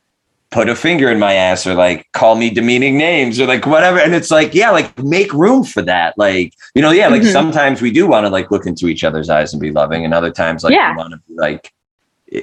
[0.51, 3.97] put a finger in my ass or like call me demeaning names or like whatever?
[3.99, 6.15] And it's like, yeah, like make room for that.
[6.17, 7.31] Like, you know, yeah, like Mhm.
[7.31, 10.13] sometimes we do want to like look into each other's eyes and be loving, and
[10.13, 10.91] other times like Yeah.
[10.91, 11.73] we want to be like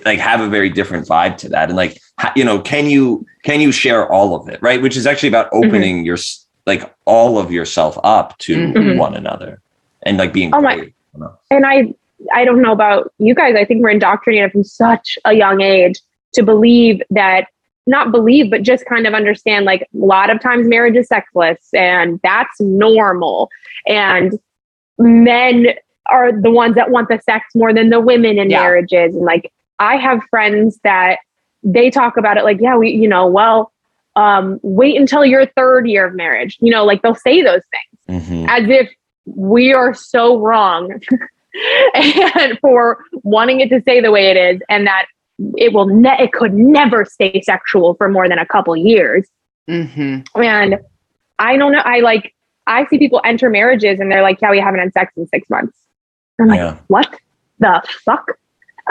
[0.07, 2.01] like have a very different vibe to that and like
[2.37, 5.51] you know can you can you share all of it right which is actually about
[5.51, 5.65] Mm-hmm.
[5.67, 6.17] opening your
[6.65, 8.99] like all of yourself up to Mhm.
[8.99, 9.61] one another
[10.05, 10.89] and like being Oh my- you know?
[11.51, 11.95] And I
[12.35, 13.55] I don't know about you guys.
[13.57, 16.01] I think we're indoctrinated from such a young age
[16.35, 17.47] to believe that
[17.87, 21.73] not believe, but just kind of understand like a lot of times marriage is sexless
[21.73, 23.49] and that's normal.
[23.87, 24.39] And
[24.99, 25.69] men
[26.07, 28.61] are the ones that want the sex more than the women in Yeah.
[28.61, 29.17] marriages.
[29.17, 31.21] And like I have friends that
[31.63, 33.73] they talk about it like, yeah, we, you know, well,
[34.17, 36.59] um, wait until your third year of marriage.
[36.61, 37.63] You know, like they'll say those
[38.07, 38.47] things Mhm.
[38.49, 38.91] as if
[39.27, 41.01] we are so wrong
[41.95, 45.07] and for wanting it to stay the way it is and that
[45.57, 49.29] it will ne- it could never stay sexual for more than a couple years.
[49.69, 50.79] Hmm and
[51.39, 52.35] i don't know i like
[52.67, 55.49] i see people enter marriages and they're like yeah we haven't had sex in six
[55.49, 55.77] months.
[56.41, 56.79] I'm like yeah.
[56.89, 57.15] What
[57.59, 58.39] the fuck?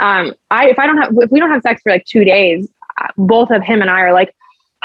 [0.00, 2.68] Um i if i don't have if we don't have sex for like two days
[3.00, 4.34] uh, both of him and i are like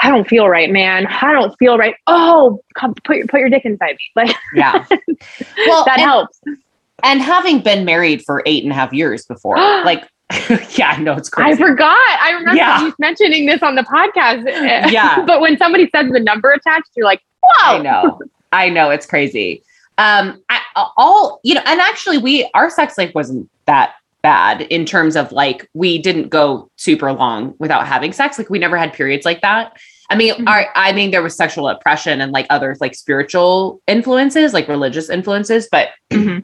[0.02, 3.48] i don't feel right man i don't feel right oh come put your put your
[3.48, 4.84] dick inside me like Yeah.
[5.66, 6.40] Well, that and, helps
[7.02, 10.02] and having been married for eight and a half years before, like,
[10.76, 11.52] yeah, I know it's crazy.
[11.62, 12.18] I forgot.
[12.20, 12.82] I remember Yeah.
[12.86, 14.44] you mentioning this on the podcast.
[14.92, 15.24] Yeah.
[15.24, 17.76] but when somebody says the number attached, you're like, whoa.
[17.76, 18.20] I know.
[18.52, 19.62] I know it's crazy.
[19.98, 20.60] Um, I,
[20.96, 23.94] all you know, and actually, we our sex life wasn't that
[24.26, 28.38] bad in terms of like we didn't go super long without having sex.
[28.38, 29.76] Like we never had periods like that.
[30.10, 30.48] I mean, Mhm.
[30.48, 35.08] our, I mean, there was sexual oppression and like other like spiritual influences, like religious
[35.10, 36.42] influences, but Mhm.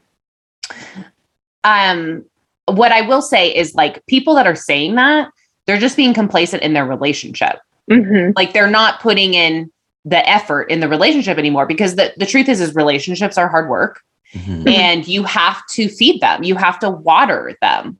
[1.65, 2.23] um
[2.65, 5.29] what i will say is like people that are saying that
[5.65, 7.57] they're just being complacent in their relationship
[7.91, 8.31] Mhm.
[8.37, 9.69] like they're not putting in
[10.05, 13.67] the effort in the relationship anymore because the, the truth is is relationships are hard
[13.69, 13.99] work
[14.33, 14.63] Mhm.
[14.63, 14.69] Mhm.
[14.69, 17.97] and you have to feed them you have to water them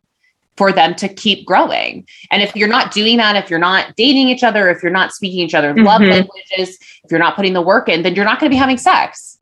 [0.57, 4.29] for them to keep growing and if you're not doing that if you're not dating
[4.29, 6.11] each other if you're not speaking each other's love Mhm.
[6.11, 8.77] languages if you're not putting the work in then you're not going to be having
[8.77, 9.37] sex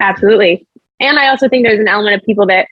[0.00, 0.66] Absolutely.
[1.00, 2.66] And I also think there's an element of people that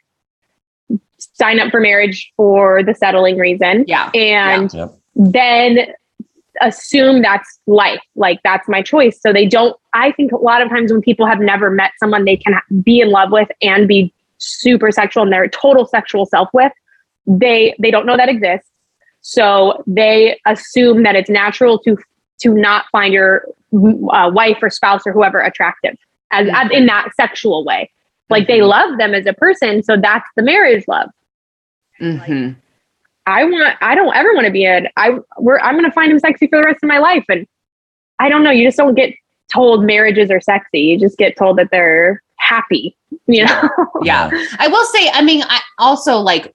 [1.19, 4.95] sign up for marriage for the settling reason yeah and Yep.
[5.15, 5.79] then
[6.61, 8.01] assume that's life.
[8.17, 9.21] Like that's my choice.
[9.21, 12.25] So they don't, I think a lot of times when people have never met someone
[12.25, 16.49] they can be in love with and be super sexual and their total sexual self
[16.53, 16.73] with,
[17.27, 18.69] they they don't know that exists.
[19.21, 21.97] So they assume that it's natural to
[22.41, 23.47] to not find your
[24.11, 25.97] uh, wife or spouse or whoever attractive
[26.33, 27.89] as, as in that sexual way.
[28.31, 28.69] Like they Mhm.
[28.69, 31.09] love them as a person, so that's the marriage love.
[32.01, 32.57] Mhm.
[33.27, 36.19] I want I don't ever want to be in I we're I'm gonna find him
[36.19, 37.25] sexy for the rest of my life.
[37.29, 37.47] And
[38.19, 39.15] I don't know, you just don't get
[39.53, 40.81] told marriages are sexy.
[40.81, 42.97] You just get told that they're happy.
[43.27, 43.69] You know?
[44.03, 46.55] yeah I will say, I mean, I also like,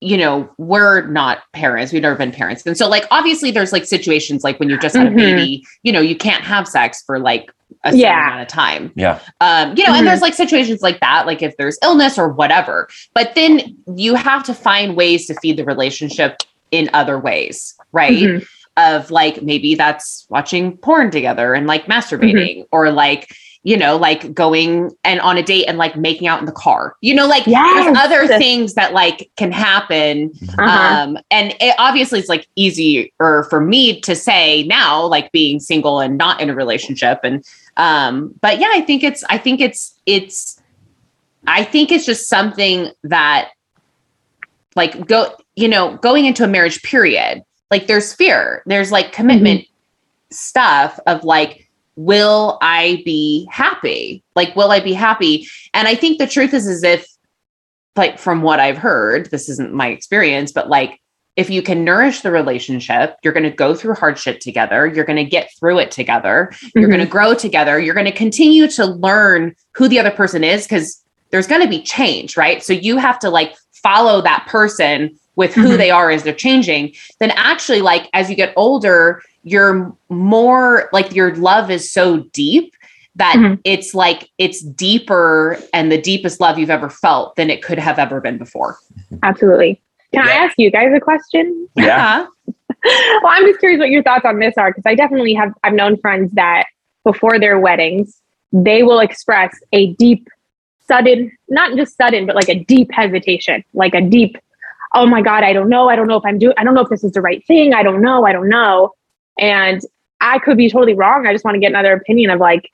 [0.00, 1.92] you know, we're not parents.
[1.92, 2.64] We've never been parents.
[2.66, 5.12] And so, like, obviously, there's like situations like when you just had Mhm.
[5.12, 7.50] a baby, you know, you can't have sex for like
[7.84, 8.26] a certain Yeah.
[8.28, 8.92] amount of time.
[8.96, 9.98] yeah Um, you know, Mhm.
[9.98, 12.88] and there's like situations like that, like if there's illness or whatever.
[13.14, 16.38] But then you have to find ways to feed the relationship
[16.70, 18.12] in other ways, right?
[18.12, 18.46] Mhm.
[18.76, 22.76] Of like maybe that's watching porn together and like masturbating Mm-hmm.
[22.76, 23.28] or like
[23.66, 26.96] you know like going and on a date and like making out in the car
[27.00, 27.84] you know like Yes.
[27.84, 30.62] there's other things that like can happen Uh-huh.
[30.64, 35.98] um and it obviously it's like easier for me to say now like being single
[36.00, 37.42] and not in a relationship and
[37.78, 40.60] um but yeah i think it's i think it's it's
[41.46, 43.50] i think it's just something that
[44.76, 49.64] like go you know going into a marriage period like there's fear there's like commitment
[50.30, 51.63] stuff of like
[51.96, 56.66] will i be happy like will i be happy and i think the truth is
[56.66, 57.06] as if
[57.96, 61.00] like from what i've heard this isn't my experience but like
[61.36, 65.16] if you can nourish the relationship you're going to go through hardship together you're going
[65.16, 66.92] to get through it together you're Mhm.
[66.94, 70.64] going to grow together you're going to continue to learn who the other person is
[70.64, 71.00] because
[71.30, 75.52] there's going to be change right so you have to like follow that person with
[75.54, 75.76] who Mhm.
[75.78, 81.14] they are as they're changing then actually like as you get older you're more like
[81.14, 82.74] your love is so deep
[83.16, 83.60] that Mhm.
[83.64, 87.98] it's like it's deeper and the deepest love you've ever felt than it could have
[87.98, 88.76] ever been before
[89.22, 89.80] Absolutely.
[90.12, 91.68] Can I ask you guys a question?
[91.76, 92.26] yeah
[92.84, 95.72] well, I'm just curious what your thoughts on this are because I definitely have I've
[95.74, 96.64] known friends that
[97.04, 98.20] before their weddings,
[98.52, 100.28] they will express a deep
[100.86, 104.36] sudden, not just sudden, but like a deep hesitation, like a deep,
[104.94, 105.88] oh my God, I don't know.
[105.88, 107.72] I don't know if I'm doing, I don't know if this is the right thing.
[107.74, 108.24] I don't know.
[108.26, 108.92] I don't know.
[109.38, 109.80] And
[110.20, 111.26] I could be totally wrong.
[111.26, 112.70] I just want to get another opinion of like,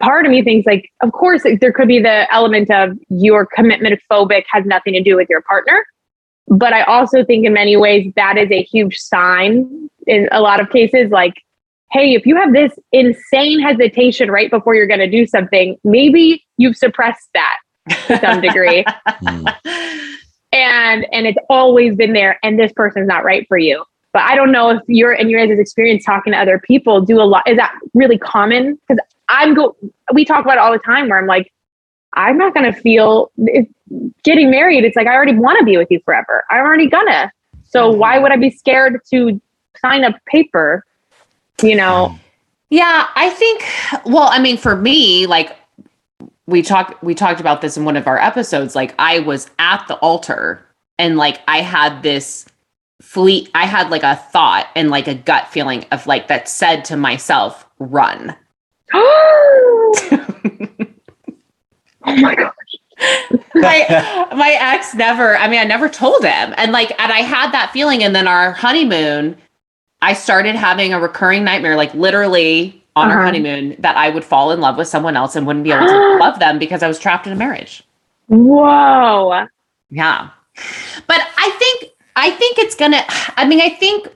[0.00, 4.00] part of me thinks like, of course, there could be the element of your commitment
[4.10, 5.84] phobic has nothing to do with your partner.
[6.48, 10.60] But I also think in many ways that is a huge sign in a lot
[10.60, 11.34] of cases, like,
[11.90, 16.44] hey, if you have this insane hesitation right before you're going to do something, maybe
[16.56, 17.56] you've suppressed that
[18.06, 18.84] to some degree.
[19.20, 19.46] Hmm.
[20.52, 23.84] and and it's always been there and this person's not right for you.
[24.12, 27.20] But I don't know if you're in your guys' experience talking to other people do
[27.20, 27.48] a lot.
[27.48, 28.78] Is that really common?
[28.88, 29.76] Because I'm go.
[30.14, 31.08] We talk about it all the time.
[31.08, 31.52] Where I'm like,
[32.14, 33.30] I'm not gonna feel
[34.22, 34.84] getting married.
[34.84, 36.44] It's like I already want to be with you forever.
[36.50, 37.30] I'm already gonna.
[37.64, 37.98] So mm-hmm.
[37.98, 39.40] why would I be scared to
[39.80, 40.84] sign a paper?
[41.62, 42.18] You know.
[42.70, 43.64] Yeah, I think.
[44.04, 45.56] Well, I mean, for me, like
[46.46, 48.74] we talked we talked about this in one of our episodes.
[48.74, 50.64] Like I was at the altar
[50.98, 52.46] and like I had this
[53.08, 56.84] fleet i had like a thought and like a gut feeling of like that said
[56.84, 58.36] to myself run.
[62.08, 62.54] Oh my gosh.
[63.54, 66.54] My my ex never i mean i never told him.
[66.56, 68.02] And like and i had that feeling.
[68.02, 69.36] And then our honeymoon
[70.02, 73.18] i started having a recurring nightmare like literally on uh-huh.
[73.18, 75.86] our honeymoon that i would fall in love with someone else and wouldn't be able
[75.86, 77.82] to love them because i was trapped in a marriage.
[78.26, 79.46] Whoa.
[79.90, 80.30] Yeah.
[81.06, 83.04] But i think I think it's gonna,
[83.36, 84.08] I mean, I think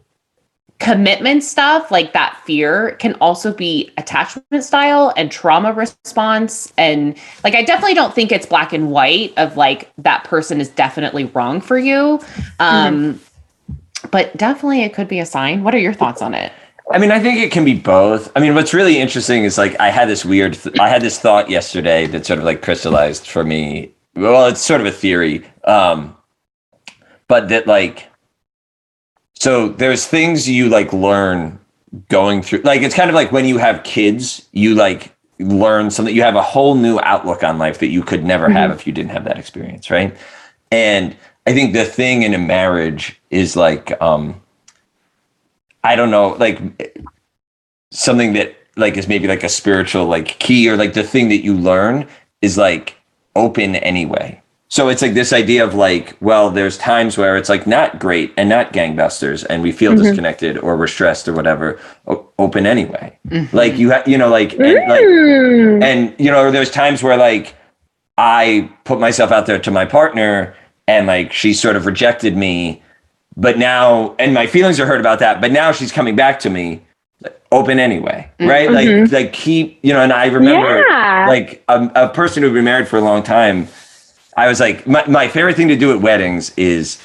[0.80, 6.72] commitment stuff like that fear can also be attachment style and trauma response.
[6.76, 10.68] And like, I definitely don't think it's black and white of like that person is
[10.70, 12.20] definitely wrong for you.
[12.58, 14.08] Um, mm-hmm.
[14.10, 15.62] But definitely it could be a sign.
[15.62, 16.52] What are your thoughts on it?
[16.90, 18.32] I mean, I think it can be both.
[18.34, 21.20] I mean, what's really interesting is like I had this weird, th- I had this
[21.20, 23.94] thought yesterday that sort of like crystallized for me.
[24.16, 25.44] Well, it's sort of a theory.
[25.62, 26.16] Um,
[27.28, 28.10] but that like
[29.34, 31.58] so there's things you like learn
[32.08, 36.14] going through like it's kind of like when you have kids you like learn something
[36.14, 38.56] you have a whole new outlook on life that you could never mm-hmm.
[38.56, 40.16] have if you didn't have that experience right
[40.70, 41.16] and
[41.46, 44.40] i think the thing in a marriage is like um
[45.84, 46.60] i don't know like
[47.90, 51.44] something that like is maybe like a spiritual like key or like the thing that
[51.44, 52.08] you learn
[52.40, 52.96] is like
[53.36, 54.41] open anyway
[54.72, 58.32] so it's like this idea of like, well, there's times where it's like not great
[58.38, 60.02] and not gangbusters, and we feel mm-hmm.
[60.02, 61.78] disconnected or we're stressed or whatever.
[62.06, 63.18] O- open anyway.
[63.28, 63.54] Mm-hmm.
[63.54, 65.82] Like you have, you know, like, and, like, mm.
[65.82, 67.54] and you know, there's times where like
[68.16, 70.56] I put myself out there to my partner,
[70.88, 72.82] and like she sort of rejected me,
[73.36, 75.42] but now, and my feelings are hurt about that.
[75.42, 76.80] But now she's coming back to me
[77.52, 79.02] open anyway right mm-hmm.
[79.02, 81.26] like like keep you know and i remember yeah.
[81.28, 83.68] like a, a person who'd been married for a long time
[84.36, 86.96] I was like, my, my favorite thing to do at weddings is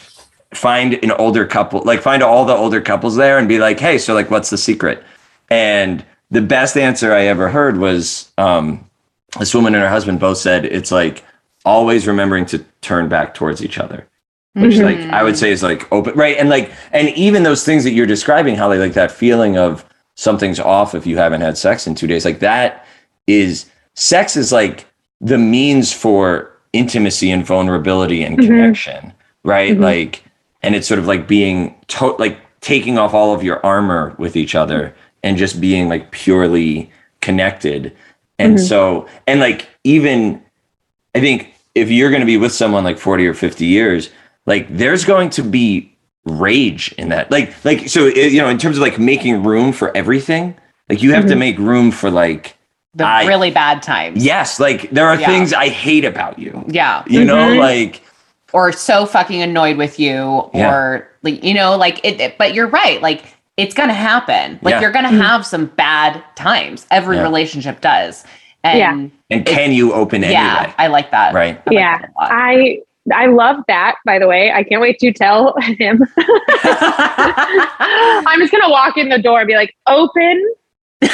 [0.54, 3.98] find an older couple, like find all the older couples there and be like, hey,
[3.98, 5.04] so like, what's the secret?
[5.49, 8.90] And the best answer I ever heard was um,
[9.40, 11.24] this woman and her husband both said it's like
[11.66, 14.08] always remembering to turn back towards each other.
[14.54, 15.04] Which mm-hmm.
[15.04, 17.91] like I would say is like open right and like and even those things that
[17.91, 19.86] you're describing, Holly, like that feeling of
[20.16, 22.84] something's off if you haven't had sex in two days, like that
[23.28, 24.88] is sex is like
[25.22, 28.48] the means for intimacy and vulnerability and mm-hmm.
[28.48, 29.14] connection,
[29.44, 29.73] right?
[29.73, 29.84] Mm-hmm.
[29.84, 30.23] Like,
[30.61, 34.35] and it's sort of like being to- like taking off all of your armor with
[34.35, 36.91] each other and just being like purely
[37.22, 37.95] connected.
[38.39, 38.65] And mm-hmm.
[38.65, 40.44] so, and like even,
[41.15, 44.10] I think if you're going to be with someone like 40 or 50 years,
[44.45, 45.95] like there's going to be
[46.26, 47.31] rage in that.
[47.31, 50.56] Like, like, so, you know, in terms of like making room for everything,
[50.89, 51.39] like you have to mm-hmm.
[51.39, 52.57] make room for like,
[52.94, 54.24] the I, really bad times.
[54.24, 55.28] Yes, like there are yeah.
[55.28, 56.64] things I hate about you.
[56.68, 57.04] Yeah.
[57.08, 57.28] You mm-hmm.
[57.28, 58.02] know, like
[58.54, 60.74] or so fucking annoyed with you yeah.
[60.74, 63.02] or like you know, like it, it, but you're right.
[63.02, 63.26] Like
[63.58, 64.60] it's going to happen.
[64.62, 64.82] Like yeah.
[64.82, 65.22] you're going to mm-hmm.
[65.22, 66.86] have some bad times.
[66.92, 68.24] Every relationship does.
[68.64, 69.08] And yeah.
[69.30, 70.40] And can you open anyway?
[70.40, 71.34] Yeah, I like that.
[71.34, 71.62] Right.
[71.68, 72.00] I yeah.
[72.18, 72.82] Like I
[73.14, 74.52] I love that, by the way.
[74.52, 76.06] I can't wait to tell him.
[76.18, 80.54] I'm just gonna walk in the door and be like, open
[81.02, 81.11] He's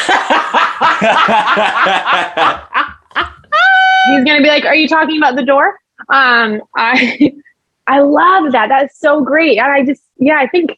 [4.26, 5.80] gonna be like, "Are you talking about the door?"
[6.10, 7.34] Um, I
[7.88, 8.70] I love that.
[8.70, 10.78] That's so great, and I just yeah, I think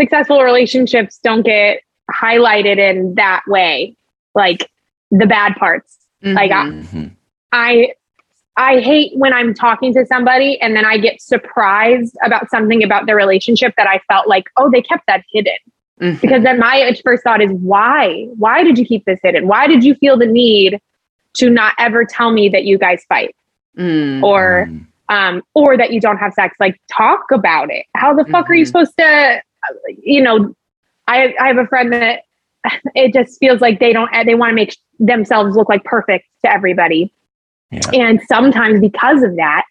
[0.00, 3.96] successful relationships don't get highlighted in that way,
[4.34, 4.70] like
[5.10, 5.98] the bad parts.
[6.22, 6.36] Mm-hmm.
[6.36, 7.06] Like I, mm-hmm.
[7.52, 7.92] I
[8.56, 13.06] I hate when I'm talking to somebody and then I get surprised about something about
[13.06, 15.54] their relationship that I felt like, oh, they kept that hidden.
[16.00, 16.20] Mm-hmm.
[16.20, 18.26] Because then my first thought is, why?
[18.36, 19.48] Why did you keep this hidden?
[19.48, 20.80] Why did you feel the need
[21.34, 23.34] to not ever tell me that you guys fight?
[23.76, 24.24] Mm.
[24.24, 24.86] or Mm.
[25.08, 28.54] um or that you don't have sex like talk about it how the fuck are
[28.54, 28.66] you Mhm.
[28.66, 29.40] supposed to
[30.02, 30.52] you know
[31.06, 32.22] i i have a friend that
[32.96, 36.50] it just feels like they don't they want to make themselves look like perfect to
[36.52, 37.12] everybody
[37.70, 37.80] Yeah.
[37.92, 39.62] and sometimes because of that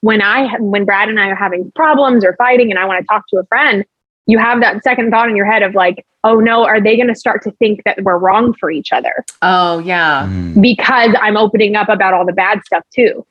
[0.00, 3.06] when i when brad and i are having problems or fighting and i want to
[3.06, 3.84] talk to a friend
[4.26, 7.08] you have that second thought in your head of like oh no are they going
[7.08, 10.28] to start to think that we're wrong for each other Oh yeah.
[10.30, 10.60] Mm.
[10.62, 13.26] because i'm opening up about all the bad stuff too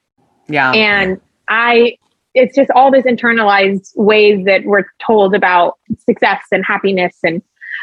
[0.48, 0.72] Yeah.
[0.72, 1.98] and i
[2.34, 7.42] it's just all this internalized ways that we're told about success and happiness and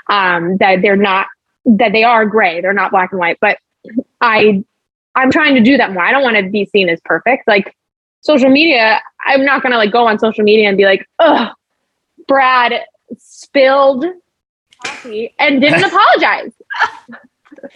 [0.09, 1.27] um, that they're not
[1.67, 3.59] that they are gray they're not black and white but
[4.21, 4.63] i
[5.15, 7.75] i'm trying to do that more i don't want to be seen as perfect like
[8.23, 11.49] social media i'm not going to like go on social media and be like oh
[12.27, 12.73] brad
[13.59, 14.05] spilled
[14.85, 16.53] coffee and didn't apologize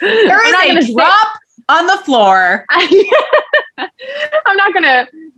[0.00, 1.28] there I'm not is gonna a say- drop
[1.68, 2.64] on the floor.
[2.70, 5.32] I'm not gonna bring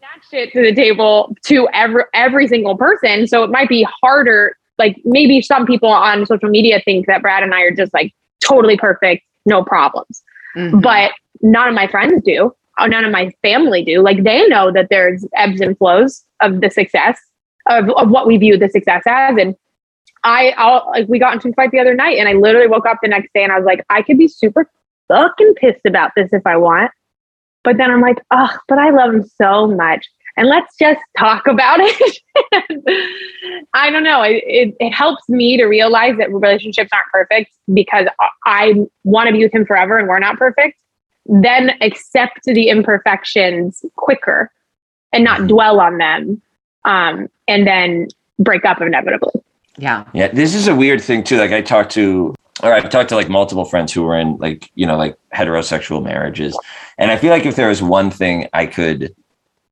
[0.00, 3.26] that shit to the table to every every single person.
[3.26, 4.56] So it might be harder.
[4.78, 8.12] Like maybe some people on social media think that Brad and I are just like
[8.40, 10.22] totally perfect, no problems.
[10.56, 10.80] Mhm.
[10.82, 12.54] But none of my friends do.
[12.78, 14.00] Uh, None of my family do.
[14.02, 17.18] Like they know that there's ebbs and flows of the success
[17.68, 19.36] of, of what we view the success as.
[19.36, 19.56] And
[20.24, 22.86] I, I'll, like we got into a fight the other night, and I literally woke
[22.86, 24.70] up the next day and I was like, I could be super
[25.08, 26.90] fucking pissed about this if I want.
[27.64, 30.06] But then I'm like, oh, but I love him so much.
[30.36, 32.22] And let's just talk about it.
[33.74, 34.22] I don't know.
[34.22, 39.26] It, it, it helps me to realize that relationships aren't perfect because I, I want
[39.26, 40.80] to be with him forever and we're not perfect.
[41.26, 44.50] Then accept the imperfections quicker
[45.12, 46.40] and not dwell on them.
[46.84, 48.06] Um, and then
[48.38, 49.42] break up inevitably.
[49.78, 50.04] Yeah.
[50.12, 51.38] Yeah, this is a weird thing too.
[51.38, 54.70] Like I talked to, or I've talked to like multiple friends who were in like
[54.74, 56.58] you know like heterosexual marriages,
[56.98, 59.14] and I feel like if there was one thing I could,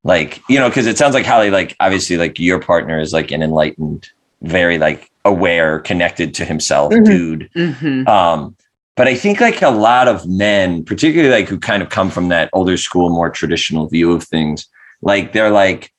[0.04, 3.30] like you know, because it sounds like Holly, like obviously like your partner is like
[3.32, 4.08] an enlightened,
[4.42, 7.04] very like aware, connected to himself Mhm.
[7.04, 7.50] dude.
[7.56, 8.08] Mm-hmm.
[8.08, 8.56] Um,
[8.94, 12.28] but I think like a lot of men, particularly like who kind of come from
[12.28, 14.68] that older school, more traditional view of things,
[15.02, 15.92] like they're like,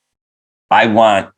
[0.71, 1.29] I want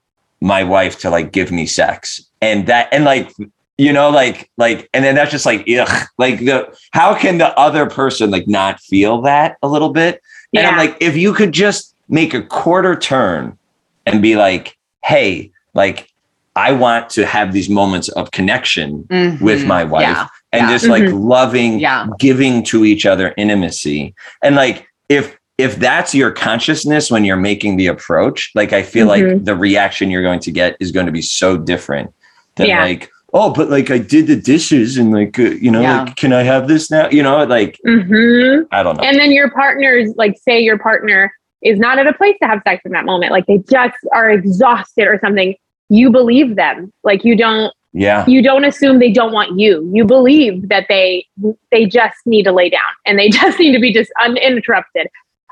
[0.42, 2.22] my wife to like give me sex.
[2.42, 3.32] And that and like,
[3.78, 6.08] you know, like like, and then that's just like ugh.
[6.18, 10.22] Like the how can the other person like not feel that a little bit?
[10.56, 13.58] And I'm like, if you could just make a quarter turn
[14.06, 16.10] and be like, hey, like
[16.56, 19.08] I want to have these moments of connection
[19.42, 20.14] with my wife Mm-hmm.
[20.14, 20.28] Yeah.
[20.52, 20.70] and Yeah.
[20.72, 22.08] just like loving Yeah.
[22.18, 27.78] giving to each other intimacy and like if if that's your consciousness when you're making
[27.78, 29.46] the approach like i feel like Mhm.
[29.46, 32.12] the reaction you're going to get is going to be so different
[32.56, 32.84] than Yeah.
[32.84, 36.04] like oh but like i did the dishes and like uh, you know Yeah.
[36.04, 38.64] like can i have this now you know like mm-hmm.
[38.72, 41.32] i don't know And then your partner's like, say your partner
[41.62, 44.32] is not at a place to have sex in that moment, like they just are
[44.32, 45.56] exhausted or something.
[45.90, 46.94] You believe them.
[47.04, 49.90] Like you don't yeah you don't assume they don't want you.
[49.94, 51.26] You believe that they
[51.72, 55.08] they just need to lay down and they just need to be just uninterrupted.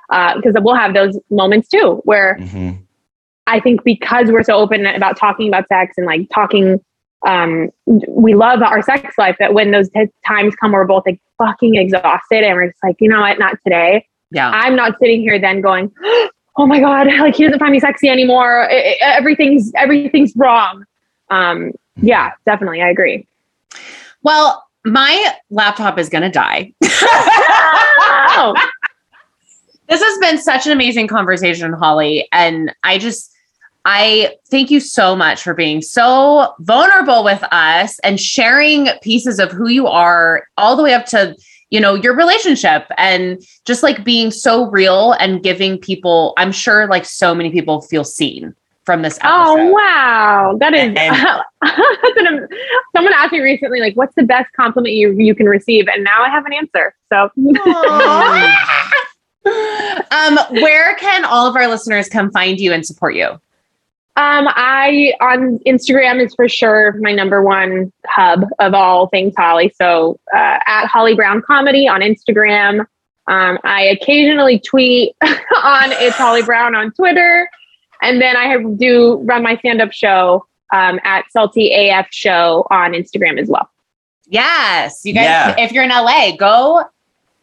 [0.10, 2.80] Because we'll have those moments too, where Mhm.
[3.48, 6.80] I think because we're so open about talking about sex and like talking,
[7.26, 7.70] um,
[8.08, 9.36] we love our sex life.
[9.40, 12.96] That when those t- times come, we're both like fucking exhausted, and we're just like,
[13.00, 14.06] you know what, not today.
[14.32, 14.50] Yeah.
[14.54, 15.92] I'm not sitting here then going,
[16.58, 18.70] oh my god, like he doesn't find me sexy anymore.
[18.70, 20.84] I- I- everything's everything's wrong.
[21.30, 21.72] Um,
[22.02, 23.26] yeah, definitely, I agree.
[24.24, 26.74] Well, my laptop is going to die.
[26.84, 28.56] oh,
[29.88, 32.28] This has been such an amazing conversation, Holly.
[32.32, 33.34] And I just,
[33.86, 39.52] I thank you so much for being so vulnerable with us and sharing pieces of
[39.52, 41.36] who you are all the way up to,
[41.70, 46.88] you know, your relationship and just like being so real and giving people, I'm sure
[46.88, 48.54] like so many people feel seen
[48.88, 49.70] from this oh, episode.
[49.70, 50.94] oh wow, that is.
[50.96, 50.96] And-
[51.62, 52.54] that's
[52.96, 56.24] someone asked me recently, like, what's the best compliment you you can receive, and now
[56.24, 56.96] I have an answer.
[57.12, 57.30] So.
[60.12, 63.40] um, where can all of our listeners come find you and support you?
[64.18, 69.72] Um, I on Instagram is for sure my number one hub of all things Holly.
[69.80, 72.88] So uh, at Holly Brown Comedy on Instagram.
[73.28, 77.48] Um, I occasionally tweet on it's Holly Brown on Twitter,
[78.02, 82.66] and then I have, do run my stand up show um, at Salty AF Show
[82.72, 83.70] on Instagram as well.
[84.28, 85.26] Yes, you guys.
[85.26, 85.56] Yeah.
[85.60, 86.86] If you're in LA, go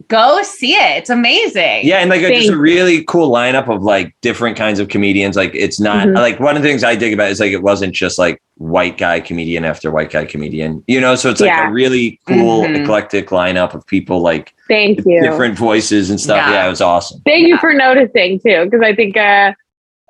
[0.08, 0.96] Go see it.
[0.98, 1.80] It's amazing.
[1.86, 5.36] Yeah, and like a, just a really cool lineup of like different kinds of comedians.
[5.36, 6.14] Like it's not Mhm.
[6.16, 8.98] like one of the things I dig about is like it wasn't just like white
[8.98, 10.82] guy comedian after white guy comedian.
[10.86, 11.68] You know, so it's like Yeah.
[11.68, 12.82] a really cool Mhm.
[12.82, 15.22] eclectic lineup of people like Thank you.
[15.22, 16.36] different voices and stuff.
[16.36, 16.50] Yeah.
[16.52, 17.20] Yeah, it was awesome.
[17.24, 19.52] Thank you for noticing too, because I think uh,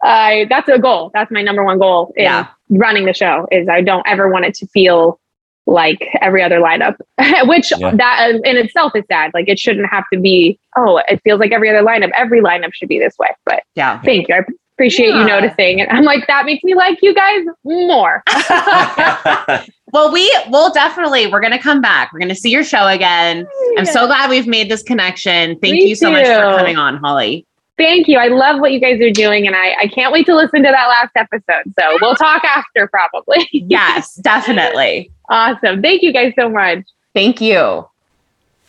[0.03, 1.11] I that's a goal.
[1.15, 2.47] That's my number one goal in Yeah.
[2.69, 3.47] running the show.
[3.53, 5.19] Is I don't ever want it to feel
[5.67, 6.97] like every other lineup,
[7.49, 7.95] which Yeah.
[7.95, 9.31] that uh, in itself is sad.
[9.35, 10.59] Like it shouldn't have to be.
[10.77, 12.11] Oh, it feels like every other lineup.
[12.15, 13.29] Every lineup should be this way.
[13.45, 14.01] But Yeah.
[14.03, 14.35] thank you.
[14.35, 14.41] I
[14.77, 15.21] appreciate Yeah.
[15.21, 18.23] you noticing, and I'm like that makes me like you guys more.
[19.93, 22.13] well, we will definitely, we're going to come back.
[22.13, 23.47] We're going to see your show again.
[23.79, 25.59] I'm so glad we've made this connection.
[25.61, 27.47] Thank Me you so much for coming on, Holly.
[27.77, 28.19] Thank you.
[28.19, 30.71] I love what you guys are doing, and I, I can't wait to listen to
[30.71, 31.73] that last episode.
[31.81, 33.49] So we'll talk after probably.
[33.53, 35.11] Yes, definitely.
[35.29, 35.83] Awesome.
[35.83, 36.85] Thank you guys so much.
[37.15, 37.89] Thank you.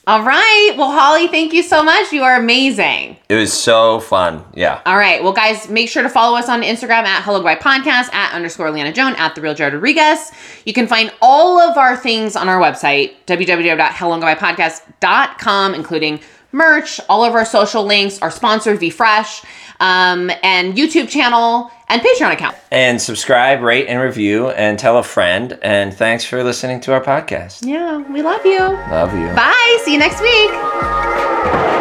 [0.08, 0.76] All right.
[0.78, 2.14] Well, Holly, thank you so much.
[2.14, 3.18] You are amazing.
[3.28, 4.46] It was so fun.
[4.54, 4.80] Yeah.
[4.86, 5.24] All right.
[5.24, 8.70] Well, guys, make sure to follow us on Instagram at Hello Goodbye Podcast, at underscore
[8.70, 10.32] Leanna Joan, at The Real Jared Rodriguez.
[10.64, 16.20] You can find all of our things on our website, www.hellogoodbyepodcast.com, including
[16.52, 19.44] merch, all of our social links, our sponsor, VFresh,
[19.80, 22.56] um, and YouTube channel and Patreon account.
[22.72, 25.58] And subscribe, rate, and review, and tell a friend.
[25.62, 27.66] And thanks for listening to our podcast.
[27.66, 28.60] Yeah, we love you.
[28.60, 29.28] Love you.
[29.36, 29.82] Bye.
[29.84, 31.75] See you next week.